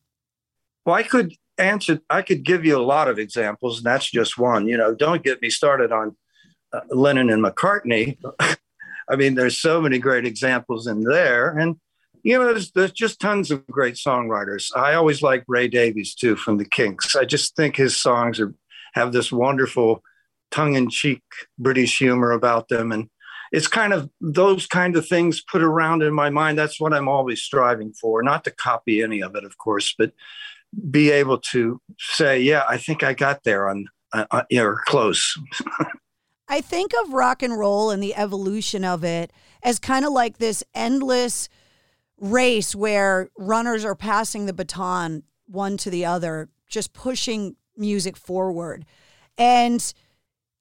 Well, 0.85 0.95
I 0.95 1.03
could 1.03 1.33
answer. 1.57 1.99
I 2.09 2.21
could 2.21 2.43
give 2.43 2.63
you 2.63 2.77
a 2.77 2.83
lot 2.83 3.07
of 3.07 3.17
examples, 3.17 3.77
and 3.77 3.85
that's 3.85 4.09
just 4.09 4.37
one. 4.37 4.67
You 4.67 4.77
know, 4.77 4.93
don't 4.93 5.23
get 5.23 5.41
me 5.41 5.49
started 5.49 5.91
on 5.91 6.15
uh, 6.71 6.81
Lennon 6.89 7.29
and 7.29 7.43
McCartney. 7.43 8.17
I 9.09 9.15
mean, 9.15 9.35
there's 9.35 9.57
so 9.57 9.81
many 9.81 9.99
great 9.99 10.25
examples 10.25 10.85
in 10.85 11.01
there, 11.01 11.57
and 11.57 11.77
you 12.23 12.37
know, 12.37 12.45
there's, 12.45 12.71
there's 12.71 12.91
just 12.91 13.19
tons 13.19 13.51
of 13.51 13.65
great 13.67 13.95
songwriters. 13.95 14.75
I 14.75 14.95
always 14.95 15.21
like 15.21 15.43
Ray 15.47 15.67
Davies 15.67 16.13
too 16.13 16.35
from 16.35 16.57
the 16.57 16.65
Kinks. 16.65 17.15
I 17.15 17.25
just 17.25 17.55
think 17.55 17.75
his 17.75 17.95
songs 17.95 18.39
are 18.39 18.53
have 18.97 19.13
this 19.13 19.31
wonderful 19.31 20.03
tongue-in-cheek 20.51 21.21
British 21.57 21.97
humor 21.97 22.31
about 22.31 22.69
them, 22.69 22.91
and 22.91 23.09
it's 23.51 23.67
kind 23.67 23.93
of 23.93 24.09
those 24.19 24.67
kind 24.67 24.95
of 24.95 25.07
things 25.07 25.41
put 25.41 25.61
around 25.61 26.03
in 26.03 26.13
my 26.13 26.29
mind. 26.29 26.57
That's 26.57 26.79
what 26.79 26.93
I'm 26.93 27.07
always 27.07 27.41
striving 27.41 27.93
for. 27.93 28.21
Not 28.23 28.43
to 28.43 28.51
copy 28.51 29.01
any 29.01 29.21
of 29.21 29.35
it, 29.35 29.43
of 29.43 29.57
course, 29.57 29.93
but 29.97 30.11
be 30.89 31.11
able 31.11 31.39
to 31.51 31.81
say, 31.97 32.41
"Yeah, 32.41 32.63
I 32.67 32.77
think 32.77 33.03
I 33.03 33.13
got 33.13 33.43
there 33.43 33.69
on, 33.69 33.85
uh, 34.13 34.25
uh, 34.31 34.43
you 34.49 34.61
know, 34.61 34.75
close." 34.85 35.37
I 36.49 36.61
think 36.61 36.91
of 37.03 37.13
rock 37.13 37.43
and 37.43 37.57
roll 37.57 37.91
and 37.91 38.01
the 38.01 38.15
evolution 38.15 38.85
of 38.85 39.03
it 39.03 39.31
as 39.61 39.79
kind 39.79 40.05
of 40.05 40.13
like 40.13 40.37
this 40.37 40.63
endless 40.73 41.49
race 42.17 42.73
where 42.73 43.29
runners 43.37 43.83
are 43.83 43.95
passing 43.95 44.45
the 44.45 44.53
baton 44.53 45.23
one 45.45 45.77
to 45.77 45.89
the 45.89 46.05
other, 46.05 46.49
just 46.67 46.93
pushing 46.93 47.55
music 47.77 48.17
forward. 48.17 48.85
And 49.37 49.93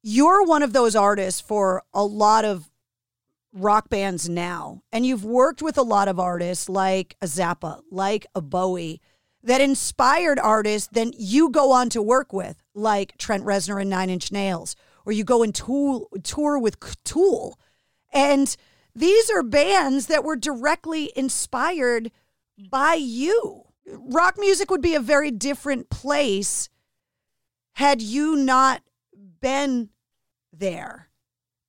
you're 0.03 0.45
one 0.45 0.62
of 0.62 0.73
those 0.73 0.95
artists 0.95 1.41
for 1.41 1.83
a 1.93 2.05
lot 2.05 2.45
of 2.45 2.71
rock 3.53 3.89
bands 3.89 4.29
now. 4.29 4.83
And 4.93 5.07
you've 5.07 5.25
worked 5.25 5.62
with 5.62 5.79
a 5.79 5.83
lot 5.83 6.09
of 6.09 6.21
artists 6.21 6.69
like 6.69 7.17
a 7.21 7.27
Zappa, 7.27 7.81
like 7.91 8.27
a 8.35 8.41
Bowie, 8.41 9.01
that 9.43 9.61
inspired 9.61 10.39
artists 10.39 10.89
then 10.93 11.12
you 11.17 11.51
go 11.51 11.73
on 11.73 11.89
to 11.91 12.03
work 12.03 12.33
with, 12.33 12.62
like 12.75 13.17
Trent 13.17 13.45
Reznor 13.45 13.81
and 13.81 13.91
Nine 13.91 14.11
Inch 14.11 14.33
Nails, 14.33 14.77
or 15.05 15.12
you 15.12 15.25
go 15.25 15.43
and 15.43 15.55
tool, 15.55 16.09
tour 16.23 16.59
with 16.59 16.79
Tool. 17.05 17.59
And 18.12 18.55
these 18.95 19.31
are 19.31 19.43
bands 19.43 20.07
that 20.07 20.25
were 20.25 20.37
directly 20.37 21.12
inspired 21.14 22.11
by 22.59 22.95
you. 22.95 23.62
Rock 23.87 24.37
music 24.39 24.71
would 24.71 24.81
be 24.81 24.95
a 24.95 25.01
very 25.01 25.31
different 25.31 25.91
place 25.91 26.69
had 27.77 28.01
you 28.01 28.37
not 28.37 28.81
been 29.41 29.91
there. 30.51 31.11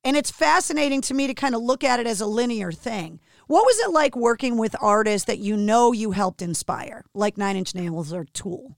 And 0.05 0.15
it's 0.15 0.31
fascinating 0.31 1.01
to 1.01 1.13
me 1.13 1.27
to 1.27 1.33
kind 1.33 1.53
of 1.53 1.61
look 1.61 1.83
at 1.83 1.99
it 1.99 2.07
as 2.07 2.21
a 2.21 2.25
linear 2.25 2.71
thing. 2.71 3.19
What 3.47 3.65
was 3.65 3.77
it 3.79 3.91
like 3.91 4.15
working 4.15 4.57
with 4.57 4.73
artists 4.81 5.25
that 5.25 5.39
you 5.39 5.57
know 5.57 5.91
you 5.91 6.11
helped 6.11 6.41
inspire, 6.41 7.03
like 7.13 7.37
Nine 7.37 7.57
Inch 7.57 7.75
Nails 7.75 8.13
or 8.13 8.23
Tool? 8.23 8.77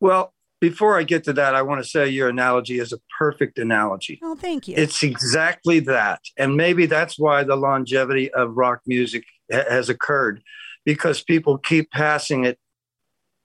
Well, 0.00 0.34
before 0.60 0.98
I 0.98 1.04
get 1.04 1.22
to 1.24 1.32
that, 1.34 1.54
I 1.54 1.62
want 1.62 1.84
to 1.84 1.88
say 1.88 2.08
your 2.08 2.28
analogy 2.28 2.80
is 2.80 2.92
a 2.92 2.98
perfect 3.16 3.56
analogy. 3.60 4.18
Oh, 4.20 4.34
thank 4.34 4.66
you. 4.66 4.74
It's 4.76 5.04
exactly 5.04 5.78
that. 5.80 6.20
And 6.36 6.56
maybe 6.56 6.86
that's 6.86 7.16
why 7.16 7.44
the 7.44 7.54
longevity 7.54 8.28
of 8.32 8.56
rock 8.56 8.80
music 8.86 9.22
ha- 9.52 9.70
has 9.70 9.88
occurred 9.88 10.42
because 10.84 11.22
people 11.22 11.58
keep 11.58 11.92
passing 11.92 12.44
it 12.44 12.58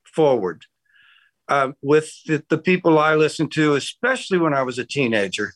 forward. 0.05 0.65
Um, 1.49 1.75
with 1.81 2.11
the, 2.25 2.43
the 2.49 2.57
people 2.57 2.97
I 2.99 3.15
listened 3.15 3.51
to, 3.53 3.75
especially 3.75 4.37
when 4.37 4.53
I 4.53 4.63
was 4.63 4.79
a 4.79 4.85
teenager, 4.85 5.53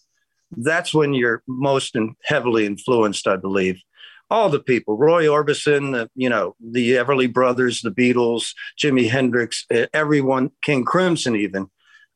that's 0.51 0.93
when 0.93 1.13
you're 1.13 1.43
most 1.47 1.95
in, 1.95 2.15
heavily 2.23 2.65
influenced, 2.65 3.27
I 3.27 3.38
believe. 3.38 3.81
all 4.29 4.49
the 4.49 4.59
people, 4.59 4.97
Roy 4.97 5.25
Orbison, 5.25 5.93
the, 5.93 6.09
you 6.15 6.29
know, 6.29 6.55
the 6.59 6.91
Everly 6.93 7.31
Brothers, 7.31 7.81
the 7.81 7.91
Beatles, 7.91 8.53
Jimi 8.81 9.09
Hendrix, 9.09 9.65
everyone, 9.93 10.51
King 10.63 10.83
Crimson, 10.83 11.35
even, 11.35 11.67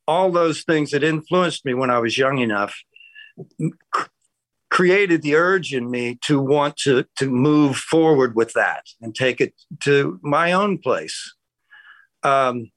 all 0.07 0.31
those 0.31 0.63
things 0.63 0.91
that 0.91 1.03
influenced 1.03 1.65
me 1.65 1.73
when 1.73 1.89
I 1.89 1.99
was 1.99 2.17
young 2.17 2.39
enough 2.39 2.75
created 4.69 5.21
the 5.21 5.35
urge 5.35 5.73
in 5.73 5.89
me 5.89 6.17
to 6.21 6.39
want 6.39 6.77
to 6.77 7.05
to 7.17 7.29
move 7.29 7.75
forward 7.75 8.35
with 8.35 8.53
that 8.53 8.85
and 9.01 9.15
take 9.15 9.41
it 9.41 9.53
to 9.81 10.19
my 10.21 10.51
own 10.51 10.77
place. 10.77 11.33
Um, 12.23 12.71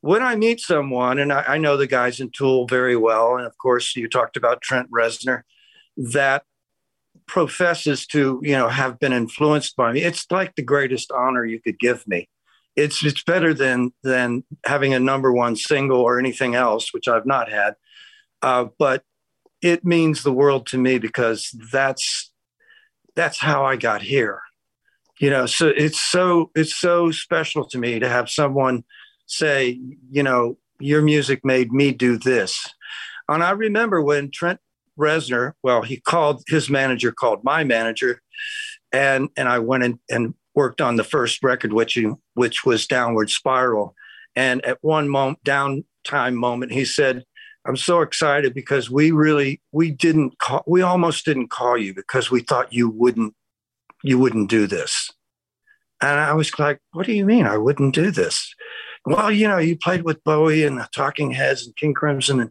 when 0.00 0.22
I 0.22 0.36
meet 0.36 0.60
someone, 0.60 1.18
and 1.18 1.32
I, 1.32 1.42
I, 1.48 1.58
know 1.58 1.76
the 1.76 1.86
guys 1.86 2.20
in 2.20 2.30
Tool 2.30 2.66
very 2.66 2.96
well, 2.96 3.36
and 3.36 3.46
of 3.46 3.56
course 3.58 3.96
you 3.96 4.08
talked 4.08 4.36
about 4.36 4.62
Trent 4.62 4.88
Reznor, 4.90 5.42
that 5.96 6.44
professes 7.26 8.06
to 8.06 8.40
you 8.42 8.52
know 8.52 8.68
have 8.68 8.98
been 8.98 9.12
influenced 9.12 9.76
by 9.76 9.92
me. 9.92 10.02
It's 10.02 10.26
like 10.30 10.54
the 10.54 10.62
greatest 10.62 11.10
honor 11.10 11.44
you 11.44 11.60
could 11.60 11.78
give 11.78 12.06
me. 12.06 12.28
It's 12.76 13.04
it's 13.04 13.24
better 13.24 13.52
than 13.52 13.92
than 14.02 14.44
having 14.64 14.94
a 14.94 15.00
number 15.00 15.32
one 15.32 15.56
single 15.56 16.00
or 16.00 16.18
anything 16.18 16.54
else, 16.54 16.94
which 16.94 17.08
I've 17.08 17.26
not 17.26 17.50
had. 17.50 17.74
Uh, 18.40 18.66
but 18.78 19.02
it 19.62 19.84
means 19.84 20.22
the 20.22 20.32
world 20.32 20.66
to 20.68 20.78
me 20.78 20.98
because 20.98 21.50
that's 21.72 22.32
that's 23.16 23.38
how 23.38 23.64
I 23.64 23.76
got 23.76 24.02
here. 24.02 24.40
You 25.18 25.30
know, 25.30 25.46
so 25.46 25.68
it's 25.68 26.00
so 26.00 26.52
it's 26.54 26.76
so 26.76 27.10
special 27.10 27.64
to 27.70 27.78
me 27.78 27.98
to 27.98 28.08
have 28.08 28.30
someone 28.30 28.84
say, 29.28 29.78
you 30.10 30.22
know, 30.22 30.58
your 30.80 31.02
music 31.02 31.44
made 31.44 31.72
me 31.72 31.92
do 31.92 32.18
this. 32.18 32.66
And 33.28 33.44
I 33.44 33.50
remember 33.50 34.02
when 34.02 34.30
Trent 34.30 34.58
Reznor, 34.98 35.52
well, 35.62 35.82
he 35.82 36.00
called 36.00 36.42
his 36.48 36.68
manager 36.68 37.12
called 37.12 37.44
my 37.44 37.62
manager, 37.62 38.20
and 38.92 39.28
and 39.36 39.48
I 39.48 39.60
went 39.60 39.84
in 39.84 40.00
and 40.10 40.34
worked 40.54 40.80
on 40.80 40.96
the 40.96 41.04
first 41.04 41.42
record, 41.42 41.72
which 41.72 41.98
which 42.34 42.64
was 42.64 42.86
Downward 42.86 43.30
Spiral. 43.30 43.94
And 44.34 44.64
at 44.64 44.78
one 44.82 45.08
moment, 45.08 45.42
downtime 45.44 46.34
moment, 46.34 46.72
he 46.72 46.84
said, 46.84 47.24
I'm 47.64 47.76
so 47.76 48.00
excited 48.00 48.54
because 48.54 48.90
we 48.90 49.10
really 49.10 49.60
we 49.72 49.90
didn't 49.90 50.38
call 50.38 50.64
we 50.66 50.82
almost 50.82 51.24
didn't 51.24 51.48
call 51.48 51.76
you 51.76 51.94
because 51.94 52.30
we 52.30 52.40
thought 52.40 52.72
you 52.72 52.88
wouldn't 52.88 53.34
you 54.02 54.18
wouldn't 54.18 54.48
do 54.48 54.66
this. 54.66 55.10
And 56.00 56.18
I 56.18 56.32
was 56.32 56.56
like, 56.58 56.78
what 56.92 57.06
do 57.06 57.12
you 57.12 57.26
mean 57.26 57.46
I 57.46 57.58
wouldn't 57.58 57.94
do 57.94 58.10
this? 58.10 58.54
Well, 59.04 59.30
you 59.30 59.48
know, 59.48 59.58
you 59.58 59.76
played 59.76 60.02
with 60.02 60.22
Bowie 60.24 60.64
and 60.64 60.78
the 60.78 60.88
Talking 60.94 61.30
Heads 61.30 61.66
and 61.66 61.76
King 61.76 61.94
Crimson 61.94 62.40
and 62.40 62.50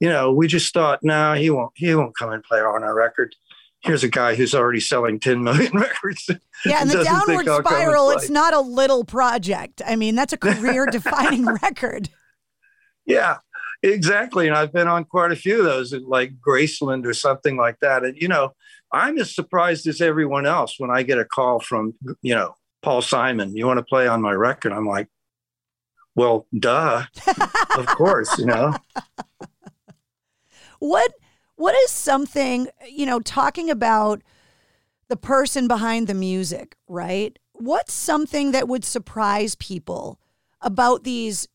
you 0.00 0.08
know, 0.08 0.32
we 0.32 0.46
just 0.46 0.72
thought, 0.72 1.00
no, 1.02 1.12
nah, 1.12 1.34
he 1.34 1.50
won't 1.50 1.72
he 1.74 1.94
won't 1.94 2.16
come 2.16 2.30
and 2.30 2.42
play 2.42 2.60
on 2.60 2.84
our 2.84 2.94
record. 2.94 3.34
Here's 3.80 4.02
a 4.02 4.08
guy 4.08 4.34
who's 4.34 4.54
already 4.54 4.80
selling 4.80 5.20
10 5.20 5.42
million 5.42 5.72
records. 5.74 6.28
Yeah, 6.64 6.82
and 6.82 6.90
the 6.90 7.04
downward 7.04 7.46
spiral, 7.64 8.10
it's 8.10 8.30
not 8.30 8.52
a 8.52 8.60
little 8.60 9.04
project. 9.04 9.82
I 9.86 9.96
mean, 9.96 10.14
that's 10.14 10.32
a 10.32 10.36
career 10.36 10.86
defining 10.90 11.46
record. 11.46 12.08
Yeah. 13.06 13.38
Exactly. 13.82 14.48
And 14.48 14.56
I've 14.56 14.72
been 14.72 14.88
on 14.88 15.04
quite 15.04 15.30
a 15.30 15.36
few 15.36 15.60
of 15.60 15.64
those, 15.64 15.92
like 15.92 16.32
Graceland 16.40 17.06
or 17.06 17.14
something 17.14 17.56
like 17.56 17.78
that. 17.80 18.04
And, 18.04 18.16
you 18.20 18.26
know, 18.26 18.50
I'm 18.92 19.18
as 19.18 19.32
surprised 19.32 19.86
as 19.86 20.00
everyone 20.00 20.46
else 20.46 20.74
when 20.78 20.90
I 20.90 21.04
get 21.04 21.18
a 21.18 21.24
call 21.24 21.60
from, 21.60 21.94
you 22.20 22.34
know, 22.34 22.54
Paul 22.82 23.02
Simon, 23.02 23.56
you 23.56 23.66
want 23.66 23.78
to 23.78 23.84
play 23.84 24.08
on 24.08 24.20
my 24.20 24.32
record? 24.32 24.72
I'm 24.72 24.86
like, 24.86 25.08
well, 26.14 26.46
duh, 26.56 27.04
of 27.76 27.86
course, 27.86 28.38
you 28.38 28.46
know. 28.46 28.74
What 30.80 31.12
what 31.56 31.74
is 31.74 31.90
something, 31.90 32.68
you 32.88 33.04
know, 33.04 33.18
talking 33.18 33.68
about 33.68 34.22
the 35.08 35.16
person 35.16 35.66
behind 35.66 36.06
the 36.06 36.14
music, 36.14 36.76
right? 36.86 37.36
What's 37.52 37.92
something 37.92 38.52
that 38.52 38.68
would 38.68 38.84
surprise 38.84 39.56
people 39.56 40.20
about 40.60 41.02
these 41.02 41.48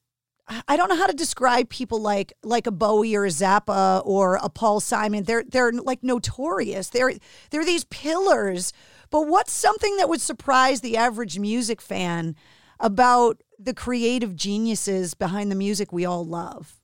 I 0.67 0.75
don't 0.75 0.89
know 0.89 0.97
how 0.97 1.07
to 1.07 1.13
describe 1.13 1.69
people 1.69 2.01
like 2.01 2.33
like 2.43 2.67
a 2.67 2.71
Bowie 2.71 3.15
or 3.15 3.25
a 3.25 3.29
Zappa 3.29 4.01
or 4.05 4.35
a 4.41 4.49
Paul 4.49 4.81
Simon. 4.81 5.23
They're 5.23 5.43
they're 5.43 5.71
like 5.71 6.03
notorious. 6.03 6.89
They're 6.89 7.13
they're 7.49 7.63
these 7.63 7.85
pillars. 7.85 8.73
But 9.09 9.27
what's 9.27 9.53
something 9.53 9.95
that 9.97 10.09
would 10.09 10.21
surprise 10.21 10.81
the 10.81 10.97
average 10.97 11.39
music 11.39 11.81
fan 11.81 12.35
about 12.79 13.41
the 13.59 13.73
creative 13.73 14.35
geniuses 14.35 15.13
behind 15.13 15.51
the 15.51 15.55
music 15.55 15.93
we 15.93 16.05
all 16.05 16.25
love? 16.25 16.79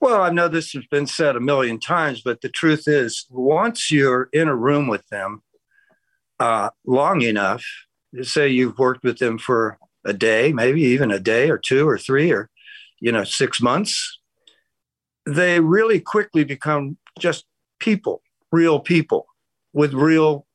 Well, 0.00 0.22
I 0.22 0.30
know 0.30 0.48
this 0.48 0.72
has 0.72 0.84
been 0.90 1.06
said 1.06 1.36
a 1.36 1.40
million 1.40 1.80
times, 1.80 2.20
but 2.22 2.42
the 2.42 2.50
truth 2.50 2.86
is, 2.86 3.26
once 3.30 3.90
you're 3.90 4.28
in 4.32 4.46
a 4.46 4.54
room 4.54 4.88
with 4.88 5.06
them 5.08 5.42
uh, 6.38 6.70
long 6.84 7.22
enough, 7.22 7.64
say 8.22 8.48
you've 8.48 8.78
worked 8.78 9.04
with 9.04 9.18
them 9.18 9.38
for 9.38 9.78
a 10.04 10.12
day, 10.12 10.52
maybe 10.52 10.82
even 10.82 11.10
a 11.10 11.18
day 11.18 11.50
or 11.50 11.58
two 11.58 11.88
or 11.88 11.98
three 11.98 12.30
or, 12.30 12.50
you 13.00 13.10
know, 13.10 13.24
six 13.24 13.60
months, 13.60 14.20
they 15.24 15.60
really 15.60 15.98
quickly 15.98 16.44
become 16.44 16.98
just 17.18 17.46
people, 17.80 18.22
real 18.52 18.78
people 18.80 19.26
with 19.72 19.94
real, 19.94 20.46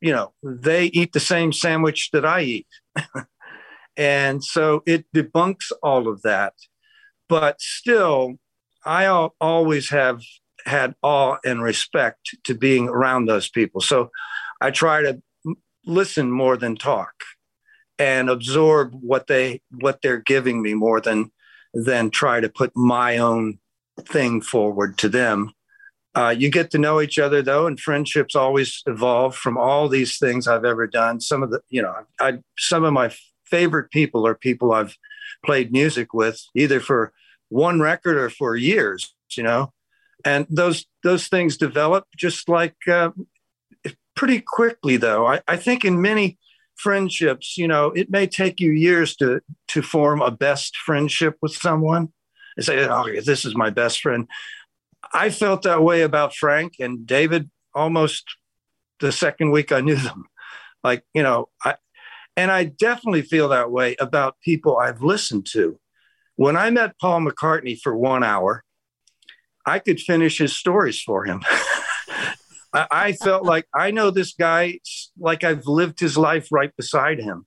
you 0.00 0.12
know, 0.12 0.32
they 0.42 0.86
eat 0.86 1.12
the 1.12 1.20
same 1.20 1.52
sandwich 1.52 2.10
that 2.12 2.24
I 2.24 2.42
eat. 2.42 2.66
and 3.96 4.42
so 4.42 4.82
it 4.86 5.06
debunks 5.14 5.72
all 5.82 6.08
of 6.08 6.22
that. 6.22 6.54
But 7.28 7.60
still, 7.60 8.36
I 8.84 9.06
always 9.40 9.90
have 9.90 10.20
had 10.64 10.94
awe 11.02 11.38
and 11.44 11.62
respect 11.62 12.36
to 12.44 12.54
being 12.54 12.88
around 12.88 13.26
those 13.26 13.48
people. 13.48 13.80
So 13.80 14.10
I 14.60 14.70
try 14.70 15.02
to 15.02 15.22
listen 15.86 16.30
more 16.30 16.56
than 16.56 16.76
talk 16.76 17.12
and 17.98 18.30
absorb 18.30 18.94
what 18.94 19.26
they 19.26 19.60
what 19.70 20.00
they're 20.02 20.20
giving 20.20 20.62
me 20.62 20.74
more 20.74 21.00
than 21.00 21.30
than 21.74 22.10
try 22.10 22.40
to 22.40 22.48
put 22.48 22.72
my 22.74 23.18
own 23.18 23.58
thing 24.00 24.40
forward 24.40 24.98
to 24.98 25.08
them. 25.08 25.52
Uh, 26.14 26.34
you 26.36 26.50
get 26.50 26.70
to 26.72 26.78
know 26.78 27.00
each 27.00 27.18
other 27.18 27.40
though, 27.40 27.66
and 27.66 27.78
friendships 27.78 28.34
always 28.34 28.82
evolve 28.86 29.36
from 29.36 29.56
all 29.56 29.88
these 29.88 30.18
things 30.18 30.48
I've 30.48 30.64
ever 30.64 30.86
done. 30.86 31.20
Some 31.20 31.42
of 31.42 31.50
the, 31.50 31.60
you 31.68 31.82
know, 31.82 31.94
I 32.20 32.38
some 32.58 32.84
of 32.84 32.92
my 32.92 33.12
favorite 33.44 33.90
people 33.90 34.26
are 34.26 34.34
people 34.34 34.72
I've 34.72 34.96
played 35.44 35.72
music 35.72 36.12
with, 36.12 36.42
either 36.54 36.80
for 36.80 37.12
one 37.48 37.80
record 37.80 38.16
or 38.16 38.28
for 38.28 38.56
years. 38.56 39.14
You 39.36 39.44
know, 39.44 39.72
and 40.24 40.46
those 40.50 40.84
those 41.04 41.28
things 41.28 41.56
develop 41.56 42.06
just 42.16 42.48
like 42.48 42.74
uh, 42.90 43.10
pretty 44.16 44.40
quickly. 44.40 44.96
Though 44.96 45.26
I, 45.28 45.40
I 45.46 45.56
think 45.56 45.84
in 45.84 46.02
many 46.02 46.38
friendships, 46.76 47.56
you 47.56 47.68
know, 47.68 47.88
it 47.90 48.10
may 48.10 48.26
take 48.26 48.58
you 48.58 48.72
years 48.72 49.14
to 49.16 49.40
to 49.68 49.82
form 49.82 50.22
a 50.22 50.30
best 50.32 50.76
friendship 50.76 51.36
with 51.40 51.52
someone 51.52 52.12
and 52.56 52.66
say, 52.66 52.84
"Oh, 52.88 53.06
this 53.24 53.44
is 53.44 53.54
my 53.54 53.70
best 53.70 54.00
friend." 54.00 54.26
I 55.12 55.30
felt 55.30 55.62
that 55.62 55.82
way 55.82 56.02
about 56.02 56.34
Frank 56.34 56.74
and 56.78 57.06
David 57.06 57.50
almost 57.74 58.24
the 59.00 59.12
second 59.12 59.50
week 59.50 59.72
I 59.72 59.80
knew 59.80 59.96
them. 59.96 60.24
Like, 60.84 61.04
you 61.14 61.22
know, 61.22 61.48
I 61.64 61.76
and 62.36 62.50
I 62.50 62.64
definitely 62.64 63.22
feel 63.22 63.48
that 63.48 63.70
way 63.70 63.96
about 64.00 64.40
people 64.42 64.78
I've 64.78 65.02
listened 65.02 65.46
to. 65.52 65.78
When 66.36 66.56
I 66.56 66.70
met 66.70 66.98
Paul 66.98 67.20
McCartney 67.20 67.78
for 67.78 67.94
1 67.94 68.24
hour, 68.24 68.64
I 69.66 69.78
could 69.78 70.00
finish 70.00 70.38
his 70.38 70.56
stories 70.56 71.02
for 71.02 71.24
him. 71.24 71.42
I, 72.72 72.86
I 72.90 73.12
felt 73.12 73.44
like 73.44 73.66
I 73.74 73.90
know 73.90 74.10
this 74.10 74.32
guy 74.32 74.78
like 75.18 75.44
I've 75.44 75.66
lived 75.66 76.00
his 76.00 76.16
life 76.16 76.48
right 76.50 76.74
beside 76.76 77.18
him 77.20 77.46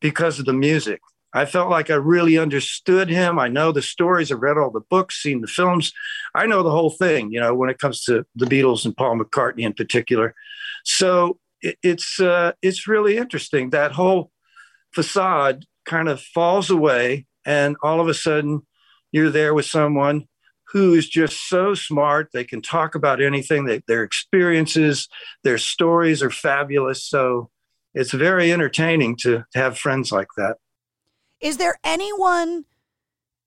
because 0.00 0.38
of 0.38 0.46
the 0.46 0.52
music. 0.52 1.00
I 1.34 1.44
felt 1.46 1.70
like 1.70 1.90
I 1.90 1.94
really 1.94 2.36
understood 2.38 3.08
him. 3.08 3.38
I 3.38 3.48
know 3.48 3.72
the 3.72 3.82
stories. 3.82 4.30
I've 4.30 4.42
read 4.42 4.58
all 4.58 4.70
the 4.70 4.80
books, 4.80 5.22
seen 5.22 5.40
the 5.40 5.46
films. 5.46 5.92
I 6.34 6.46
know 6.46 6.62
the 6.62 6.70
whole 6.70 6.90
thing, 6.90 7.32
you 7.32 7.40
know, 7.40 7.54
when 7.54 7.70
it 7.70 7.78
comes 7.78 8.04
to 8.04 8.26
the 8.34 8.46
Beatles 8.46 8.84
and 8.84 8.96
Paul 8.96 9.18
McCartney 9.18 9.64
in 9.64 9.72
particular. 9.72 10.34
So 10.84 11.38
it, 11.60 11.78
it's 11.82 12.20
uh, 12.20 12.52
it's 12.60 12.86
really 12.86 13.16
interesting. 13.16 13.70
That 13.70 13.92
whole 13.92 14.30
facade 14.94 15.64
kind 15.86 16.08
of 16.08 16.20
falls 16.20 16.70
away, 16.70 17.26
and 17.44 17.76
all 17.82 18.00
of 18.00 18.08
a 18.08 18.14
sudden, 18.14 18.66
you're 19.10 19.30
there 19.30 19.54
with 19.54 19.66
someone 19.66 20.28
who 20.72 20.94
is 20.94 21.08
just 21.08 21.48
so 21.48 21.74
smart. 21.74 22.30
They 22.32 22.44
can 22.44 22.62
talk 22.62 22.94
about 22.94 23.20
anything. 23.20 23.66
They, 23.66 23.82
their 23.86 24.02
experiences, 24.02 25.08
their 25.44 25.58
stories 25.58 26.22
are 26.22 26.30
fabulous. 26.30 27.06
So 27.06 27.50
it's 27.94 28.12
very 28.12 28.50
entertaining 28.50 29.16
to, 29.16 29.44
to 29.52 29.58
have 29.58 29.78
friends 29.78 30.10
like 30.10 30.28
that. 30.38 30.56
Is 31.42 31.56
there 31.56 31.74
anyone 31.82 32.66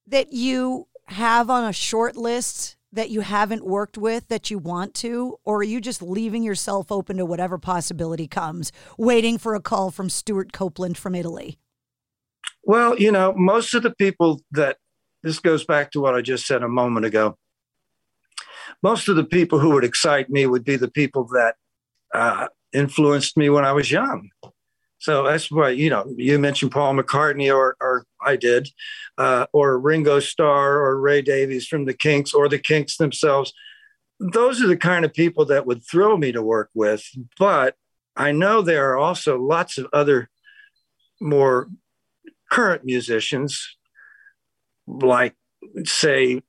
that 0.05 0.33
you 0.33 0.87
have 1.05 1.49
on 1.49 1.63
a 1.63 1.71
short 1.71 2.17
list 2.17 2.75
that 2.91 3.09
you 3.09 3.21
haven't 3.21 3.65
worked 3.65 3.97
with 3.97 4.27
that 4.27 4.51
you 4.51 4.59
want 4.59 4.93
to, 4.95 5.39
or 5.45 5.59
are 5.59 5.63
you 5.63 5.79
just 5.79 6.01
leaving 6.01 6.43
yourself 6.43 6.91
open 6.91 7.17
to 7.17 7.25
whatever 7.25 7.57
possibility 7.57 8.27
comes, 8.27 8.73
waiting 8.97 9.37
for 9.37 9.55
a 9.55 9.61
call 9.61 9.91
from 9.91 10.09
Stewart 10.09 10.51
Copeland 10.51 10.97
from 10.97 11.15
Italy? 11.15 11.57
Well, 12.63 12.99
you 12.99 13.13
know, 13.13 13.33
most 13.37 13.73
of 13.73 13.83
the 13.83 13.91
people 13.91 14.41
that 14.51 14.77
this 15.23 15.39
goes 15.39 15.65
back 15.65 15.91
to 15.91 16.01
what 16.01 16.15
I 16.15 16.21
just 16.21 16.45
said 16.45 16.63
a 16.63 16.67
moment 16.67 17.05
ago. 17.05 17.37
Most 18.83 19.07
of 19.07 19.15
the 19.15 19.23
people 19.23 19.59
who 19.59 19.71
would 19.71 19.85
excite 19.85 20.29
me 20.29 20.45
would 20.45 20.65
be 20.65 20.75
the 20.75 20.91
people 20.91 21.27
that 21.33 21.55
uh, 22.13 22.47
influenced 22.73 23.37
me 23.37 23.49
when 23.49 23.63
I 23.63 23.71
was 23.71 23.89
young. 23.89 24.29
So 25.05 25.21
that's 25.21 25.51
why, 25.51 25.69
you 25.69 25.91
know, 25.91 26.11
you 26.17 26.39
mentioned 26.39 26.71
Paul 26.71 26.95
McCartney, 26.95 27.55
or, 27.55 27.77
or 27.79 28.07
I 28.19 28.37
did, 28.37 28.67
uh, 29.19 29.45
or 29.53 29.77
Ringo 29.77 30.19
Starr, 30.19 30.77
or 30.83 30.99
Ray 30.99 31.21
Davies 31.21 31.67
from 31.67 31.85
the 31.85 31.93
Kinks, 31.93 32.33
or 32.33 32.49
the 32.49 32.57
Kinks 32.57 32.97
themselves. 32.97 33.53
Those 34.19 34.63
are 34.63 34.67
the 34.67 34.75
kind 34.75 35.05
of 35.05 35.13
people 35.13 35.45
that 35.45 35.67
would 35.67 35.85
thrill 35.85 36.17
me 36.17 36.31
to 36.31 36.41
work 36.41 36.71
with. 36.73 37.03
But 37.37 37.75
I 38.15 38.31
know 38.31 38.63
there 38.63 38.89
are 38.89 38.97
also 38.97 39.39
lots 39.39 39.77
of 39.77 39.85
other 39.93 40.27
more 41.21 41.69
current 42.51 42.83
musicians, 42.83 43.77
like, 44.87 45.35
say, 45.83 46.41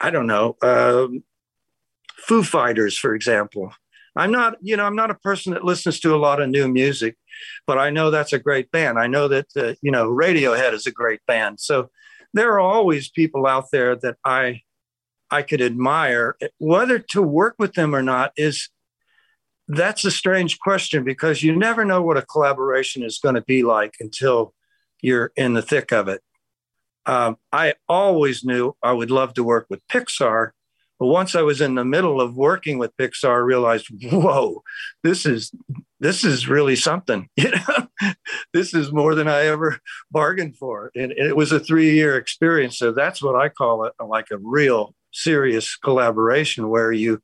I 0.00 0.10
don't 0.10 0.28
know, 0.28 0.56
uh, 0.62 1.08
Foo 2.18 2.44
Fighters, 2.44 2.96
for 2.96 3.16
example. 3.16 3.72
I'm 4.14 4.30
not, 4.30 4.58
you 4.60 4.76
know, 4.76 4.84
I'm 4.84 4.94
not 4.94 5.10
a 5.10 5.14
person 5.16 5.54
that 5.54 5.64
listens 5.64 5.98
to 6.00 6.14
a 6.14 6.22
lot 6.22 6.40
of 6.40 6.48
new 6.48 6.68
music, 6.68 7.16
but 7.66 7.78
I 7.78 7.90
know 7.90 8.10
that's 8.10 8.32
a 8.32 8.38
great 8.38 8.70
band. 8.70 8.98
I 8.98 9.06
know 9.06 9.28
that, 9.28 9.46
uh, 9.56 9.74
you 9.82 9.90
know, 9.90 10.08
Radiohead 10.08 10.72
is 10.72 10.86
a 10.86 10.92
great 10.92 11.20
band. 11.26 11.60
So 11.60 11.90
there 12.32 12.52
are 12.52 12.60
always 12.60 13.10
people 13.10 13.46
out 13.46 13.66
there 13.72 13.96
that 13.96 14.16
I, 14.24 14.62
I 15.30 15.42
could 15.42 15.60
admire. 15.60 16.36
Whether 16.58 16.98
to 17.10 17.22
work 17.22 17.56
with 17.58 17.74
them 17.74 17.94
or 17.94 18.02
not 18.02 18.32
is, 18.36 18.68
that's 19.68 20.04
a 20.04 20.10
strange 20.10 20.58
question 20.58 21.04
because 21.04 21.42
you 21.42 21.56
never 21.56 21.84
know 21.84 22.02
what 22.02 22.18
a 22.18 22.22
collaboration 22.22 23.02
is 23.02 23.18
going 23.18 23.34
to 23.34 23.40
be 23.40 23.62
like 23.62 23.94
until 24.00 24.52
you're 25.00 25.32
in 25.36 25.54
the 25.54 25.62
thick 25.62 25.92
of 25.92 26.08
it. 26.08 26.22
Um, 27.06 27.36
I 27.52 27.74
always 27.88 28.44
knew 28.44 28.74
I 28.82 28.92
would 28.92 29.10
love 29.10 29.34
to 29.34 29.44
work 29.44 29.66
with 29.68 29.86
Pixar 29.88 30.50
but 30.98 31.06
once 31.06 31.34
I 31.34 31.42
was 31.42 31.60
in 31.60 31.74
the 31.74 31.84
middle 31.84 32.20
of 32.20 32.36
working 32.36 32.78
with 32.78 32.96
Pixar, 32.96 33.30
I 33.30 33.38
realized, 33.38 33.88
whoa, 34.02 34.62
this 35.02 35.26
is 35.26 35.52
this 36.00 36.24
is 36.24 36.48
really 36.48 36.76
something. 36.76 37.28
You 37.36 37.50
know, 37.50 38.12
this 38.52 38.74
is 38.74 38.92
more 38.92 39.14
than 39.14 39.28
I 39.28 39.46
ever 39.46 39.78
bargained 40.10 40.56
for, 40.56 40.90
and, 40.94 41.12
and 41.12 41.26
it 41.26 41.36
was 41.36 41.52
a 41.52 41.60
three-year 41.60 42.16
experience. 42.16 42.76
So 42.76 42.90
that's 42.92 43.22
what 43.22 43.36
I 43.36 43.48
call 43.48 43.84
it, 43.84 43.92
like 44.04 44.30
a 44.32 44.38
real 44.38 44.94
serious 45.12 45.76
collaboration 45.76 46.68
where 46.68 46.90
you 46.90 47.22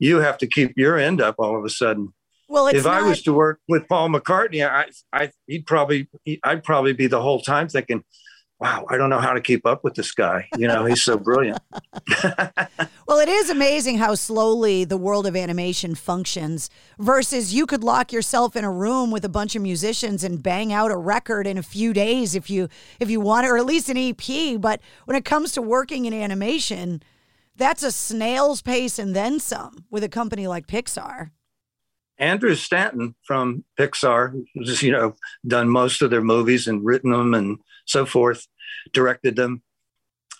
you 0.00 0.18
have 0.18 0.38
to 0.38 0.46
keep 0.46 0.72
your 0.76 0.98
end 0.98 1.20
up 1.20 1.36
all 1.38 1.56
of 1.56 1.64
a 1.64 1.70
sudden. 1.70 2.12
Well, 2.48 2.66
if 2.66 2.84
not- 2.84 2.94
I 2.94 3.02
was 3.02 3.22
to 3.22 3.32
work 3.32 3.60
with 3.68 3.86
Paul 3.88 4.08
McCartney, 4.08 4.68
I, 4.68 4.86
I, 5.12 5.30
he'd 5.46 5.66
probably, 5.66 6.08
I'd 6.42 6.64
probably 6.64 6.92
be 6.92 7.06
the 7.06 7.22
whole 7.22 7.40
time 7.40 7.68
thinking, 7.68 8.02
wow, 8.60 8.84
I 8.88 8.98
don't 8.98 9.08
know 9.08 9.18
how 9.18 9.32
to 9.32 9.40
keep 9.40 9.64
up 9.64 9.82
with 9.82 9.94
this 9.94 10.12
guy. 10.12 10.48
You 10.56 10.68
know, 10.68 10.84
he's 10.84 11.02
so 11.02 11.16
brilliant. 11.16 11.58
well, 13.08 13.18
it 13.18 13.28
is 13.28 13.48
amazing 13.48 13.98
how 13.98 14.14
slowly 14.14 14.84
the 14.84 14.98
world 14.98 15.26
of 15.26 15.34
animation 15.34 15.94
functions 15.94 16.68
versus 16.98 17.54
you 17.54 17.66
could 17.66 17.82
lock 17.82 18.12
yourself 18.12 18.56
in 18.56 18.64
a 18.64 18.70
room 18.70 19.10
with 19.10 19.24
a 19.24 19.30
bunch 19.30 19.56
of 19.56 19.62
musicians 19.62 20.22
and 20.22 20.42
bang 20.42 20.72
out 20.72 20.90
a 20.90 20.96
record 20.96 21.46
in 21.46 21.56
a 21.56 21.62
few 21.62 21.92
days 21.92 22.34
if 22.34 22.50
you 22.50 22.68
if 22.98 23.08
you 23.08 23.20
want 23.20 23.46
or 23.46 23.56
at 23.56 23.64
least 23.64 23.88
an 23.88 23.96
EP. 23.96 24.60
But 24.60 24.80
when 25.06 25.16
it 25.16 25.24
comes 25.24 25.52
to 25.52 25.62
working 25.62 26.04
in 26.04 26.12
animation, 26.12 27.02
that's 27.56 27.82
a 27.82 27.90
snail's 27.90 28.60
pace 28.60 28.98
and 28.98 29.16
then 29.16 29.40
some 29.40 29.84
with 29.90 30.04
a 30.04 30.08
company 30.08 30.46
like 30.46 30.66
Pixar. 30.66 31.30
Andrew 32.20 32.54
Stanton 32.54 33.16
from 33.26 33.64
Pixar, 33.78 34.44
who's 34.54 34.82
you 34.82 34.92
know 34.92 35.14
done 35.46 35.68
most 35.68 36.02
of 36.02 36.10
their 36.10 36.22
movies 36.22 36.68
and 36.68 36.84
written 36.84 37.10
them 37.10 37.34
and 37.34 37.58
so 37.86 38.04
forth, 38.06 38.46
directed 38.92 39.36
them, 39.36 39.62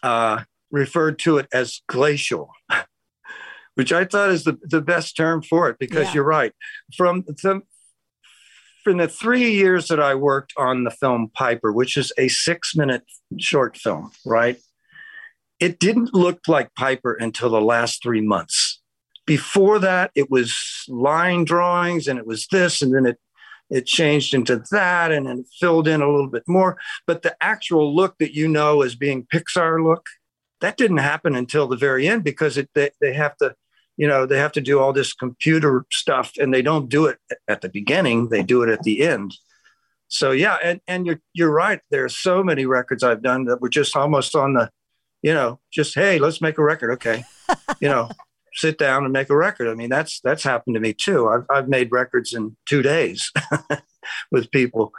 uh, 0.03 0.45
referred 0.71 1.19
to 1.21 1.39
it 1.39 1.49
as 1.53 1.81
glacial, 1.89 2.51
which 3.75 3.93
I 3.93 4.05
thought 4.05 4.31
is 4.31 4.45
the, 4.45 4.59
the 4.63 4.83
best 4.83 5.17
term 5.17 5.43
for 5.43 5.71
it 5.71 5.79
because 5.81 6.09
yeah. 6.09 6.15
you're 6.15 6.25
right. 6.25 6.53
From 6.97 7.25
the 7.27 7.63
from 8.85 8.99
the 8.99 9.09
three 9.09 9.53
years 9.53 9.89
that 9.89 10.01
I 10.01 10.15
worked 10.15 10.53
on 10.57 10.85
the 10.85 10.91
film 10.91 11.31
Piper, 11.35 11.73
which 11.73 11.97
is 11.97 12.13
a 12.19 12.29
six 12.29 12.77
minute 12.77 13.05
short 13.39 13.77
film, 13.77 14.13
right? 14.27 14.59
It 15.59 15.79
didn't 15.79 16.15
look 16.15 16.41
like 16.49 16.75
Piper 16.75 17.15
until 17.15 17.51
the 17.51 17.61
last 17.61 18.03
three 18.03 18.23
months. 18.23 18.70
Before 19.31 19.79
that, 19.79 20.11
it 20.17 20.29
was 20.29 20.53
line 20.89 21.45
drawings 21.45 22.09
and 22.09 22.19
it 22.19 22.27
was 22.27 22.49
this, 22.49 22.83
and 22.83 22.93
then 22.93 23.07
it 23.07 23.17
it 23.71 23.87
changed 23.87 24.35
into 24.35 24.61
that 24.73 25.13
and 25.13 25.25
then 25.29 25.45
filled 25.61 25.87
in 25.87 26.03
a 26.03 26.11
little 26.11 26.27
bit 26.27 26.43
more. 26.49 26.77
But 27.07 27.23
the 27.23 27.37
actual 27.41 27.95
look 27.95 28.19
that 28.19 28.35
you 28.35 28.49
know 28.49 28.83
as 28.83 28.97
being 28.97 29.29
Pixar 29.33 29.85
look, 29.85 30.05
that 30.61 30.77
didn't 30.77 30.97
happen 30.97 31.37
until 31.37 31.69
the 31.69 31.77
very 31.77 32.09
end 32.09 32.25
because 32.25 32.59
it, 32.59 32.71
they, 32.75 32.91
they 33.01 33.15
have 33.15 33.37
to, 33.37 33.55
you 33.97 34.09
know, 34.09 34.27
they 34.27 34.37
have 34.37 34.51
to 34.51 34.61
do 34.61 34.81
all 34.81 34.93
this 34.93 35.13
computer 35.13 35.87
stuff 35.93 36.33
and 36.37 36.53
they 36.53 36.63
don't 36.63 36.89
do 36.89 37.07
it 37.07 37.19
at 37.47 37.61
the 37.61 37.69
beginning, 37.69 38.31
they 38.31 38.43
do 38.43 38.65
it 38.65 38.69
at 38.69 38.83
the 38.83 39.01
end. 39.03 39.33
So 40.09 40.33
yeah, 40.33 40.57
and, 40.61 40.81
and 40.89 41.07
you're 41.07 41.21
you're 41.35 41.53
right. 41.53 41.79
There 41.93 42.05
are 42.05 42.09
so 42.09 42.43
many 42.43 42.67
records 42.67 43.05
I've 43.05 43.23
done 43.23 43.45
that 43.45 43.61
were 43.61 43.69
just 43.69 43.95
almost 43.95 44.35
on 44.35 44.55
the, 44.55 44.71
you 45.23 45.33
know, 45.33 45.61
just 45.73 45.95
hey, 45.95 46.19
let's 46.19 46.41
make 46.41 46.59
a 46.59 46.65
record. 46.65 46.91
Okay. 46.95 47.23
you 47.81 47.89
know, 47.89 48.11
sit 48.55 48.79
down 48.79 49.05
and 49.05 49.13
make 49.13 49.31
a 49.31 49.37
record. 49.37 49.69
I 49.69 49.75
mean, 49.75 49.91
that's 49.91 50.21
that's 50.23 50.43
happened 50.43 50.75
to 50.75 50.81
me 50.81 50.93
too. 50.93 51.29
I've 51.29 51.45
I've 51.51 51.69
made 51.69 51.93
records 51.93 52.35
in 52.35 52.57
two 52.67 52.83
days 52.83 53.33
with 54.33 54.51
people. 54.51 54.93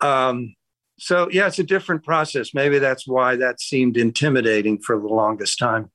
Um, 0.00 0.54
so 0.98 1.28
yeah, 1.30 1.46
it's 1.46 1.58
a 1.58 1.64
different 1.64 2.04
process. 2.04 2.54
Maybe 2.54 2.78
that's 2.78 3.06
why 3.06 3.36
that 3.36 3.60
seemed 3.60 3.96
intimidating 3.96 4.78
for 4.78 4.98
the 4.98 5.08
longest 5.08 5.58
time. 5.58 5.90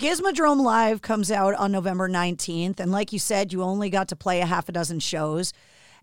Gizmodrome 0.00 0.62
Live 0.62 1.02
comes 1.02 1.30
out 1.30 1.54
on 1.54 1.72
November 1.72 2.08
19th. 2.08 2.78
And 2.78 2.92
like 2.92 3.12
you 3.12 3.18
said, 3.18 3.52
you 3.52 3.64
only 3.64 3.90
got 3.90 4.06
to 4.08 4.16
play 4.16 4.40
a 4.40 4.46
half 4.46 4.68
a 4.68 4.72
dozen 4.72 5.00
shows. 5.00 5.52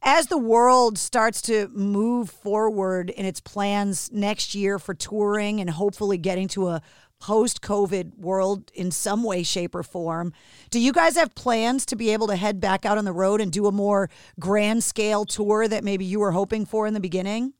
As 0.03 0.27
the 0.27 0.37
world 0.37 0.97
starts 0.97 1.41
to 1.43 1.69
move 1.69 2.29
forward 2.29 3.09
in 3.09 3.25
its 3.25 3.39
plans 3.39 4.11
next 4.11 4.53
year 4.53 4.79
for 4.79 4.93
touring 4.93 5.61
and 5.61 5.69
hopefully 5.69 6.17
getting 6.17 6.49
to 6.49 6.67
a 6.67 6.81
post 7.25 7.59
COVID 7.59 8.19
world 8.19 8.71
in 8.75 8.91
some 8.91 9.23
way, 9.23 9.41
shape, 9.41 9.73
or 9.73 9.81
form. 9.81 10.31
Do 10.69 10.79
you 10.79 10.93
guys 10.93 11.15
have 11.15 11.33
plans 11.33 11.83
to 11.87 11.95
be 11.95 12.11
able 12.11 12.27
to 12.27 12.35
head 12.35 12.59
back 12.59 12.85
out 12.85 12.99
on 12.99 13.05
the 13.05 13.11
road 13.11 13.41
and 13.41 13.51
do 13.51 13.65
a 13.65 13.71
more 13.71 14.11
grand 14.39 14.83
scale 14.83 15.25
tour 15.25 15.67
that 15.67 15.83
maybe 15.83 16.05
you 16.05 16.19
were 16.19 16.33
hoping 16.33 16.67
for 16.67 16.85
in 16.85 16.93
the 16.93 16.99
beginning? 16.99 17.53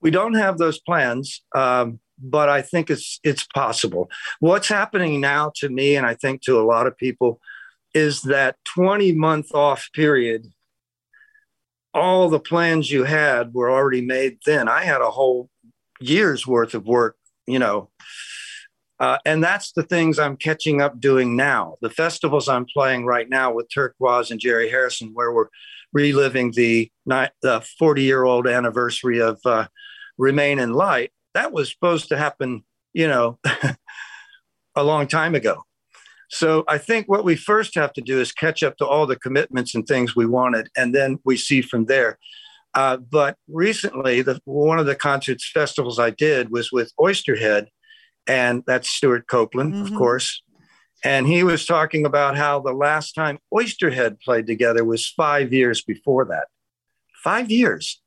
We 0.00 0.12
don't 0.12 0.34
have 0.34 0.58
those 0.58 0.78
plans, 0.78 1.42
um, 1.56 1.98
but 2.16 2.48
I 2.48 2.62
think 2.62 2.88
it's 2.88 3.18
it's 3.24 3.48
possible. 3.52 4.08
What's 4.38 4.68
happening 4.68 5.20
now 5.20 5.50
to 5.56 5.68
me, 5.68 5.96
and 5.96 6.06
I 6.06 6.14
think 6.14 6.42
to 6.42 6.60
a 6.60 6.62
lot 6.62 6.86
of 6.86 6.96
people, 6.96 7.40
is 7.94 8.22
that 8.22 8.58
20 8.76 9.10
month 9.14 9.52
off 9.52 9.88
period. 9.92 10.46
All 11.92 12.28
the 12.28 12.38
plans 12.38 12.92
you 12.92 13.02
had 13.02 13.54
were 13.54 13.72
already 13.72 14.02
made 14.02 14.38
then. 14.46 14.68
I 14.68 14.84
had 14.84 15.00
a 15.00 15.10
whole 15.10 15.50
year's 16.00 16.46
worth 16.46 16.74
of 16.74 16.86
work 16.86 17.16
you 17.46 17.58
know. 17.58 17.90
Uh, 19.00 19.18
and 19.24 19.42
that's 19.42 19.72
the 19.72 19.82
things 19.82 20.18
I'm 20.18 20.36
catching 20.36 20.80
up 20.80 21.00
doing 21.00 21.36
now. 21.36 21.74
The 21.82 21.90
festivals 21.90 22.48
I'm 22.48 22.64
playing 22.64 23.04
right 23.04 23.28
now 23.28 23.52
with 23.52 23.68
Turkuaz 23.68 24.30
and 24.30 24.38
Jerry 24.38 24.70
Harrison, 24.70 25.10
where 25.12 25.32
we're 25.32 25.48
reliving 25.92 26.52
the, 26.52 26.90
the 27.06 27.66
40 27.78 28.02
year 28.02 28.24
old 28.24 28.46
anniversary 28.46 29.20
of 29.20 29.40
uh, 29.44 29.66
Remain 30.16 30.58
in 30.58 30.72
Light. 30.72 31.10
That 31.34 31.52
was 31.52 31.70
supposed 31.70 32.08
to 32.10 32.16
happen, 32.16 32.64
you 32.92 33.08
know, 33.08 33.38
a 34.76 34.84
long 34.84 35.08
time 35.08 35.34
ago. 35.34 35.64
So 36.30 36.64
I 36.66 36.78
think 36.78 37.08
what 37.08 37.24
we 37.24 37.36
first 37.36 37.74
have 37.76 37.92
to 37.94 38.00
do 38.00 38.20
is 38.20 38.32
catch 38.32 38.62
up 38.62 38.76
to 38.78 38.86
all 38.86 39.06
the 39.06 39.16
commitments 39.16 39.74
and 39.74 39.86
things 39.86 40.16
we 40.16 40.26
wanted, 40.26 40.68
and 40.76 40.94
then 40.94 41.18
we 41.24 41.36
see 41.36 41.62
from 41.62 41.86
there. 41.86 42.18
Uh, 42.74 42.96
but 42.96 43.36
recently, 43.48 44.22
the, 44.22 44.40
one 44.44 44.78
of 44.78 44.86
the 44.86 44.96
concerts 44.96 45.48
festivals 45.52 45.98
I 45.98 46.10
did 46.10 46.50
was 46.50 46.72
with 46.72 46.92
Oysterhead, 46.98 47.66
and 48.26 48.62
that's 48.66 48.88
Stewart 48.88 49.26
Copeland, 49.28 49.74
mm-hmm. 49.74 49.92
of 49.92 49.98
course. 49.98 50.42
And 51.04 51.26
he 51.26 51.44
was 51.44 51.66
talking 51.66 52.06
about 52.06 52.36
how 52.36 52.60
the 52.60 52.72
last 52.72 53.12
time 53.12 53.38
Oysterhead 53.52 54.20
played 54.22 54.46
together 54.46 54.84
was 54.84 55.06
five 55.06 55.52
years 55.52 55.82
before 55.82 56.24
that. 56.26 56.48
Five 57.22 57.50
years. 57.50 58.00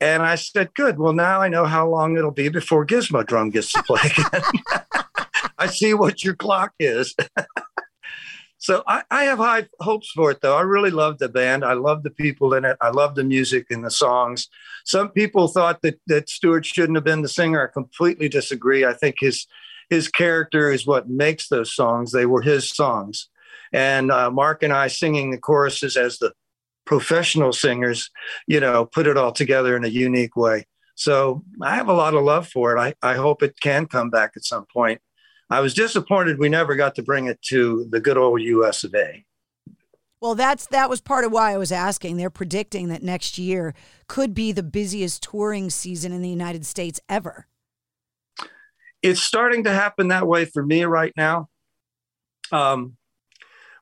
And 0.00 0.22
I 0.22 0.34
said, 0.34 0.74
good. 0.74 0.98
Well, 0.98 1.12
now 1.12 1.40
I 1.40 1.48
know 1.48 1.66
how 1.66 1.88
long 1.88 2.16
it'll 2.16 2.30
be 2.30 2.48
before 2.48 2.86
Gizmodrome 2.86 3.52
gets 3.52 3.72
to 3.72 3.82
play 3.82 4.00
again. 4.04 4.42
I 5.58 5.66
see 5.66 5.94
what 5.94 6.24
your 6.24 6.34
clock 6.34 6.72
is. 6.80 7.14
So 8.64 8.82
I, 8.86 9.02
I, 9.10 9.24
have 9.24 9.40
high 9.40 9.68
hopes 9.80 10.10
for 10.10 10.30
it, 10.30 10.40
though. 10.40 10.56
I 10.56 10.62
really 10.62 10.90
love 10.90 11.18
the 11.18 11.28
band. 11.28 11.66
I 11.66 11.74
love 11.74 12.02
the 12.02 12.08
people 12.08 12.54
in 12.54 12.64
it. 12.64 12.78
I 12.80 12.88
love 12.88 13.14
the 13.14 13.22
music 13.22 13.66
and 13.68 13.84
the 13.84 13.90
songs. 13.90 14.48
Some 14.86 15.10
people 15.10 15.48
thought 15.48 15.82
that 15.82 16.00
that 16.06 16.30
Stewart 16.30 16.64
shouldn't 16.64 16.96
have 16.96 17.04
been 17.04 17.20
the 17.20 17.28
singer. 17.28 17.68
I 17.68 17.70
completely 17.70 18.26
disagree. 18.26 18.86
I 18.86 18.94
think 18.94 19.16
his 19.20 19.46
his 19.90 20.08
character 20.08 20.72
is 20.72 20.86
what 20.86 21.10
makes 21.10 21.48
those 21.48 21.74
songs. 21.74 22.10
They 22.10 22.24
were 22.24 22.40
his 22.40 22.70
songs, 22.70 23.28
and 23.70 24.10
uh, 24.10 24.30
Mark 24.30 24.62
and 24.62 24.72
I 24.72 24.88
singing 24.88 25.30
the 25.30 25.36
choruses 25.36 25.98
as 25.98 26.16
the 26.16 26.32
professional 26.86 27.52
singers, 27.52 28.08
you 28.46 28.60
know, 28.60 28.86
put 28.86 29.06
it 29.06 29.18
all 29.18 29.32
together 29.32 29.76
in 29.76 29.84
a 29.84 29.88
unique 29.88 30.36
way. 30.36 30.64
So 30.94 31.44
I 31.60 31.74
have 31.74 31.88
a 31.88 31.92
lot 31.92 32.14
of 32.14 32.24
love 32.24 32.48
for 32.48 32.74
it. 32.74 32.80
I, 32.80 32.94
I 33.02 33.16
hope 33.16 33.42
it 33.42 33.60
can 33.60 33.84
come 33.84 34.08
back 34.08 34.32
at 34.36 34.44
some 34.46 34.64
point. 34.72 35.02
I 35.50 35.60
was 35.60 35.74
disappointed 35.74 36.38
we 36.38 36.48
never 36.48 36.74
got 36.74 36.94
to 36.96 37.02
bring 37.02 37.26
it 37.26 37.40
to 37.42 37.86
the 37.90 38.00
good 38.00 38.16
old 38.16 38.40
US 38.40 38.84
of 38.84 38.94
A. 38.94 39.24
Well, 40.20 40.34
that's 40.34 40.66
that 40.68 40.88
was 40.88 41.00
part 41.00 41.24
of 41.24 41.32
why 41.32 41.52
I 41.52 41.58
was 41.58 41.70
asking. 41.70 42.16
They're 42.16 42.30
predicting 42.30 42.88
that 42.88 43.02
next 43.02 43.36
year 43.36 43.74
could 44.08 44.32
be 44.32 44.52
the 44.52 44.62
busiest 44.62 45.22
touring 45.22 45.68
season 45.68 46.12
in 46.12 46.22
the 46.22 46.30
United 46.30 46.64
States 46.64 47.00
ever. 47.08 47.46
It's 49.02 49.20
starting 49.20 49.64
to 49.64 49.72
happen 49.72 50.08
that 50.08 50.26
way 50.26 50.46
for 50.46 50.64
me 50.64 50.84
right 50.84 51.12
now. 51.14 51.50
Um, 52.50 52.96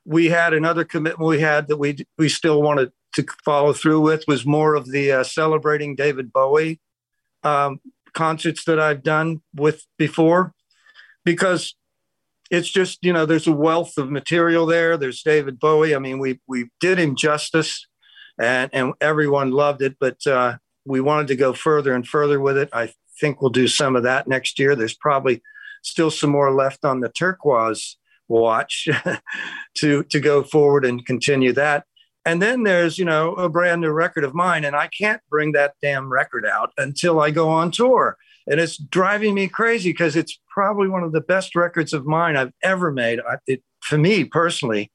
we 0.05 0.25
had 0.25 0.53
another 0.53 0.83
commitment 0.83 1.29
we 1.29 1.39
had 1.39 1.69
that 1.69 1.77
we 1.77 2.05
we 2.17 2.27
still 2.27 2.61
wanted 2.61 2.91
to 3.13 3.25
follow 3.45 3.73
through 3.73 4.01
with 4.01 4.25
was 4.27 4.45
more 4.45 4.75
of 4.75 4.91
the 4.91 5.11
uh, 5.11 5.23
celebrating 5.23 5.95
David 5.95 6.33
Bowie 6.33 6.81
um, 7.43 7.79
concerts 8.13 8.65
that 8.65 8.79
I've 8.79 9.03
done 9.03 9.41
with 9.55 9.85
before, 9.97 10.53
because 11.25 11.75
it's 12.51 12.69
just 12.69 12.99
you 13.01 13.13
know 13.13 13.25
there's 13.25 13.47
a 13.47 13.51
wealth 13.51 13.97
of 13.97 14.11
material 14.11 14.65
there. 14.65 14.97
There's 14.97 15.23
David 15.23 15.59
Bowie. 15.59 15.95
I 15.95 15.99
mean, 15.99 16.19
we 16.19 16.39
we 16.47 16.69
did 16.79 16.99
him 16.99 17.15
justice, 17.15 17.87
and 18.39 18.69
and 18.73 18.93
everyone 19.01 19.51
loved 19.51 19.81
it. 19.81 19.97
But 19.99 20.25
uh, 20.27 20.57
we 20.85 21.01
wanted 21.01 21.27
to 21.27 21.35
go 21.35 21.53
further 21.53 21.93
and 21.93 22.07
further 22.07 22.39
with 22.39 22.57
it. 22.57 22.69
I 22.73 22.93
think 23.19 23.41
we'll 23.41 23.51
do 23.51 23.67
some 23.67 23.95
of 23.95 24.03
that 24.03 24.27
next 24.27 24.59
year. 24.59 24.75
There's 24.75 24.95
probably 24.95 25.41
still 25.81 26.11
some 26.11 26.29
more 26.29 26.53
left 26.53 26.85
on 26.85 26.99
the 26.99 27.09
Turkuaz 27.09 27.95
watch 28.27 28.87
to 29.77 30.03
to 30.03 30.19
go 30.19 30.43
forward 30.43 30.85
and 30.85 31.05
continue 31.05 31.53
that. 31.53 31.85
And 32.25 32.41
then 32.41 32.63
there's, 32.63 32.97
you 32.97 33.03
know, 33.03 33.33
a 33.33 33.49
brand 33.49 33.81
new 33.81 33.91
record 33.91 34.23
of 34.23 34.33
mine, 34.33 34.63
and 34.63 34.75
I 34.75 34.87
can't 34.87 35.21
bring 35.29 35.51
that 35.53 35.73
damn 35.81 36.11
record 36.11 36.45
out 36.45 36.71
until 36.77 37.19
I 37.19 37.31
go 37.31 37.49
on 37.49 37.71
tour. 37.71 38.17
And 38.47 38.59
it's 38.59 38.77
driving 38.77 39.33
me 39.33 39.47
crazy 39.47 39.91
because 39.91 40.15
it's 40.15 40.39
probably 40.53 40.87
one 40.87 41.03
of 41.03 41.11
the 41.11 41.21
best 41.21 41.55
records 41.55 41.93
of 41.93 42.05
mine 42.05 42.35
I've 42.35 42.53
ever 42.61 42.91
made. 42.91 43.19
I, 43.19 43.37
it, 43.47 43.63
for 43.81 43.97
me 43.97 44.23
personally. 44.23 44.91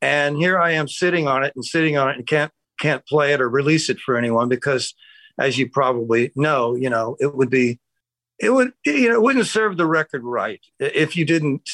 And 0.00 0.36
here 0.36 0.58
I 0.58 0.72
am 0.72 0.88
sitting 0.88 1.28
on 1.28 1.44
it 1.44 1.52
and 1.54 1.64
sitting 1.64 1.96
on 1.96 2.10
it 2.10 2.16
and 2.16 2.26
can't 2.26 2.52
can't 2.80 3.06
play 3.06 3.32
it 3.32 3.40
or 3.40 3.48
release 3.48 3.88
it 3.88 4.00
for 4.00 4.16
anyone 4.16 4.48
because, 4.48 4.94
as 5.38 5.56
you 5.56 5.70
probably 5.70 6.32
know, 6.34 6.74
you 6.74 6.90
know, 6.90 7.16
it 7.20 7.36
would 7.36 7.50
be, 7.50 7.78
it 8.40 8.50
would, 8.50 8.72
you 8.84 9.08
know, 9.08 9.14
it 9.14 9.22
wouldn't 9.22 9.46
serve 9.46 9.76
the 9.76 9.86
record 9.86 10.24
right 10.24 10.60
if 10.80 11.16
you 11.16 11.24
didn't 11.24 11.70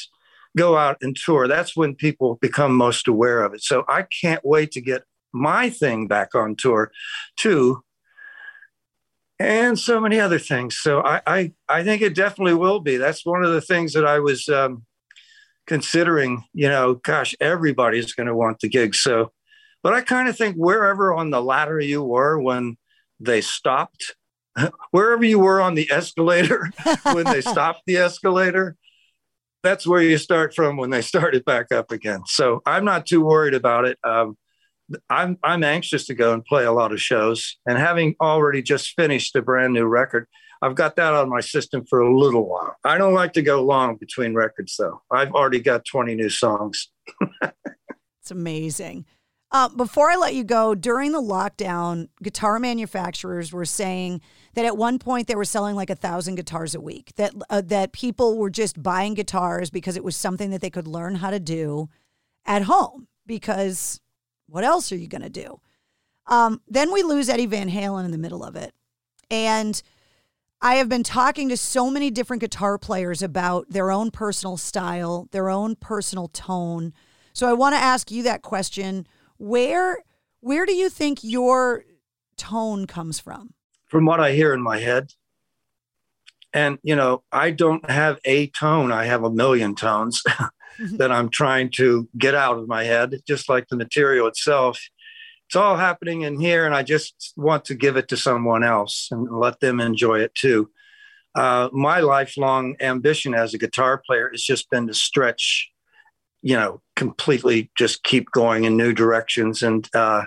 go 0.55 0.77
out 0.77 0.97
and 1.01 1.15
tour. 1.15 1.47
That's 1.47 1.75
when 1.75 1.95
people 1.95 2.37
become 2.41 2.75
most 2.75 3.07
aware 3.07 3.43
of 3.43 3.55
it. 3.55 3.63
So 3.63 3.85
I 3.87 4.05
can't 4.21 4.45
wait 4.45 4.71
to 4.73 4.81
get 4.81 5.03
my 5.33 5.69
thing 5.69 6.07
back 6.07 6.35
on 6.35 6.55
tour 6.55 6.91
too. 7.37 7.81
And 9.39 9.79
so 9.79 10.01
many 10.01 10.19
other 10.19 10.39
things. 10.39 10.77
So 10.77 11.01
I, 11.01 11.21
I, 11.25 11.53
I 11.69 11.83
think 11.83 12.01
it 12.01 12.13
definitely 12.13 12.55
will 12.55 12.81
be. 12.81 12.97
That's 12.97 13.25
one 13.25 13.43
of 13.43 13.53
the 13.53 13.61
things 13.61 13.93
that 13.93 14.05
I 14.05 14.19
was 14.19 14.49
um, 14.49 14.85
considering. 15.65 16.43
You 16.53 16.67
know, 16.67 16.95
gosh, 16.95 17.35
everybody's 17.39 18.13
going 18.13 18.27
to 18.27 18.35
want 18.35 18.59
the 18.59 18.67
gig. 18.67 18.95
So, 18.95 19.31
but 19.81 19.93
I 19.93 20.01
kind 20.01 20.27
of 20.27 20.37
think 20.37 20.57
wherever 20.57 21.13
on 21.13 21.29
the 21.29 21.41
ladder 21.41 21.79
you 21.79 22.03
were 22.03 22.37
when 22.37 22.75
they 23.21 23.39
stopped, 23.39 24.15
wherever 24.91 25.23
you 25.23 25.39
were 25.39 25.61
on 25.61 25.75
the 25.75 25.89
escalator 25.89 26.69
when 27.03 27.23
they 27.23 27.39
stopped 27.39 27.83
the 27.85 27.97
escalator, 27.97 28.75
that's 29.63 29.87
where 29.87 30.01
you 30.01 30.17
start 30.17 30.53
from 30.53 30.75
when 30.75 30.89
they 30.89 31.01
start 31.01 31.33
it 31.33 31.45
back 31.45 31.71
up 31.71 31.91
again. 31.91 32.23
So 32.25 32.61
I'm 32.65 32.83
not 32.83 33.05
too 33.05 33.21
worried 33.21 33.53
about 33.53 33.85
it. 33.85 33.97
Um, 34.03 34.37
I'm 35.09 35.37
I'm 35.43 35.63
anxious 35.63 36.05
to 36.07 36.13
go 36.13 36.33
and 36.33 36.43
play 36.43 36.65
a 36.65 36.71
lot 36.71 36.91
of 36.91 37.01
shows, 37.01 37.57
and 37.65 37.77
having 37.77 38.15
already 38.21 38.61
just 38.61 38.95
finished 38.95 39.35
a 39.35 39.41
brand 39.41 39.73
new 39.73 39.85
record, 39.85 40.27
I've 40.61 40.75
got 40.75 40.95
that 40.97 41.13
on 41.13 41.29
my 41.29 41.41
system 41.41 41.85
for 41.85 41.99
a 41.99 42.17
little 42.17 42.47
while. 42.47 42.75
I 42.83 42.97
don't 42.97 43.13
like 43.13 43.33
to 43.33 43.41
go 43.41 43.63
long 43.63 43.95
between 43.95 44.33
records, 44.33 44.75
though. 44.77 45.01
I've 45.11 45.31
already 45.31 45.59
got 45.59 45.85
20 45.85 46.15
new 46.15 46.29
songs. 46.29 46.89
it's 47.41 48.31
amazing. 48.31 49.05
Uh, 49.51 49.67
before 49.69 50.11
I 50.11 50.15
let 50.15 50.35
you 50.35 50.43
go, 50.43 50.75
during 50.75 51.11
the 51.11 51.21
lockdown, 51.21 52.09
guitar 52.21 52.59
manufacturers 52.59 53.51
were 53.51 53.65
saying 53.65 54.21
that 54.53 54.65
at 54.65 54.77
one 54.77 54.99
point 54.99 55.27
they 55.27 55.35
were 55.35 55.45
selling 55.45 55.75
like 55.75 55.89
a 55.89 55.95
thousand 55.95 56.35
guitars 56.35 56.75
a 56.75 56.81
week. 56.81 57.13
That 57.15 57.33
uh, 57.49 57.61
that 57.61 57.91
people 57.91 58.37
were 58.37 58.51
just 58.51 58.83
buying 58.83 59.15
guitars 59.15 59.71
because 59.71 59.97
it 59.97 60.03
was 60.03 60.15
something 60.15 60.51
that 60.51 60.61
they 60.61 60.69
could 60.69 60.87
learn 60.87 61.15
how 61.15 61.31
to 61.31 61.39
do 61.39 61.89
at 62.45 62.63
home. 62.63 63.07
Because 63.25 64.01
what 64.49 64.63
else 64.63 64.91
are 64.91 64.97
you 64.97 65.07
going 65.07 65.21
to 65.21 65.29
do? 65.29 65.59
Um, 66.27 66.61
then 66.67 66.91
we 66.91 67.03
lose 67.03 67.29
Eddie 67.29 67.45
Van 67.45 67.69
Halen 67.69 68.05
in 68.05 68.11
the 68.11 68.17
middle 68.17 68.43
of 68.43 68.55
it, 68.55 68.73
and 69.31 69.81
I 70.61 70.75
have 70.75 70.89
been 70.89 71.03
talking 71.03 71.47
to 71.49 71.57
so 71.57 71.89
many 71.89 72.11
different 72.11 72.41
guitar 72.41 72.77
players 72.77 73.21
about 73.21 73.69
their 73.69 73.91
own 73.91 74.11
personal 74.11 74.57
style, 74.57 75.27
their 75.31 75.49
own 75.49 75.75
personal 75.75 76.27
tone. 76.27 76.93
So 77.31 77.47
I 77.47 77.53
want 77.53 77.75
to 77.75 77.79
ask 77.79 78.11
you 78.11 78.23
that 78.23 78.41
question 78.41 79.07
where 79.37 79.99
where 80.41 80.65
do 80.65 80.73
you 80.73 80.89
think 80.89 81.19
your 81.21 81.85
tone 82.37 82.87
comes 82.87 83.19
from? 83.19 83.53
From 83.85 84.05
what 84.05 84.19
I 84.19 84.33
hear 84.33 84.53
in 84.53 84.61
my 84.61 84.79
head. 84.79 85.13
And 86.53 86.77
you 86.83 86.95
know, 86.95 87.23
I 87.31 87.51
don't 87.51 87.89
have 87.89 88.19
a 88.25 88.47
tone, 88.47 88.91
I 88.91 89.05
have 89.05 89.23
a 89.23 89.31
million 89.31 89.75
tones 89.75 90.21
that 90.97 91.11
I'm 91.11 91.29
trying 91.29 91.71
to 91.71 92.07
get 92.17 92.35
out 92.35 92.57
of 92.57 92.67
my 92.67 92.83
head, 92.83 93.21
just 93.27 93.49
like 93.49 93.67
the 93.67 93.75
material 93.75 94.27
itself. 94.27 94.79
It's 95.47 95.55
all 95.55 95.77
happening 95.77 96.21
in 96.21 96.39
here, 96.39 96.65
and 96.65 96.75
I 96.75 96.83
just 96.83 97.33
want 97.35 97.65
to 97.65 97.75
give 97.75 97.97
it 97.97 98.07
to 98.09 98.17
someone 98.17 98.63
else 98.63 99.07
and 99.11 99.29
let 99.31 99.59
them 99.59 99.79
enjoy 99.79 100.19
it 100.19 100.35
too. 100.35 100.69
Uh, 101.35 101.69
my 101.71 101.99
lifelong 101.99 102.75
ambition 102.79 103.33
as 103.33 103.53
a 103.53 103.57
guitar 103.57 104.01
player 104.05 104.29
has 104.31 104.43
just 104.43 104.69
been 104.69 104.87
to 104.87 104.93
stretch 104.93 105.71
you 106.41 106.55
know 106.55 106.81
completely 106.95 107.69
just 107.77 108.03
keep 108.03 108.31
going 108.31 108.63
in 108.63 108.77
new 108.77 108.93
directions 108.93 109.61
and 109.61 109.89
uh, 109.93 110.23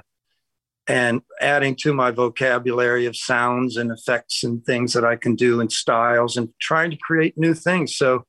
and 0.88 1.22
adding 1.40 1.76
to 1.76 1.94
my 1.94 2.10
vocabulary 2.10 3.06
of 3.06 3.16
sounds 3.16 3.76
and 3.76 3.90
effects 3.90 4.42
and 4.42 4.64
things 4.64 4.92
that 4.92 5.04
I 5.04 5.16
can 5.16 5.36
do 5.36 5.60
and 5.60 5.70
styles 5.70 6.36
and 6.36 6.48
trying 6.60 6.90
to 6.90 6.96
create 6.96 7.38
new 7.38 7.54
things. 7.54 7.96
So 7.96 8.26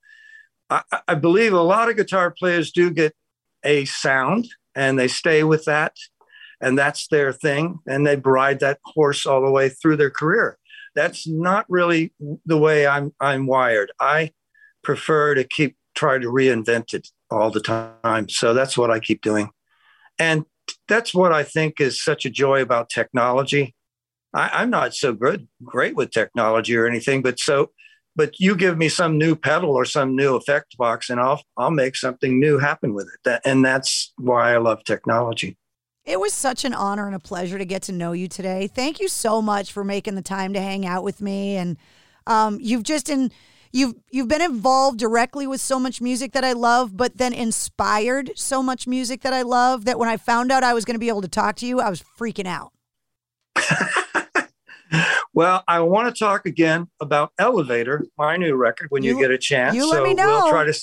I, 0.70 0.82
I 1.08 1.16
believe 1.16 1.54
a 1.54 1.62
lot 1.62 1.90
of 1.90 1.98
guitar 1.98 2.32
players 2.32 2.72
do 2.72 2.90
get 2.92 3.16
a 3.64 3.86
sound 3.86 4.48
and 4.76 4.98
they 4.98 5.08
stay 5.08 5.44
with 5.44 5.66
that 5.66 5.96
and 6.62 6.78
that's 6.78 7.08
their 7.08 7.32
thing 7.34 7.80
and 7.86 8.08
they 8.08 8.16
ride 8.16 8.60
that 8.62 8.80
horse 8.86 9.26
all 9.26 9.42
the 9.44 9.52
way 9.52 9.70
through 9.70 9.98
their 9.98 10.10
career. 10.10 10.58
That's 10.96 11.28
not 11.28 11.66
really 11.70 12.14
the 12.46 12.58
way 12.58 12.88
I'm 12.88 13.14
I'm 13.20 13.48
wired. 13.48 13.92
I 14.00 14.32
prefer 14.84 15.36
to 15.36 15.44
keep 15.44 15.76
try 15.96 16.18
to 16.18 16.28
reinvent 16.28 16.94
it 16.94 17.10
all 17.30 17.52
the 17.52 17.62
time. 17.62 18.30
So 18.30 18.54
that's 18.54 18.78
what 18.78 18.92
I 18.92 19.00
keep 19.00 19.22
doing. 19.22 19.50
And 20.18 20.46
that's 20.88 21.14
what 21.14 21.32
I 21.32 21.44
think 21.44 21.80
is 21.80 22.04
such 22.04 22.26
a 22.26 22.30
joy 22.30 22.62
about 22.62 22.90
technology. 22.90 23.76
I, 24.34 24.64
am 24.64 24.70
not 24.70 24.96
so 24.96 25.14
good, 25.14 25.48
great 25.64 25.96
with 25.96 26.12
technology 26.12 26.76
or 26.76 26.88
anything, 26.88 27.22
but 27.22 27.40
so, 27.40 27.72
but 28.16 28.40
you 28.40 28.56
give 28.56 28.78
me 28.78 28.90
some 28.90 29.18
new 29.18 29.36
pedal 29.36 29.72
or 29.72 29.86
some 29.86 30.16
new 30.16 30.36
effect 30.36 30.78
box, 30.78 31.10
and 31.10 31.20
I'll 31.20 31.44
I'll 31.58 31.72
make 31.72 31.96
something 31.96 32.40
new 32.40 32.60
happen 32.60 32.94
with 32.94 33.08
it. 33.08 33.20
That, 33.24 33.42
and 33.46 33.64
that's 33.64 34.14
why 34.18 34.54
I 34.54 34.58
love 34.58 34.84
technology. 34.84 35.58
It 36.06 36.20
was 36.20 36.34
such 36.34 36.66
an 36.66 36.74
honor 36.74 37.08
and 37.08 37.16
a 37.16 37.20
pleasure 37.20 37.58
to 37.58 37.66
get 37.66 37.82
to 37.84 37.92
know 37.94 38.12
you 38.12 38.28
today. 38.28 38.68
Thank 38.68 39.00
you 39.00 39.08
so 39.08 39.42
much 39.42 39.72
for 39.72 39.84
making 39.84 40.16
the 40.16 40.22
time 40.22 40.54
to 40.54 40.60
hang 40.60 40.86
out 40.86 41.04
with 41.04 41.22
me, 41.22 41.56
and 41.56 41.78
um, 42.28 42.60
you've 42.62 42.84
just 42.84 43.10
in 43.10 43.32
you've 43.72 43.96
you've 44.12 44.28
been 44.28 44.42
involved 44.42 45.00
directly 45.00 45.48
with 45.48 45.60
so 45.60 45.80
much 45.80 46.02
music 46.02 46.32
that 46.34 46.44
I 46.44 46.54
love, 46.54 46.96
but 46.96 47.18
then 47.18 47.34
inspired 47.34 48.32
so 48.36 48.62
much 48.62 48.88
music 48.88 49.22
that 49.22 49.34
I 49.34 49.42
love 49.42 49.86
that 49.86 50.00
when 50.00 50.10
I 50.10 50.18
found 50.18 50.52
out 50.52 50.64
I 50.64 50.74
was 50.74 50.86
going 50.86 50.96
to 50.96 51.00
be 51.00 51.10
able 51.10 51.22
to 51.22 51.28
talk 51.28 51.56
to 51.58 51.66
you, 51.66 51.82
I 51.82 51.90
was 51.90 52.04
freaking 52.18 52.48
out. 52.48 52.72
well, 55.34 55.64
I 55.68 55.80
want 55.82 56.14
to 56.14 56.18
talk 56.18 56.46
again 56.46 56.88
about 57.00 57.32
Elevator, 57.38 58.06
my 58.18 58.38
new 58.38 58.56
record, 58.56 58.88
when 58.90 59.04
you, 59.04 59.16
you 59.16 59.22
get 59.22 59.32
a 59.32 59.38
chance. 59.38 59.76
You 59.76 59.90
let 59.90 60.04
me 60.04 60.14
know. 60.14 60.28
We'll 60.28 60.50
try 60.50 60.66
to 60.66 60.80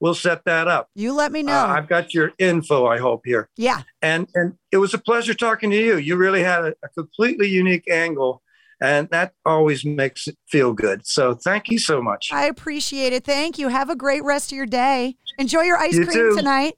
we'll 0.00 0.14
set 0.14 0.44
that 0.44 0.68
up. 0.68 0.88
You 0.94 1.12
let 1.12 1.32
me 1.32 1.42
know. 1.42 1.52
Uh, 1.52 1.66
I've 1.66 1.88
got 1.88 2.12
your 2.14 2.32
info. 2.38 2.86
I 2.86 2.98
hope 2.98 3.22
here. 3.24 3.48
Yeah. 3.56 3.82
And 4.02 4.28
and 4.34 4.54
it 4.72 4.78
was 4.78 4.94
a 4.94 4.98
pleasure 4.98 5.34
talking 5.34 5.70
to 5.70 5.76
you. 5.76 5.96
You 5.96 6.16
really 6.16 6.42
had 6.42 6.64
a, 6.64 6.74
a 6.82 6.88
completely 6.90 7.48
unique 7.48 7.88
angle 7.90 8.42
and 8.80 9.08
that 9.10 9.32
always 9.46 9.84
makes 9.84 10.28
it 10.28 10.36
feel 10.48 10.72
good. 10.72 11.06
So 11.06 11.34
thank 11.34 11.70
you 11.70 11.78
so 11.78 12.02
much. 12.02 12.28
I 12.32 12.46
appreciate 12.46 13.12
it. 13.12 13.24
Thank 13.24 13.58
you. 13.58 13.68
Have 13.68 13.88
a 13.88 13.96
great 13.96 14.22
rest 14.24 14.52
of 14.52 14.56
your 14.56 14.66
day. 14.66 15.16
Enjoy 15.38 15.62
your 15.62 15.78
ice 15.78 15.94
you 15.94 16.04
cream 16.04 16.30
too. 16.30 16.36
tonight. 16.36 16.74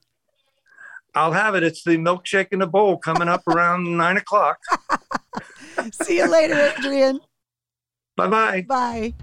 I'll 1.15 1.33
have 1.33 1.55
it. 1.55 1.63
It's 1.63 1.83
the 1.83 1.97
milkshake 1.97 2.49
in 2.53 2.59
the 2.59 2.67
bowl 2.67 2.99
coming 2.99 3.29
up 3.29 3.43
around 3.49 3.85
nine 3.97 4.19
o'clock. 4.19 4.59
See 6.03 6.19
you 6.19 6.31
later, 6.31 6.73
Adrian. 6.79 7.21
Bye 8.17 8.29
bye. 8.29 8.63
Bye. 8.63 9.15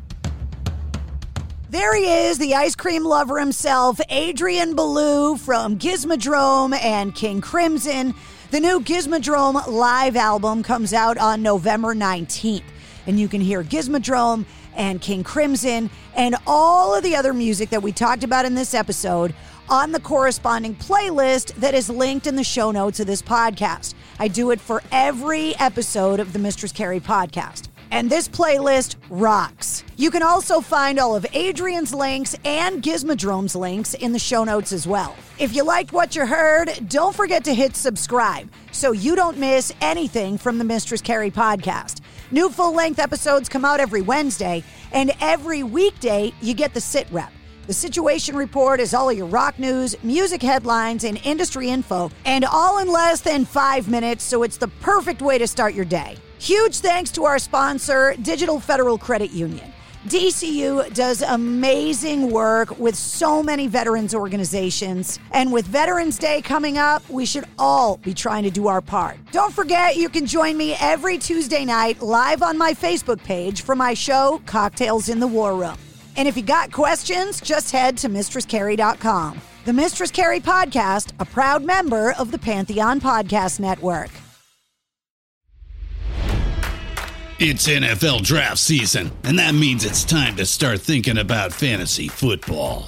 There 1.69 1.95
he 1.95 2.05
is, 2.05 2.37
the 2.37 2.53
ice 2.53 2.75
cream 2.75 3.03
lover 3.03 3.39
himself, 3.39 3.99
Adrian 4.09 4.75
Belew 4.75 5.37
from 5.37 5.79
Gizmodrome 5.79 6.79
and 6.79 7.15
King 7.15 7.41
Crimson. 7.41 8.13
The 8.51 8.59
new 8.59 8.79
Gizmodrome 8.79 9.65
live 9.65 10.15
album 10.15 10.61
comes 10.61 10.93
out 10.93 11.17
on 11.17 11.41
November 11.41 11.95
19th, 11.95 12.61
and 13.07 13.19
you 13.19 13.27
can 13.27 13.41
hear 13.41 13.63
Gizmodrome 13.63 14.45
and 14.75 15.01
King 15.01 15.23
Crimson 15.23 15.89
and 16.15 16.35
all 16.45 16.93
of 16.93 17.01
the 17.01 17.15
other 17.15 17.33
music 17.33 17.71
that 17.71 17.81
we 17.81 17.91
talked 17.91 18.23
about 18.23 18.45
in 18.45 18.53
this 18.53 18.75
episode 18.75 19.33
on 19.69 19.91
the 19.91 19.99
corresponding 19.99 20.75
playlist 20.75 21.53
that 21.55 21.73
is 21.73 21.89
linked 21.89 22.27
in 22.27 22.35
the 22.35 22.43
show 22.43 22.71
notes 22.71 22.99
of 22.99 23.07
this 23.07 23.21
podcast. 23.21 23.93
I 24.19 24.27
do 24.27 24.51
it 24.51 24.59
for 24.59 24.81
every 24.91 25.55
episode 25.57 26.19
of 26.19 26.33
the 26.33 26.39
Mistress 26.39 26.71
Carrie 26.71 26.99
podcast. 26.99 27.69
And 27.91 28.09
this 28.09 28.27
playlist 28.27 28.95
rocks. 29.09 29.83
You 29.97 30.09
can 30.09 30.23
also 30.23 30.61
find 30.61 30.99
all 30.99 31.15
of 31.15 31.27
Adrian's 31.33 31.93
links 31.93 32.35
and 32.43 32.81
Gizmodrome's 32.81 33.55
links 33.55 33.93
in 33.93 34.11
the 34.11 34.19
show 34.19 34.43
notes 34.43 34.71
as 34.71 34.87
well. 34.87 35.15
If 35.37 35.55
you 35.55 35.63
liked 35.63 35.93
what 35.93 36.15
you 36.15 36.25
heard, 36.25 36.71
don't 36.87 37.15
forget 37.15 37.43
to 37.43 37.53
hit 37.53 37.75
subscribe 37.75 38.49
so 38.71 38.93
you 38.93 39.15
don't 39.15 39.37
miss 39.37 39.71
anything 39.79 40.39
from 40.39 40.57
the 40.57 40.63
Mistress 40.63 41.01
Carrie 41.01 41.29
podcast. 41.29 42.01
New 42.31 42.49
full 42.49 42.73
length 42.73 42.97
episodes 42.97 43.47
come 43.47 43.63
out 43.63 43.79
every 43.79 44.01
Wednesday, 44.01 44.63
and 44.91 45.11
every 45.21 45.61
weekday 45.61 46.33
you 46.41 46.55
get 46.55 46.73
the 46.73 46.81
sit 46.81 47.07
rep. 47.11 47.31
The 47.65 47.73
Situation 47.73 48.35
Report 48.35 48.81
is 48.81 48.93
all 48.93 49.09
of 49.09 49.17
your 49.17 49.25
rock 49.25 49.57
news, 49.57 49.95
music 50.03 50.41
headlines, 50.41 51.05
and 51.05 51.17
industry 51.25 51.69
info, 51.69 52.11
and 52.25 52.43
all 52.43 52.79
in 52.79 52.89
less 52.89 53.21
than 53.21 53.45
five 53.45 53.87
minutes, 53.87 54.25
so 54.25 54.43
it's 54.43 54.57
the 54.57 54.67
perfect 54.67 55.21
way 55.21 55.37
to 55.37 55.47
start 55.47 55.73
your 55.73 55.85
day. 55.85 56.17
Huge 56.39 56.79
thanks 56.79 57.09
to 57.11 57.23
our 57.23 57.39
sponsor, 57.39 58.15
Digital 58.21 58.59
Federal 58.59 58.97
Credit 58.97 59.31
Union. 59.31 59.71
DCU 60.07 60.93
does 60.93 61.21
amazing 61.21 62.31
work 62.31 62.77
with 62.77 62.97
so 62.97 63.41
many 63.41 63.67
veterans 63.67 64.13
organizations. 64.13 65.17
And 65.31 65.53
with 65.53 65.65
Veterans 65.65 66.17
Day 66.17 66.41
coming 66.41 66.77
up, 66.77 67.09
we 67.09 67.25
should 67.25 67.45
all 67.57 67.95
be 67.95 68.13
trying 68.13 68.43
to 68.43 68.51
do 68.51 68.67
our 68.67 68.81
part. 68.81 69.17
Don't 69.31 69.53
forget, 69.53 69.95
you 69.95 70.09
can 70.09 70.25
join 70.25 70.57
me 70.57 70.75
every 70.81 71.17
Tuesday 71.17 71.63
night 71.63 72.01
live 72.01 72.43
on 72.43 72.57
my 72.57 72.73
Facebook 72.73 73.23
page 73.23 73.61
for 73.61 73.73
my 73.73 73.93
show, 73.93 74.41
Cocktails 74.45 75.07
in 75.07 75.21
the 75.21 75.27
War 75.27 75.55
Room. 75.55 75.77
And 76.15 76.27
if 76.27 76.37
you 76.37 76.43
got 76.43 76.71
questions, 76.71 77.41
just 77.41 77.71
head 77.71 77.97
to 77.99 78.09
MistressCarrie.com. 78.09 79.41
The 79.65 79.73
Mistress 79.73 80.11
Carrie 80.11 80.39
Podcast, 80.39 81.11
a 81.19 81.25
proud 81.25 81.63
member 81.63 82.13
of 82.19 82.31
the 82.31 82.37
Pantheon 82.37 82.99
Podcast 82.99 83.59
Network. 83.59 84.09
It's 87.39 87.67
NFL 87.67 88.21
draft 88.21 88.59
season, 88.59 89.11
and 89.23 89.39
that 89.39 89.55
means 89.55 89.83
it's 89.83 90.05
time 90.05 90.35
to 90.35 90.45
start 90.45 90.79
thinking 90.79 91.17
about 91.17 91.51
fantasy 91.51 92.07
football. 92.07 92.87